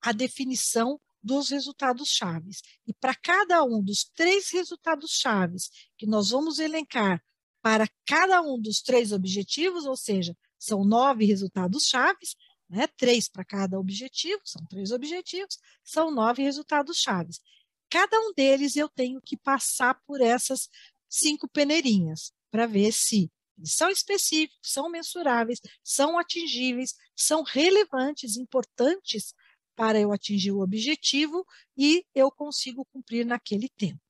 a 0.00 0.12
definição 0.12 0.98
dos 1.22 1.50
resultados 1.50 2.08
chaves. 2.08 2.62
E 2.86 2.92
para 2.94 3.14
cada 3.14 3.62
um 3.62 3.82
dos 3.82 4.04
três 4.04 4.50
resultados 4.50 5.12
chaves 5.12 5.70
que 5.96 6.06
nós 6.06 6.30
vamos 6.30 6.58
elencar 6.58 7.22
para 7.60 7.86
cada 8.04 8.40
um 8.42 8.58
dos 8.58 8.80
três 8.80 9.12
objetivos, 9.12 9.84
ou 9.84 9.96
seja, 9.96 10.36
são 10.58 10.84
nove 10.84 11.24
resultados 11.24 11.84
chaves, 11.84 12.34
né? 12.68 12.86
três 12.96 13.28
para 13.28 13.44
cada 13.44 13.78
objetivo, 13.78 14.40
são 14.44 14.64
três 14.66 14.90
objetivos, 14.90 15.58
são 15.84 16.10
nove 16.10 16.42
resultados 16.42 16.98
chaves. 16.98 17.40
Cada 17.92 18.18
um 18.20 18.32
deles 18.32 18.74
eu 18.74 18.88
tenho 18.88 19.20
que 19.20 19.36
passar 19.36 20.00
por 20.06 20.20
essas 20.22 20.68
cinco 21.12 21.46
peneirinhas 21.46 22.32
para 22.50 22.66
ver 22.66 22.90
se 22.90 23.30
são 23.62 23.90
específicos, 23.90 24.72
são 24.72 24.88
mensuráveis, 24.88 25.60
são 25.84 26.18
atingíveis, 26.18 26.94
são 27.14 27.42
relevantes, 27.42 28.36
importantes 28.36 29.34
para 29.76 30.00
eu 30.00 30.10
atingir 30.10 30.52
o 30.52 30.62
objetivo 30.62 31.46
e 31.76 32.04
eu 32.14 32.30
consigo 32.30 32.86
cumprir 32.86 33.26
naquele 33.26 33.68
tempo. 33.68 34.00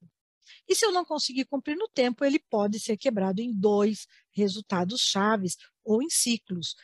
E 0.69 0.77
se 0.77 0.87
eu 0.87 0.93
não 0.93 1.05
conseguir 1.05 1.45
cumprir 1.47 1.77
no 1.77 1.89
tempo, 1.89 2.25
ele 2.25 2.39
pode 2.39 2.79
ser 2.79 2.97
quebrado 2.97 3.41
em 3.41 3.53
dois 3.53 4.07
resultados 4.31 5.01
chaves 5.01 5.57
ou 5.85 6.03
em 6.03 6.09
ciclos. 6.09 6.77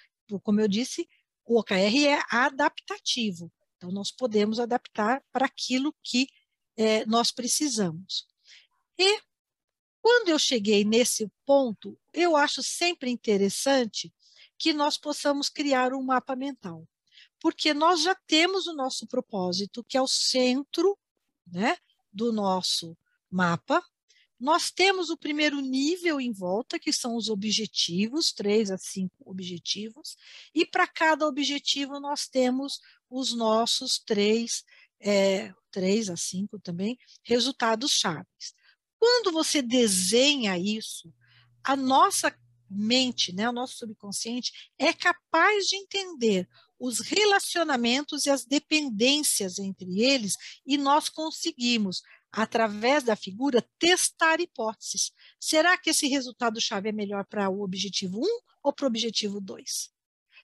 Como 0.42 0.60
eu 0.60 0.68
disse, 0.68 1.08
o 1.44 1.58
OKR 1.60 2.06
é 2.06 2.20
adaptativo. 2.30 3.52
Então, 3.76 3.92
nós 3.92 4.10
podemos 4.10 4.58
adaptar 4.58 5.22
para 5.32 5.46
aquilo 5.46 5.94
que 6.02 6.26
é, 6.76 7.06
nós 7.06 7.30
precisamos. 7.30 8.26
E 8.98 9.20
quando 10.09 10.30
eu 10.30 10.38
cheguei 10.38 10.86
nesse 10.86 11.30
ponto, 11.44 11.98
eu 12.14 12.34
acho 12.34 12.62
sempre 12.62 13.11
interessante 13.11 14.11
que 14.56 14.72
nós 14.72 14.96
possamos 14.96 15.50
criar 15.50 15.92
um 15.92 16.02
mapa 16.02 16.34
mental 16.34 16.88
porque 17.38 17.72
nós 17.74 18.02
já 18.02 18.14
temos 18.14 18.66
o 18.66 18.74
nosso 18.74 19.06
propósito, 19.06 19.84
que 19.84 19.98
é 19.98 20.02
o 20.02 20.09
centro 20.09 20.98
né, 21.46 21.76
do 22.11 22.32
nosso 22.32 22.96
mapa. 23.30 23.84
Nós 24.40 24.70
temos 24.70 25.11
o 25.11 25.16
primeiro 25.16 25.61
nível 25.61 26.20
em 26.20 26.32
volta, 26.32 26.78
que 26.78 26.92
são 26.92 27.14
os 27.14 27.28
objetivos, 27.28 28.32
três 28.32 28.70
a 28.70 28.78
cinco 28.78 29.14
objetivos, 29.24 30.16
e 30.54 30.64
para 30.64 30.86
cada 30.86 31.28
objetivo 31.28 32.00
nós 32.00 32.26
temos 32.26 32.80
os 33.11 33.36
nossos 33.36 33.98
três, 33.98 34.64
é, 34.98 35.52
três 35.70 36.09
a 36.09 36.16
cinco 36.16 36.59
também, 36.59 36.96
resultados 37.22 37.92
chaves. 37.92 38.57
Quando 38.99 39.32
você 39.32 39.62
desenha 39.62 40.59
isso, 40.59 41.12
a 41.62 41.76
nossa 41.76 42.34
mente, 42.70 43.32
né, 43.32 43.49
o 43.49 43.53
nosso 43.53 43.76
subconsciente, 43.78 44.53
é 44.78 44.92
capaz 44.92 45.66
de 45.66 45.76
entender 45.76 46.49
os 46.78 47.01
relacionamentos 47.01 48.26
e 48.26 48.30
as 48.30 48.44
dependências 48.44 49.59
entre 49.59 50.01
eles, 50.01 50.36
e 50.66 50.76
nós 50.76 51.09
conseguimos, 51.09 52.03
através 52.30 53.03
da 53.03 53.16
figura, 53.16 53.66
testar 53.78 54.40
hipóteses. 54.40 55.12
Será 55.40 55.76
que 55.76 55.90
esse 55.90 56.07
resultado-chave 56.07 56.90
é 56.90 56.92
melhor 56.92 57.24
para 57.26 57.49
o 57.49 57.62
objetivo 57.62 58.20
1 58.20 58.24
ou 58.62 58.72
para 58.72 58.84
o 58.84 58.88
objetivo 58.88 59.40
2? 59.40 59.90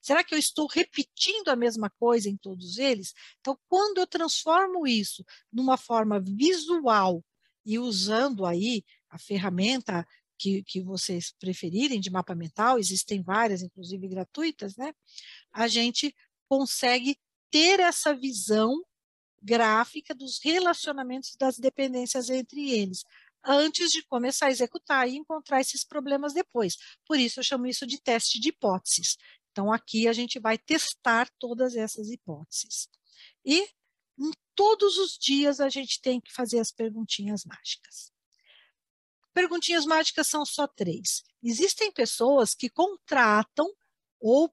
Será 0.01 0.23
que 0.23 0.35
eu 0.35 0.39
estou 0.39 0.67
repetindo 0.67 1.49
a 1.49 1.57
mesma 1.57 1.89
coisa 1.89 2.29
em 2.29 2.37
todos 2.37 2.79
eles? 2.79 3.15
Então, 3.41 3.59
quando 3.69 3.99
eu 3.99 4.07
transformo 4.07 4.87
isso 4.87 5.25
numa 5.53 5.77
forma 5.77 6.21
visual 6.21 7.25
e 7.65 7.79
usando 7.79 8.45
aí 8.45 8.85
a 9.09 9.19
ferramenta 9.19 10.07
que, 10.39 10.63
que 10.65 10.81
vocês 10.81 11.33
preferirem 11.39 12.01
de 12.01 12.11
mapa 12.11 12.35
mental, 12.35 12.79
existem 12.79 13.23
várias, 13.23 13.63
inclusive 13.63 14.09
gratuitas, 14.09 14.77
né? 14.77 14.93
A 15.53 15.69
gente 15.69 16.15
consegue 16.49 17.17
ter 17.51 17.81
essa 17.81 18.15
visão 18.15 18.83
gráfica 19.43 20.15
dos 20.15 20.41
relacionamentos 20.43 21.37
das 21.37 21.59
dependências 21.59 22.31
entre 22.31 22.71
eles, 22.71 23.05
antes 23.45 23.91
de 23.91 24.03
começar 24.05 24.47
a 24.47 24.51
executar 24.51 25.09
e 25.09 25.17
encontrar 25.17 25.61
esses 25.61 25.85
problemas 25.85 26.33
depois. 26.33 26.77
Por 27.07 27.19
isso 27.19 27.41
eu 27.41 27.45
chamo 27.45 27.67
isso 27.67 27.87
de 27.87 28.01
teste 28.01 28.41
de 28.41 28.49
hipóteses. 28.49 29.17
Então 29.53 29.73
aqui 29.73 30.09
a 30.09 30.13
gente 30.13 30.41
vai 30.41 30.59
testar 30.59 31.29
todas 31.39 31.77
essas 31.77 32.09
hipóteses. 32.11 32.89
E 33.45 33.69
todos 34.55 34.97
os 34.99 35.19
dias 35.19 35.61
a 35.61 35.69
gente 35.69 36.01
tem 36.01 36.21
que 36.21 36.33
fazer 36.33 36.59
as 36.59 36.71
perguntinhas 36.71 37.45
mágicas. 37.45 38.13
Perguntinhas 39.33 39.85
mágicas 39.85 40.29
são 40.29 40.47
só 40.47 40.67
três. 40.67 41.25
Existem 41.43 41.91
pessoas 41.91 42.55
que 42.55 42.71
contratam 42.71 43.69
ou 44.21 44.53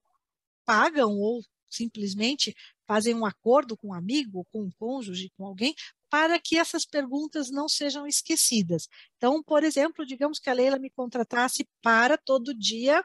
pagam 0.65 1.17
ou 1.17 1.43
simplesmente 1.69 2.55
fazem 2.85 3.15
um 3.15 3.25
acordo 3.25 3.77
com 3.77 3.89
um 3.89 3.93
amigo, 3.93 4.45
com 4.51 4.63
um 4.63 4.71
cônjuge, 4.71 5.31
com 5.37 5.45
alguém, 5.45 5.73
para 6.09 6.37
que 6.39 6.57
essas 6.57 6.85
perguntas 6.85 7.49
não 7.49 7.69
sejam 7.69 8.05
esquecidas. 8.05 8.89
Então, 9.15 9.41
por 9.41 9.63
exemplo, 9.63 10.05
digamos 10.05 10.39
que 10.39 10.49
a 10.49 10.53
Leila 10.53 10.77
me 10.77 10.89
contratasse 10.89 11.65
para 11.81 12.17
todo 12.17 12.53
dia, 12.53 13.01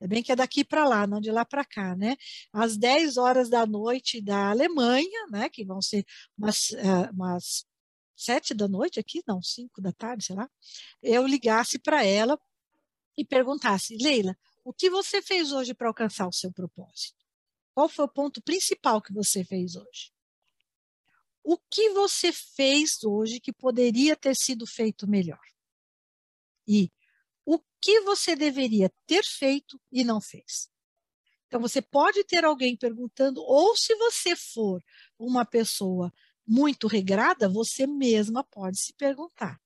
é 0.00 0.08
bem 0.08 0.22
que 0.22 0.32
é 0.32 0.36
daqui 0.36 0.64
para 0.64 0.86
lá, 0.86 1.06
não 1.06 1.20
de 1.20 1.30
lá 1.30 1.44
para 1.44 1.64
cá, 1.64 1.94
né? 1.94 2.16
Às 2.52 2.76
10 2.76 3.16
horas 3.16 3.50
da 3.50 3.66
noite 3.66 4.20
da 4.20 4.50
Alemanha, 4.50 5.26
né? 5.30 5.48
Que 5.48 5.64
vão 5.64 5.82
ser 5.82 6.04
umas, 6.38 6.70
uh, 6.70 7.12
umas 7.12 7.66
sete 8.20 8.52
da 8.52 8.68
noite 8.68 9.00
aqui, 9.00 9.22
não, 9.26 9.42
cinco 9.42 9.80
da 9.80 9.92
tarde, 9.92 10.26
sei 10.26 10.36
lá, 10.36 10.48
eu 11.02 11.26
ligasse 11.26 11.78
para 11.78 12.04
ela 12.04 12.38
e 13.16 13.24
perguntasse, 13.24 13.96
Leila, 13.96 14.36
o 14.64 14.72
que 14.72 14.90
você 14.90 15.22
fez 15.22 15.52
hoje 15.52 15.74
para 15.74 15.88
alcançar 15.88 16.28
o 16.28 16.32
seu 16.32 16.52
propósito? 16.52 17.16
Qual 17.74 17.88
foi 17.88 18.04
o 18.04 18.12
ponto 18.12 18.42
principal 18.42 19.00
que 19.00 19.12
você 19.12 19.42
fez 19.42 19.74
hoje? 19.74 20.12
O 21.42 21.56
que 21.56 21.90
você 21.90 22.32
fez 22.32 23.02
hoje 23.02 23.40
que 23.40 23.52
poderia 23.52 24.14
ter 24.14 24.36
sido 24.36 24.66
feito 24.66 25.08
melhor? 25.08 25.40
E 26.68 26.90
que 27.80 28.00
você 28.02 28.36
deveria 28.36 28.92
ter 29.06 29.24
feito 29.24 29.80
e 29.90 30.04
não 30.04 30.20
fez? 30.20 30.70
Então, 31.46 31.60
você 31.60 31.82
pode 31.82 32.22
ter 32.24 32.44
alguém 32.44 32.76
perguntando, 32.76 33.42
ou 33.42 33.76
se 33.76 33.94
você 33.96 34.36
for 34.36 34.82
uma 35.18 35.44
pessoa 35.44 36.12
muito 36.46 36.86
regrada, 36.86 37.48
você 37.48 37.86
mesma 37.86 38.44
pode 38.44 38.78
se 38.78 38.92
perguntar. 38.94 39.60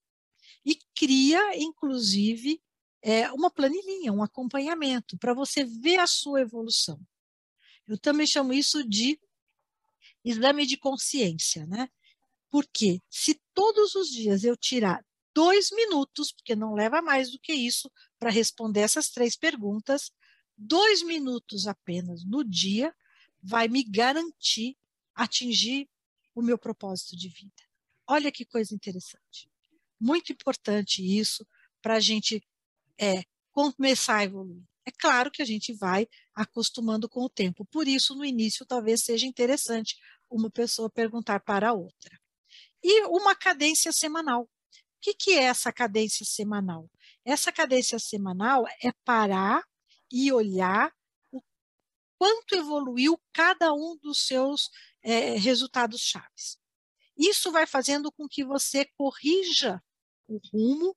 E 0.65 0.79
cria, 0.95 1.57
inclusive, 1.57 2.61
é, 3.03 3.31
uma 3.33 3.51
planilhinha, 3.51 4.13
um 4.13 4.23
acompanhamento, 4.23 5.19
para 5.19 5.35
você 5.35 5.65
ver 5.65 5.99
a 5.99 6.07
sua 6.07 6.41
evolução. 6.41 6.99
Eu 7.87 7.99
também 7.99 8.27
chamo 8.27 8.53
isso 8.55 8.83
de 8.83 9.21
exame 10.25 10.67
de 10.67 10.79
consciência, 10.79 11.67
né? 11.67 11.89
Porque 12.51 13.03
se 13.11 13.39
todos 13.53 13.95
os 13.95 14.09
dias 14.09 14.43
eu 14.43 14.57
tirar 14.57 15.05
dois 15.35 15.71
minutos, 15.73 16.33
porque 16.33 16.55
não 16.55 16.75
leva 16.75 17.03
mais 17.03 17.31
do 17.31 17.39
que 17.39 17.53
isso 17.53 17.91
para 18.19 18.31
responder 18.31 18.81
essas 18.81 19.09
três 19.09 19.37
perguntas, 19.37 20.11
dois 20.57 21.03
minutos 21.03 21.67
apenas 21.67 22.25
no 22.25 22.45
dia 22.45 22.95
vai 23.43 23.69
me 23.69 23.83
garantir 23.83 24.77
atingir 25.15 25.89
o 26.35 26.43
meu 26.43 26.59
propósito 26.59 27.17
de 27.17 27.29
vida. 27.29 27.63
Olha 28.07 28.33
que 28.33 28.45
coisa 28.45 28.75
interessante. 28.75 29.49
Muito 30.01 30.33
importante 30.33 31.03
isso 31.03 31.47
para 31.81 31.97
a 31.97 32.01
gente 32.01 32.43
é, 32.99 33.23
começar 33.53 34.19
a 34.19 34.25
evoluir. 34.25 34.63
É 34.85 34.91
claro 34.91 35.31
que 35.31 35.41
a 35.41 35.45
gente 35.45 35.73
vai 35.73 36.07
acostumando 36.35 37.09
com 37.09 37.23
o 37.23 37.31
tempo. 37.31 37.65
Por 37.67 37.89
isso, 37.89 38.15
no 38.15 38.25
início, 38.25 38.67
talvez 38.67 39.03
seja 39.03 39.27
interessante 39.27 39.97
uma 40.29 40.51
pessoa 40.51 40.91
perguntar 40.91 41.41
para 41.41 41.71
a 41.71 41.73
outra. 41.73 42.19
E 42.83 43.03
uma 43.07 43.35
cadência 43.35 43.93
semanal. 43.93 44.49
Que, 45.05 45.13
que 45.13 45.33
é 45.33 45.43
essa 45.43 45.71
cadência 45.71 46.25
semanal? 46.25 46.91
Essa 47.27 47.53
cadência 47.53 47.99
semanal 47.99 48.65
é 48.83 48.91
parar 49.05 49.63
e 50.11 50.33
olhar 50.33 50.91
o 51.31 51.43
quanto 52.17 52.55
evoluiu 52.55 53.21
cada 53.31 53.75
um 53.75 53.99
dos 53.99 54.27
seus 54.27 54.71
é, 55.03 55.37
resultados 55.37 56.01
chaves. 56.01 56.59
Isso 57.19 57.53
vai 57.53 57.67
fazendo 57.67 58.11
com 58.11 58.27
que 58.27 58.47
você 58.47 58.87
corrija 58.97 59.79
o 60.27 60.41
rumo 60.51 60.97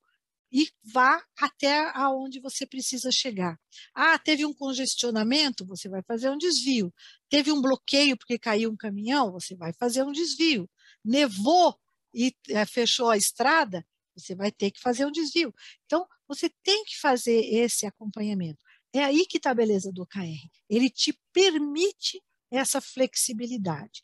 e 0.49 0.71
vá 0.81 1.21
até 1.37 1.91
aonde 1.93 2.39
você 2.39 2.65
precisa 2.65 3.11
chegar. 3.11 3.59
Ah, 3.93 4.17
teve 4.17 4.45
um 4.45 4.53
congestionamento, 4.53 5.65
você 5.65 5.89
vai 5.89 6.01
fazer 6.03 6.29
um 6.29 6.37
desvio. 6.37 6.93
Teve 7.27 7.51
um 7.51 7.61
bloqueio 7.61 8.17
porque 8.17 8.39
caiu 8.39 8.71
um 8.71 8.77
caminhão, 8.77 9.33
você 9.33 9.53
vai 9.53 9.73
fazer 9.73 10.03
um 10.03 10.13
desvio. 10.13 10.69
Nevou 11.03 11.77
e 12.13 12.33
é, 12.51 12.65
fechou 12.65 13.09
a 13.09 13.17
estrada, 13.17 13.85
você 14.17 14.35
vai 14.35 14.51
ter 14.51 14.71
que 14.71 14.79
fazer 14.79 15.05
um 15.05 15.11
desvio. 15.11 15.53
Então, 15.85 16.07
você 16.27 16.49
tem 16.63 16.83
que 16.85 16.99
fazer 16.99 17.39
esse 17.45 17.85
acompanhamento. 17.85 18.63
É 18.93 19.03
aí 19.03 19.25
que 19.25 19.37
está 19.37 19.51
a 19.51 19.55
beleza 19.55 19.91
do 19.91 20.03
OKR. 20.03 20.49
Ele 20.69 20.89
te 20.89 21.17
permite 21.31 22.21
essa 22.49 22.81
flexibilidade. 22.81 24.03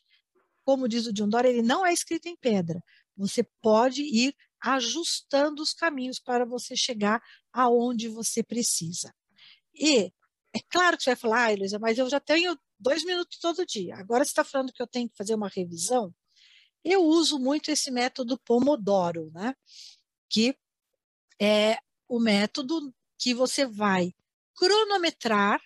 Como 0.64 0.88
diz 0.88 1.06
o 1.06 1.12
John 1.12 1.28
Doerr, 1.28 1.46
ele 1.46 1.62
não 1.62 1.84
é 1.84 1.92
escrito 1.92 2.26
em 2.26 2.36
pedra. 2.36 2.82
Você 3.16 3.42
pode 3.60 4.02
ir 4.02 4.34
ajustando 4.60 5.62
os 5.62 5.74
caminhos 5.74 6.18
para 6.18 6.44
você 6.44 6.74
chegar 6.74 7.22
aonde 7.52 8.08
você 8.08 8.42
precisa. 8.42 9.14
E 9.74 10.12
é 10.54 10.60
claro 10.70 10.96
que 10.96 11.02
você 11.02 11.10
vai 11.10 11.16
falar, 11.16 11.50
ah, 11.50 11.54
Luísa, 11.54 11.78
mas 11.78 11.98
eu 11.98 12.08
já 12.08 12.20
tenho 12.20 12.58
dois 12.78 13.04
minutos 13.04 13.38
todo 13.38 13.66
dia. 13.66 13.96
Agora 13.96 14.24
você 14.24 14.30
está 14.30 14.44
falando 14.44 14.72
que 14.72 14.82
eu 14.82 14.86
tenho 14.86 15.08
que 15.08 15.16
fazer 15.16 15.34
uma 15.34 15.48
revisão. 15.48 16.14
Eu 16.82 17.02
uso 17.02 17.38
muito 17.38 17.70
esse 17.70 17.90
método 17.90 18.38
Pomodoro, 18.38 19.30
né? 19.32 19.54
Que 20.28 20.56
é 21.40 21.78
o 22.08 22.18
método 22.20 22.94
que 23.18 23.34
você 23.34 23.66
vai 23.66 24.12
cronometrar 24.54 25.60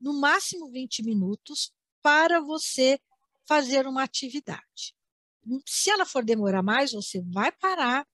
no 0.00 0.12
máximo 0.12 0.70
20 0.70 1.02
minutos 1.02 1.72
para 2.02 2.40
você 2.40 2.98
fazer 3.46 3.86
uma 3.86 4.02
atividade. 4.02 4.94
Se 5.66 5.90
ela 5.90 6.06
for 6.06 6.24
demorar 6.24 6.62
mais, 6.62 6.92
você 6.92 7.20
vai 7.22 7.50
parar, 7.52 8.06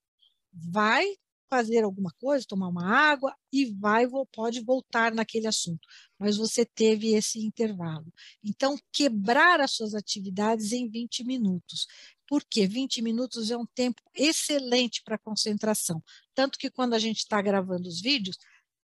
vai 0.53 1.17
fazer 1.49 1.83
alguma 1.83 2.13
coisa, 2.13 2.47
tomar 2.47 2.69
uma 2.69 2.87
água 2.87 3.37
e 3.53 3.67
vai 3.67 4.07
pode 4.33 4.61
voltar 4.61 5.13
naquele 5.13 5.49
assunto. 5.49 5.87
Mas 6.17 6.37
você 6.37 6.65
teve 6.65 7.13
esse 7.13 7.41
intervalo. 7.41 8.07
Então, 8.43 8.79
quebrar 8.93 9.61
as 9.61 9.73
suas 9.73 9.95
atividades 9.95 10.71
em 10.71 10.89
20 10.89 11.25
minutos. 11.25 11.89
Porque 12.31 12.65
20 12.65 13.03
minutos 13.03 13.51
é 13.51 13.57
um 13.57 13.67
tempo 13.67 14.01
excelente 14.15 15.03
para 15.03 15.19
concentração. 15.19 16.01
Tanto 16.33 16.57
que 16.61 16.71
quando 16.71 16.95
a 16.95 16.99
gente 17.01 17.19
está 17.19 17.43
gravando 17.43 17.89
os 17.89 18.01
vídeos, 18.01 18.39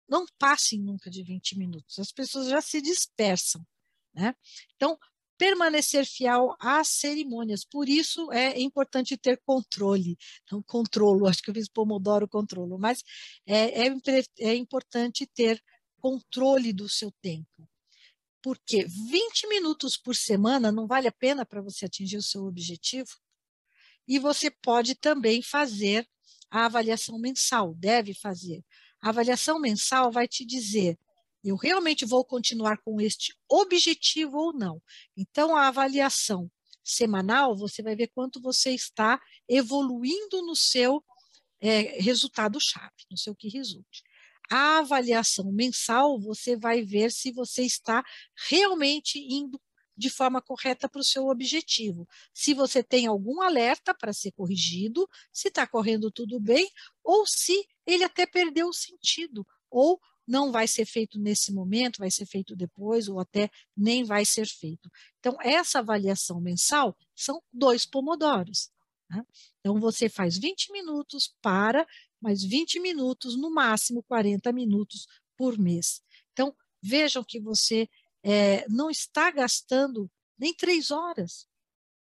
não 0.09 0.25
passem 0.37 0.81
nunca 0.81 1.09
de 1.09 1.23
20 1.23 1.57
minutos. 1.57 1.97
As 1.99 2.11
pessoas 2.11 2.49
já 2.49 2.59
se 2.59 2.81
dispersam. 2.81 3.65
Né? 4.13 4.35
Então, 4.75 4.99
permanecer 5.37 6.05
fiel 6.05 6.53
às 6.59 6.89
cerimônias. 6.89 7.63
Por 7.63 7.87
isso 7.87 8.29
é 8.33 8.59
importante 8.59 9.17
ter 9.17 9.39
controle, 9.45 10.17
não 10.51 10.61
controlo, 10.61 11.25
acho 11.25 11.41
que 11.41 11.49
eu 11.49 11.53
fiz 11.53 11.69
Pomodoro 11.69 12.27
controlo, 12.27 12.77
mas 12.77 13.01
é, 13.45 13.87
é, 13.87 13.93
é 14.39 14.55
importante 14.55 15.25
ter 15.25 15.63
controle 15.97 16.73
do 16.73 16.89
seu 16.89 17.09
tempo. 17.21 17.69
Porque 18.41 18.85
20 18.85 19.47
minutos 19.47 19.95
por 19.95 20.13
semana 20.13 20.73
não 20.73 20.87
vale 20.87 21.07
a 21.07 21.11
pena 21.11 21.45
para 21.45 21.61
você 21.61 21.85
atingir 21.85 22.17
o 22.17 22.23
seu 22.23 22.43
objetivo? 22.43 23.09
E 24.09 24.19
você 24.19 24.49
pode 24.49 24.95
também 24.95 25.41
fazer 25.41 26.05
a 26.49 26.65
avaliação 26.65 27.17
mensal, 27.19 27.73
deve 27.75 28.13
fazer. 28.13 28.65
A 29.01 29.09
avaliação 29.09 29.59
mensal 29.59 30.11
vai 30.11 30.27
te 30.27 30.43
dizer 30.43 30.97
eu 31.43 31.55
realmente 31.55 32.05
vou 32.05 32.25
continuar 32.25 32.79
com 32.79 32.99
este 32.99 33.33
objetivo 33.47 34.37
ou 34.37 34.53
não. 34.53 34.81
Então, 35.15 35.55
a 35.55 35.67
avaliação 35.67 36.51
semanal, 36.83 37.55
você 37.55 37.81
vai 37.81 37.95
ver 37.95 38.07
quanto 38.07 38.41
você 38.41 38.71
está 38.71 39.21
evoluindo 39.47 40.41
no 40.41 40.55
seu 40.55 41.03
é, 41.61 42.01
resultado-chave, 42.01 43.05
no 43.09 43.17
seu 43.17 43.35
que 43.35 43.47
resulte. 43.47 44.03
A 44.51 44.79
avaliação 44.79 45.51
mensal, 45.51 46.19
você 46.19 46.57
vai 46.57 46.81
ver 46.81 47.11
se 47.11 47.31
você 47.31 47.63
está 47.63 48.03
realmente 48.49 49.19
indo 49.19 49.61
de 49.99 50.09
forma 50.09 50.41
correta 50.41 50.87
para 50.87 51.01
o 51.01 51.03
seu 51.03 51.27
objetivo. 51.27 52.07
Se 52.33 52.53
você 52.53 52.81
tem 52.81 53.05
algum 53.05 53.41
alerta 53.41 53.93
para 53.93 54.13
ser 54.13 54.31
corrigido, 54.31 55.07
se 55.31 55.49
está 55.49 55.67
correndo 55.67 56.09
tudo 56.09 56.39
bem, 56.39 56.71
ou 57.03 57.27
se 57.27 57.67
ele 57.85 58.05
até 58.05 58.25
perdeu 58.25 58.69
o 58.69 58.73
sentido, 58.73 59.45
ou 59.69 59.99
não 60.25 60.53
vai 60.53 60.67
ser 60.67 60.85
feito 60.85 61.19
nesse 61.19 61.51
momento, 61.51 61.97
vai 61.97 62.09
ser 62.09 62.25
feito 62.25 62.55
depois, 62.55 63.09
ou 63.09 63.19
até 63.19 63.49
nem 63.75 64.05
vai 64.05 64.23
ser 64.23 64.47
feito. 64.47 64.89
Então, 65.19 65.35
essa 65.41 65.79
avaliação 65.79 66.39
mensal 66.39 66.95
são 67.13 67.43
dois 67.51 67.85
pomodoros. 67.85 68.71
Né? 69.09 69.25
Então, 69.59 69.81
você 69.81 70.07
faz 70.07 70.37
20 70.37 70.71
minutos 70.71 71.35
para, 71.41 71.85
mais 72.21 72.41
20 72.41 72.79
minutos, 72.79 73.35
no 73.35 73.51
máximo 73.51 74.01
40 74.03 74.53
minutos 74.53 75.07
por 75.35 75.57
mês. 75.57 76.01
Então, 76.31 76.55
vejam 76.81 77.23
que 77.23 77.39
você 77.39 77.89
é, 78.23 78.67
não 78.67 78.89
está 78.89 79.31
gastando 79.31 80.09
nem 80.37 80.53
três 80.53 80.91
horas 80.91 81.47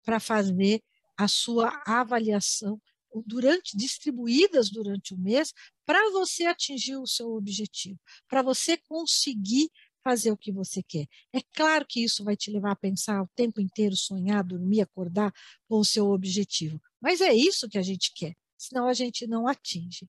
para 0.03 0.19
fazer 0.19 0.81
a 1.17 1.27
sua 1.27 1.81
avaliação 1.85 2.79
durante 3.25 3.75
distribuídas 3.75 4.69
durante 4.69 5.13
o 5.13 5.17
mês 5.17 5.53
para 5.85 6.11
você 6.11 6.45
atingir 6.45 6.97
o 6.97 7.07
seu 7.07 7.33
objetivo, 7.33 7.99
para 8.27 8.41
você 8.41 8.77
conseguir 8.77 9.69
fazer 10.03 10.31
o 10.31 10.37
que 10.37 10.51
você 10.51 10.81
quer. 10.83 11.07
É 11.33 11.41
claro 11.53 11.85
que 11.85 12.03
isso 12.03 12.23
vai 12.23 12.35
te 12.35 12.51
levar 12.51 12.71
a 12.71 12.75
pensar 12.75 13.21
o 13.21 13.29
tempo 13.35 13.59
inteiro, 13.59 13.95
sonhar, 13.95 14.43
dormir, 14.43 14.81
acordar 14.81 15.33
com 15.67 15.79
o 15.79 15.85
seu 15.85 16.07
objetivo. 16.09 16.81
Mas 17.01 17.19
é 17.19 17.33
isso 17.33 17.67
que 17.67 17.77
a 17.77 17.81
gente 17.81 18.13
quer, 18.13 18.35
senão 18.57 18.87
a 18.87 18.93
gente 18.93 19.27
não 19.27 19.47
atinge. 19.47 20.07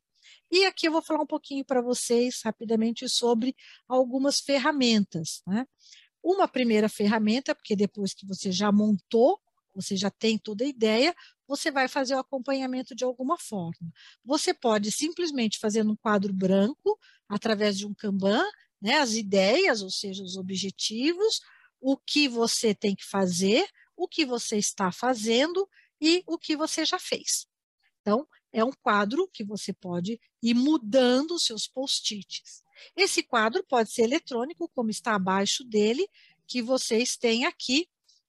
E 0.50 0.64
aqui 0.64 0.88
eu 0.88 0.92
vou 0.92 1.02
falar 1.02 1.22
um 1.22 1.26
pouquinho 1.26 1.64
para 1.64 1.80
vocês 1.80 2.40
rapidamente 2.44 3.08
sobre 3.08 3.54
algumas 3.88 4.40
ferramentas. 4.40 5.42
Né? 5.46 5.66
Uma 6.22 6.48
primeira 6.48 6.88
ferramenta, 6.88 7.54
porque 7.54 7.76
depois 7.76 8.14
que 8.14 8.26
você 8.26 8.50
já 8.52 8.72
montou 8.72 9.40
você 9.78 9.96
já 9.96 10.10
tem 10.10 10.36
toda 10.36 10.64
a 10.64 10.66
ideia, 10.66 11.14
você 11.46 11.70
vai 11.70 11.86
fazer 11.86 12.14
o 12.16 12.18
acompanhamento 12.18 12.94
de 12.96 13.04
alguma 13.04 13.38
forma. 13.38 13.92
Você 14.24 14.52
pode 14.52 14.90
simplesmente 14.90 15.58
fazer 15.58 15.86
um 15.86 15.94
quadro 15.94 16.32
branco, 16.32 16.98
através 17.28 17.78
de 17.78 17.86
um 17.86 17.94
Kanban, 17.94 18.44
né, 18.82 18.98
as 18.98 19.12
ideias, 19.14 19.80
ou 19.80 19.90
seja, 19.90 20.22
os 20.22 20.36
objetivos, 20.36 21.40
o 21.80 21.96
que 21.96 22.28
você 22.28 22.74
tem 22.74 22.94
que 22.94 23.04
fazer, 23.04 23.68
o 23.96 24.08
que 24.08 24.26
você 24.26 24.56
está 24.56 24.90
fazendo 24.90 25.68
e 26.00 26.22
o 26.26 26.36
que 26.36 26.56
você 26.56 26.84
já 26.84 26.98
fez. 26.98 27.46
Então, 28.00 28.26
é 28.52 28.64
um 28.64 28.72
quadro 28.72 29.28
que 29.32 29.44
você 29.44 29.72
pode 29.72 30.20
ir 30.42 30.54
mudando 30.54 31.32
os 31.32 31.44
seus 31.44 31.66
post-its. 31.66 32.62
Esse 32.96 33.22
quadro 33.22 33.64
pode 33.68 33.92
ser 33.92 34.02
eletrônico, 34.02 34.68
como 34.74 34.90
está 34.90 35.14
abaixo 35.14 35.64
dele, 35.64 36.08
que 36.46 36.62
vocês 36.62 37.16
têm 37.16 37.44
aqui 37.44 37.88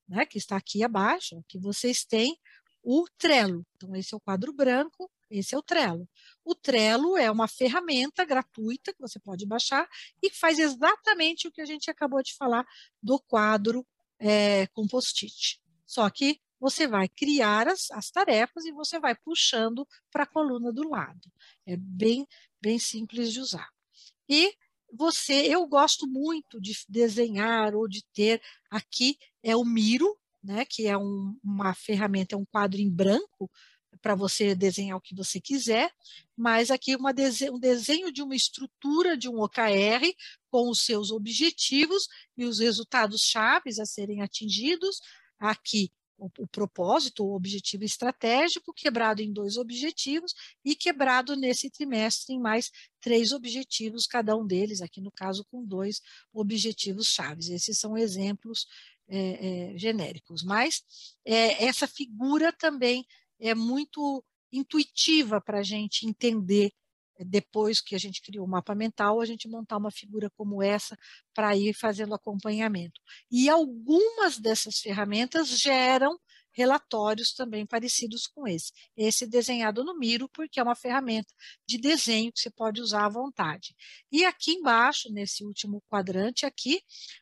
né, 0.10 0.26
que 0.26 0.40
está 0.40 0.58
aqui 0.58 0.84
abaixo, 0.84 1.44
que 1.48 1.60
vocês 1.60 2.04
têm 2.04 2.38
o 2.84 3.06
Trello. 3.18 3.66
Então, 3.76 3.96
esse 3.96 4.14
é 4.14 4.18
o 4.18 4.20
quadro 4.20 4.52
branco, 4.52 5.10
esse 5.30 5.54
é 5.54 5.58
o 5.58 5.62
Trello. 5.62 6.10
O 6.44 6.56
Trello 6.56 7.16
é 7.16 7.30
uma 7.30 7.48
ferramenta 7.48 8.26
gratuita 8.26 8.92
que 8.92 9.00
você 9.00 9.20
pode 9.20 9.46
baixar 9.46 9.88
e 10.24 10.32
faz 10.32 10.58
exatamente 10.58 11.48
o 11.48 11.52
que 11.52 11.62
a 11.62 11.66
gente 11.66 11.92
acabou 11.92 12.24
de 12.24 12.36
falar 12.36 12.66
do 13.02 13.20
quadro 13.20 13.86
é, 14.18 14.66
com 14.68 14.88
post-it. 14.88 15.62
Só 15.86 16.10
que 16.10 16.42
você 16.60 16.88
vai 16.88 17.08
criar 17.08 17.68
as, 17.68 17.90
as 17.92 18.12
tarefas 18.12 18.66
e 18.66 18.72
você 18.72 19.00
vai 19.00 19.16
puxando 19.16 19.88
para 20.12 20.24
a 20.24 20.28
coluna 20.28 20.72
do 20.72 20.88
lado. 20.90 21.32
É 21.66 21.78
bem, 21.78 22.28
bem 22.62 22.78
simples 22.78 23.32
de 23.32 23.40
usar. 23.40 23.70
E 24.28 24.54
você, 24.92 25.34
eu 25.34 25.66
gosto 25.68 26.08
muito 26.08 26.60
de 26.60 26.74
desenhar 26.88 27.76
ou 27.76 27.88
de 27.88 28.04
ter 28.14 28.42
aqui 28.70 29.18
é 29.44 29.56
o 29.56 29.64
Miro, 29.64 30.18
né, 30.44 30.66
que 30.66 30.88
é 30.88 30.98
um, 30.98 31.38
uma 31.44 31.74
ferramenta, 31.74 32.36
é 32.36 32.38
um 32.38 32.46
quadro 32.46 32.80
em 32.80 32.90
branco, 32.90 33.50
para 34.02 34.16
você 34.16 34.56
desenhar 34.56 34.98
o 34.98 35.02
que 35.02 35.16
você 35.16 35.42
quiser, 35.42 35.92
mas 36.36 36.72
aqui 36.72 36.96
dese 37.14 37.50
um 37.50 37.60
desenho 37.60 38.12
de 38.12 38.22
uma 38.22 38.36
estrutura 38.36 39.18
de 39.18 39.28
um 39.28 39.42
OKR 39.42 40.14
com 40.50 40.70
os 40.70 40.86
seus 40.86 41.12
objetivos 41.12 42.08
e 42.38 42.46
os 42.46 42.60
resultados 42.60 43.22
chaves 43.22 43.80
a 43.80 43.86
serem 43.86 44.22
atingidos. 44.22 45.02
Aqui 45.38 45.92
o, 46.20 46.48
propósito, 46.48 47.24
o 47.24 47.36
objetivo 47.36 47.84
estratégico, 47.84 48.74
quebrado 48.74 49.22
em 49.22 49.32
dois 49.32 49.58
objetivos 49.58 50.34
e 50.64 50.76
quebrado 50.76 51.36
nesse 51.36 51.70
trimestre 51.70 52.36
em 52.36 52.40
mais 52.40 52.70
três 53.00 53.32
objetivos, 53.32 54.06
cada 54.06 54.36
um 54.36 54.46
deles, 54.46 54.82
aqui 54.82 55.02
no 55.02 55.12
caso, 55.12 55.46
com 55.50 55.66
dois 55.66 56.02
objetivos 56.34 57.08
chaves. 57.08 57.50
Esses 57.50 57.80
são 57.80 57.98
exemplos 57.98 58.68
é, 59.08 59.72
é, 59.74 59.78
genéricos, 59.78 60.44
mas 60.44 60.84
é, 61.26 61.66
essa 61.66 61.88
figura 61.88 62.52
também 62.52 63.06
é 63.40 63.56
muito 63.56 64.24
intuitiva 64.52 65.40
para 65.40 65.60
a 65.60 65.64
gente 65.64 66.06
entender 66.06 66.72
depois 67.26 67.82
que 67.82 67.96
a 67.96 68.00
gente 68.00 68.22
criou 68.22 68.46
o 68.46 68.50
mapa 68.50 68.74
mental, 68.76 69.20
a 69.22 69.26
gente 69.26 69.48
montar 69.48 69.78
uma 69.78 69.92
figura 69.92 70.30
como 70.38 70.62
essa 70.64 70.98
para 71.34 71.56
ir 71.56 71.74
fazendo 71.74 72.14
acompanhamento. 72.14 73.02
E 73.32 73.50
algumas 73.50 74.38
dessas 74.38 74.80
ferramentas 74.80 75.48
geram 75.50 76.18
relatórios 76.60 77.32
também 77.34 77.66
parecidos 77.66 78.28
com 78.28 78.46
esse. 78.46 78.74
Esse 78.98 79.26
desenhado 79.26 79.82
no 79.84 79.98
Miro, 79.98 80.28
porque 80.28 80.60
é 80.60 80.64
uma 80.64 80.76
ferramenta 80.76 81.34
de 81.66 81.78
desenho 81.78 82.34
que 82.34 82.40
você 82.42 82.50
pode 82.50 82.82
usar 82.82 83.06
à 83.06 83.10
vontade. 83.10 83.74
E 84.12 84.26
aqui 84.26 84.52
embaixo, 84.52 85.10
nesse 85.10 85.46
último 85.46 85.82
quadrante 85.90 86.46
aqui, 86.46 86.82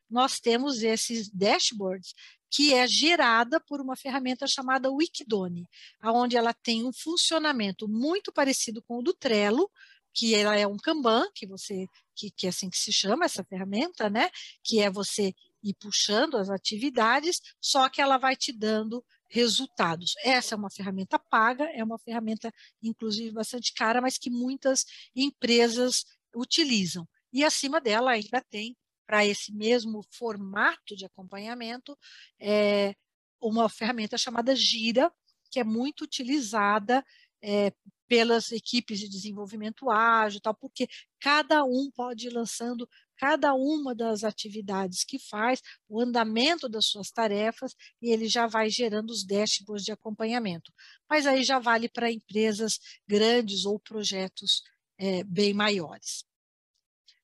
nós 0.10 0.40
temos 0.40 0.82
esses 0.82 1.30
dashboards 1.30 2.16
que 2.50 2.74
é 2.74 2.88
gerada 2.88 3.60
por 3.60 3.80
uma 3.80 3.96
ferramenta 3.96 4.48
chamada 4.48 4.90
Wikidone, 4.90 5.68
onde 6.04 6.36
ela 6.36 6.54
tem 6.54 6.86
um 6.86 6.94
funcionamento 6.94 7.88
muito 7.88 8.32
parecido 8.32 8.82
com 8.82 9.00
o 9.00 9.04
do 9.04 9.14
Trello, 9.14 9.70
que 10.14 10.34
ela 10.34 10.56
é 10.56 10.66
um 10.66 10.78
Kanban, 10.78 11.30
que 11.36 11.46
você 11.46 11.86
que, 12.16 12.32
que 12.32 12.48
é 12.48 12.50
assim 12.50 12.70
que 12.70 12.78
se 12.78 12.92
chama 12.92 13.26
essa 13.26 13.44
ferramenta, 13.44 14.10
né? 14.10 14.32
Que 14.64 14.80
é 14.80 14.90
você 14.90 15.36
ir 15.64 15.76
puxando 15.76 16.38
as 16.38 16.50
atividades, 16.50 17.40
só 17.62 17.88
que 17.90 18.02
ela 18.02 18.18
vai 18.18 18.36
te 18.36 18.52
dando 18.52 19.06
resultados. 19.30 20.14
Essa 20.24 20.56
é 20.56 20.58
uma 20.58 20.70
ferramenta 20.70 21.20
paga, 21.20 21.66
é 21.66 21.84
uma 21.84 22.00
ferramenta, 22.00 22.52
inclusive, 22.82 23.32
bastante 23.32 23.74
cara, 23.74 24.02
mas 24.02 24.18
que 24.18 24.30
muitas 24.30 24.86
empresas 25.16 26.06
utilizam. 26.36 27.08
E 27.32 27.44
acima 27.44 27.82
dela 27.82 28.12
ainda 28.12 28.42
tem 28.50 28.76
para 29.06 29.26
esse 29.26 29.54
mesmo 29.54 30.04
formato 30.12 30.96
de 30.96 31.06
acompanhamento, 31.06 31.98
é 32.40 32.94
uma 33.40 33.70
ferramenta 33.70 34.18
chamada 34.18 34.56
Gira, 34.56 35.12
que 35.50 35.60
é 35.60 35.64
muito 35.64 36.04
utilizada 36.04 37.04
é, 37.42 37.72
pelas 38.08 38.52
equipes 38.52 39.00
de 39.00 39.08
desenvolvimento 39.08 39.90
ágil, 39.90 40.42
tal, 40.42 40.56
porque 40.56 40.88
cada 41.20 41.64
um 41.64 41.90
pode 41.92 42.28
ir 42.28 42.32
lançando 42.32 42.90
cada 43.18 43.54
uma 43.54 43.96
das 43.96 44.24
atividades 44.24 45.04
que 45.04 45.20
faz, 45.20 45.62
o 45.90 46.00
andamento 46.00 46.70
das 46.70 46.86
suas 46.86 47.10
tarefas, 47.12 47.76
e 48.02 48.12
ele 48.12 48.28
já 48.28 48.48
vai 48.48 48.70
gerando 48.70 49.10
os 49.10 49.26
dashboards 49.26 49.84
de 49.84 49.92
acompanhamento. 49.92 50.72
Mas 51.10 51.26
aí 51.26 51.44
já 51.44 51.60
vale 51.60 51.90
para 51.90 52.12
empresas 52.12 52.80
grandes 53.08 53.66
ou 53.66 53.80
projetos 53.80 54.62
é, 54.98 55.24
bem 55.24 55.54
maiores. 55.54 56.26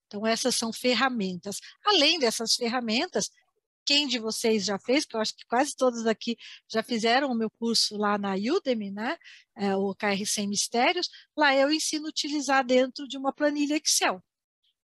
Então, 0.08 0.28
essas 0.28 0.56
são 0.56 0.72
ferramentas. 0.72 1.60
Além 1.86 2.20
dessas 2.20 2.56
ferramentas, 2.56 3.32
quem 3.86 4.08
de 4.08 4.20
vocês 4.20 4.66
já 4.66 4.80
fez, 4.80 5.06
que 5.06 5.16
eu 5.16 5.20
acho 5.20 5.36
que 5.36 5.46
quase 5.46 5.76
todos 5.76 6.06
aqui 6.06 6.38
já 6.70 6.82
fizeram 6.82 7.32
o 7.32 7.36
meu 7.36 7.50
curso 7.50 7.98
lá 7.98 8.18
na 8.18 8.36
Udemy, 8.36 8.92
né? 8.92 9.18
É, 9.56 9.76
o 9.76 9.94
KR 9.94 10.26
Sem 10.26 10.48
Mistérios, 10.48 11.10
lá 11.36 11.56
eu 11.56 11.72
ensino 11.72 12.06
a 12.06 12.10
utilizar 12.10 12.66
dentro 12.66 13.08
de 13.08 13.18
uma 13.18 13.34
planilha 13.34 13.76
Excel 13.76 14.24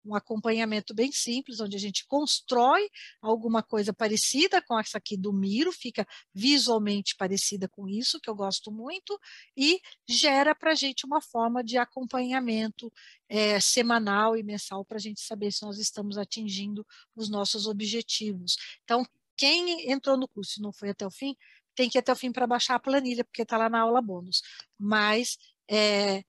um 0.05 0.15
acompanhamento 0.15 0.93
bem 0.93 1.11
simples, 1.11 1.59
onde 1.59 1.75
a 1.75 1.79
gente 1.79 2.05
constrói 2.07 2.89
alguma 3.21 3.61
coisa 3.61 3.93
parecida 3.93 4.61
com 4.61 4.79
essa 4.79 4.97
aqui 4.97 5.17
do 5.17 5.33
Miro, 5.33 5.71
fica 5.71 6.07
visualmente 6.33 7.15
parecida 7.15 7.67
com 7.67 7.87
isso, 7.87 8.19
que 8.19 8.29
eu 8.29 8.35
gosto 8.35 8.71
muito, 8.71 9.19
e 9.55 9.79
gera 10.07 10.55
para 10.55 10.71
a 10.71 10.75
gente 10.75 11.05
uma 11.05 11.21
forma 11.21 11.63
de 11.63 11.77
acompanhamento 11.77 12.91
é, 13.27 13.59
semanal 13.59 14.35
e 14.35 14.43
mensal 14.43 14.83
para 14.85 14.97
a 14.97 15.01
gente 15.01 15.21
saber 15.21 15.51
se 15.51 15.63
nós 15.63 15.77
estamos 15.77 16.17
atingindo 16.17 16.85
os 17.15 17.29
nossos 17.29 17.67
objetivos. 17.67 18.55
Então, 18.83 19.05
quem 19.37 19.89
entrou 19.91 20.17
no 20.17 20.27
curso 20.27 20.59
e 20.59 20.61
não 20.61 20.73
foi 20.73 20.89
até 20.89 21.05
o 21.05 21.11
fim, 21.11 21.35
tem 21.75 21.89
que 21.89 21.97
ir 21.97 21.99
até 21.99 22.11
o 22.11 22.15
fim 22.15 22.31
para 22.31 22.45
baixar 22.45 22.75
a 22.75 22.79
planilha, 22.79 23.23
porque 23.23 23.43
está 23.43 23.57
lá 23.57 23.69
na 23.69 23.79
aula 23.79 24.01
bônus. 24.01 24.41
Mas 24.77 25.37
é, 25.69 26.23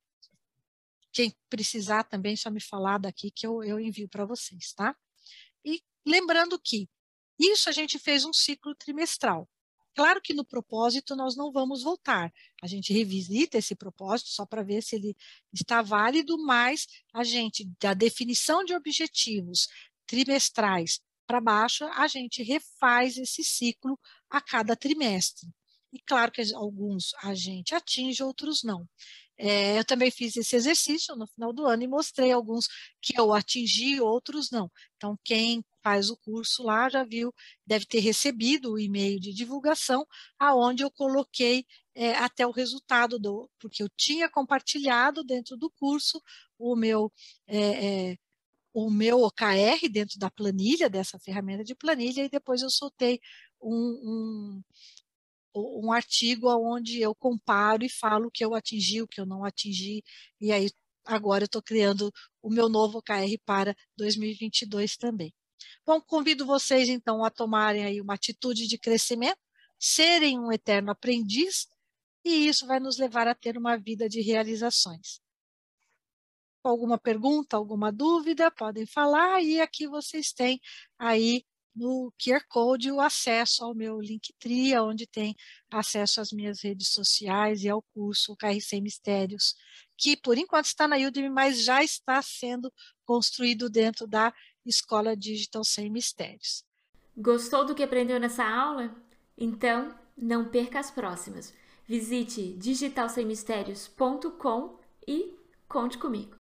quem 1.12 1.34
precisar 1.48 2.04
também, 2.04 2.36
só 2.36 2.50
me 2.50 2.60
falar 2.60 2.98
daqui 2.98 3.30
que 3.30 3.46
eu, 3.46 3.62
eu 3.64 3.80
envio 3.80 4.08
para 4.08 4.24
vocês, 4.24 4.72
tá? 4.72 4.96
E 5.64 5.82
lembrando 6.06 6.58
que 6.58 6.88
isso 7.38 7.68
a 7.68 7.72
gente 7.72 7.98
fez 7.98 8.24
um 8.24 8.32
ciclo 8.32 8.74
trimestral. 8.74 9.48
Claro 9.94 10.20
que 10.20 10.32
no 10.32 10.44
propósito 10.44 11.16
nós 11.16 11.36
não 11.36 11.50
vamos 11.50 11.82
voltar. 11.82 12.32
A 12.62 12.66
gente 12.66 12.92
revisita 12.92 13.58
esse 13.58 13.74
propósito 13.74 14.30
só 14.30 14.46
para 14.46 14.62
ver 14.62 14.82
se 14.82 14.96
ele 14.96 15.16
está 15.52 15.82
válido, 15.82 16.38
mas 16.38 16.86
a 17.12 17.24
gente, 17.24 17.68
da 17.80 17.92
definição 17.92 18.64
de 18.64 18.74
objetivos 18.74 19.68
trimestrais 20.06 21.00
para 21.26 21.40
baixo, 21.40 21.84
a 21.94 22.06
gente 22.06 22.42
refaz 22.42 23.16
esse 23.16 23.42
ciclo 23.42 23.98
a 24.28 24.40
cada 24.40 24.76
trimestre. 24.76 25.48
E 25.92 25.98
claro 26.00 26.30
que 26.30 26.42
alguns 26.54 27.12
a 27.22 27.34
gente 27.34 27.74
atinge, 27.74 28.22
outros 28.22 28.62
não. 28.62 28.88
É, 29.42 29.78
eu 29.78 29.84
também 29.86 30.10
fiz 30.10 30.36
esse 30.36 30.54
exercício 30.54 31.16
no 31.16 31.26
final 31.26 31.50
do 31.50 31.66
ano 31.66 31.82
e 31.82 31.88
mostrei 31.88 32.30
alguns 32.30 32.68
que 33.00 33.18
eu 33.18 33.32
atingi, 33.32 33.98
outros 33.98 34.50
não. 34.50 34.70
Então, 34.96 35.18
quem 35.24 35.64
faz 35.82 36.10
o 36.10 36.16
curso 36.18 36.62
lá 36.62 36.90
já 36.90 37.04
viu, 37.04 37.32
deve 37.66 37.86
ter 37.86 38.00
recebido 38.00 38.72
o 38.72 38.78
e-mail 38.78 39.18
de 39.18 39.32
divulgação, 39.32 40.06
aonde 40.38 40.82
eu 40.82 40.90
coloquei 40.90 41.64
é, 41.94 42.12
até 42.16 42.46
o 42.46 42.50
resultado 42.50 43.18
do, 43.18 43.50
porque 43.58 43.82
eu 43.82 43.88
tinha 43.96 44.28
compartilhado 44.28 45.24
dentro 45.24 45.56
do 45.56 45.70
curso 45.70 46.22
o 46.58 46.76
meu 46.76 47.10
é, 47.46 48.10
é, 48.12 48.16
o 48.72 48.90
meu 48.90 49.22
OKR 49.22 49.88
dentro 49.90 50.18
da 50.18 50.30
planilha 50.30 50.88
dessa 50.88 51.18
ferramenta 51.18 51.64
de 51.64 51.74
planilha 51.74 52.24
e 52.24 52.28
depois 52.28 52.62
eu 52.62 52.70
soltei 52.70 53.20
um, 53.60 53.72
um 53.74 54.62
um 55.54 55.92
artigo 55.92 56.48
onde 56.48 57.00
eu 57.00 57.14
comparo 57.14 57.84
e 57.84 57.88
falo 57.88 58.28
o 58.28 58.30
que 58.30 58.44
eu 58.44 58.54
atingi, 58.54 59.02
o 59.02 59.08
que 59.08 59.20
eu 59.20 59.26
não 59.26 59.44
atingi, 59.44 60.02
e 60.40 60.52
aí 60.52 60.70
agora 61.04 61.44
eu 61.44 61.46
estou 61.46 61.62
criando 61.62 62.12
o 62.42 62.50
meu 62.50 62.68
novo 62.68 63.02
KR 63.02 63.36
para 63.44 63.74
2022 63.96 64.96
também. 64.96 65.34
Bom, 65.84 66.00
convido 66.00 66.46
vocês 66.46 66.88
então 66.88 67.24
a 67.24 67.30
tomarem 67.30 67.84
aí 67.84 68.00
uma 68.00 68.14
atitude 68.14 68.66
de 68.66 68.78
crescimento, 68.78 69.38
serem 69.78 70.38
um 70.38 70.52
eterno 70.52 70.90
aprendiz, 70.90 71.66
e 72.24 72.46
isso 72.48 72.66
vai 72.66 72.78
nos 72.78 72.98
levar 72.98 73.26
a 73.26 73.34
ter 73.34 73.56
uma 73.56 73.76
vida 73.76 74.08
de 74.08 74.20
realizações. 74.20 75.20
Alguma 76.62 76.98
pergunta, 76.98 77.56
alguma 77.56 77.90
dúvida, 77.90 78.50
podem 78.50 78.84
falar, 78.86 79.42
e 79.42 79.60
aqui 79.60 79.86
vocês 79.86 80.32
têm 80.32 80.60
aí 80.98 81.44
no 81.74 82.12
QR 82.18 82.42
Code 82.48 82.90
o 82.90 83.00
acesso 83.00 83.64
ao 83.64 83.74
meu 83.74 84.00
Linktree, 84.00 84.76
onde 84.78 85.06
tem 85.06 85.36
acesso 85.70 86.20
às 86.20 86.32
minhas 86.32 86.62
redes 86.62 86.88
sociais 86.88 87.62
e 87.62 87.68
ao 87.68 87.82
curso 87.94 88.34
KRC 88.36 88.80
Mistérios, 88.80 89.54
que 89.96 90.16
por 90.16 90.36
enquanto 90.38 90.66
está 90.66 90.88
na 90.88 90.96
Udemy, 90.96 91.30
mas 91.30 91.62
já 91.62 91.82
está 91.82 92.20
sendo 92.22 92.72
construído 93.04 93.70
dentro 93.70 94.06
da 94.06 94.32
Escola 94.64 95.16
Digital 95.16 95.64
Sem 95.64 95.90
Mistérios. 95.90 96.64
Gostou 97.16 97.64
do 97.64 97.74
que 97.74 97.82
aprendeu 97.82 98.20
nessa 98.20 98.44
aula? 98.44 98.94
Então, 99.36 99.92
não 100.16 100.48
perca 100.48 100.78
as 100.78 100.88
próximas. 100.90 101.52
Visite 101.86 102.54
digitalsemmistérios.com 102.58 104.78
e 105.06 105.34
conte 105.68 105.98
comigo. 105.98 106.39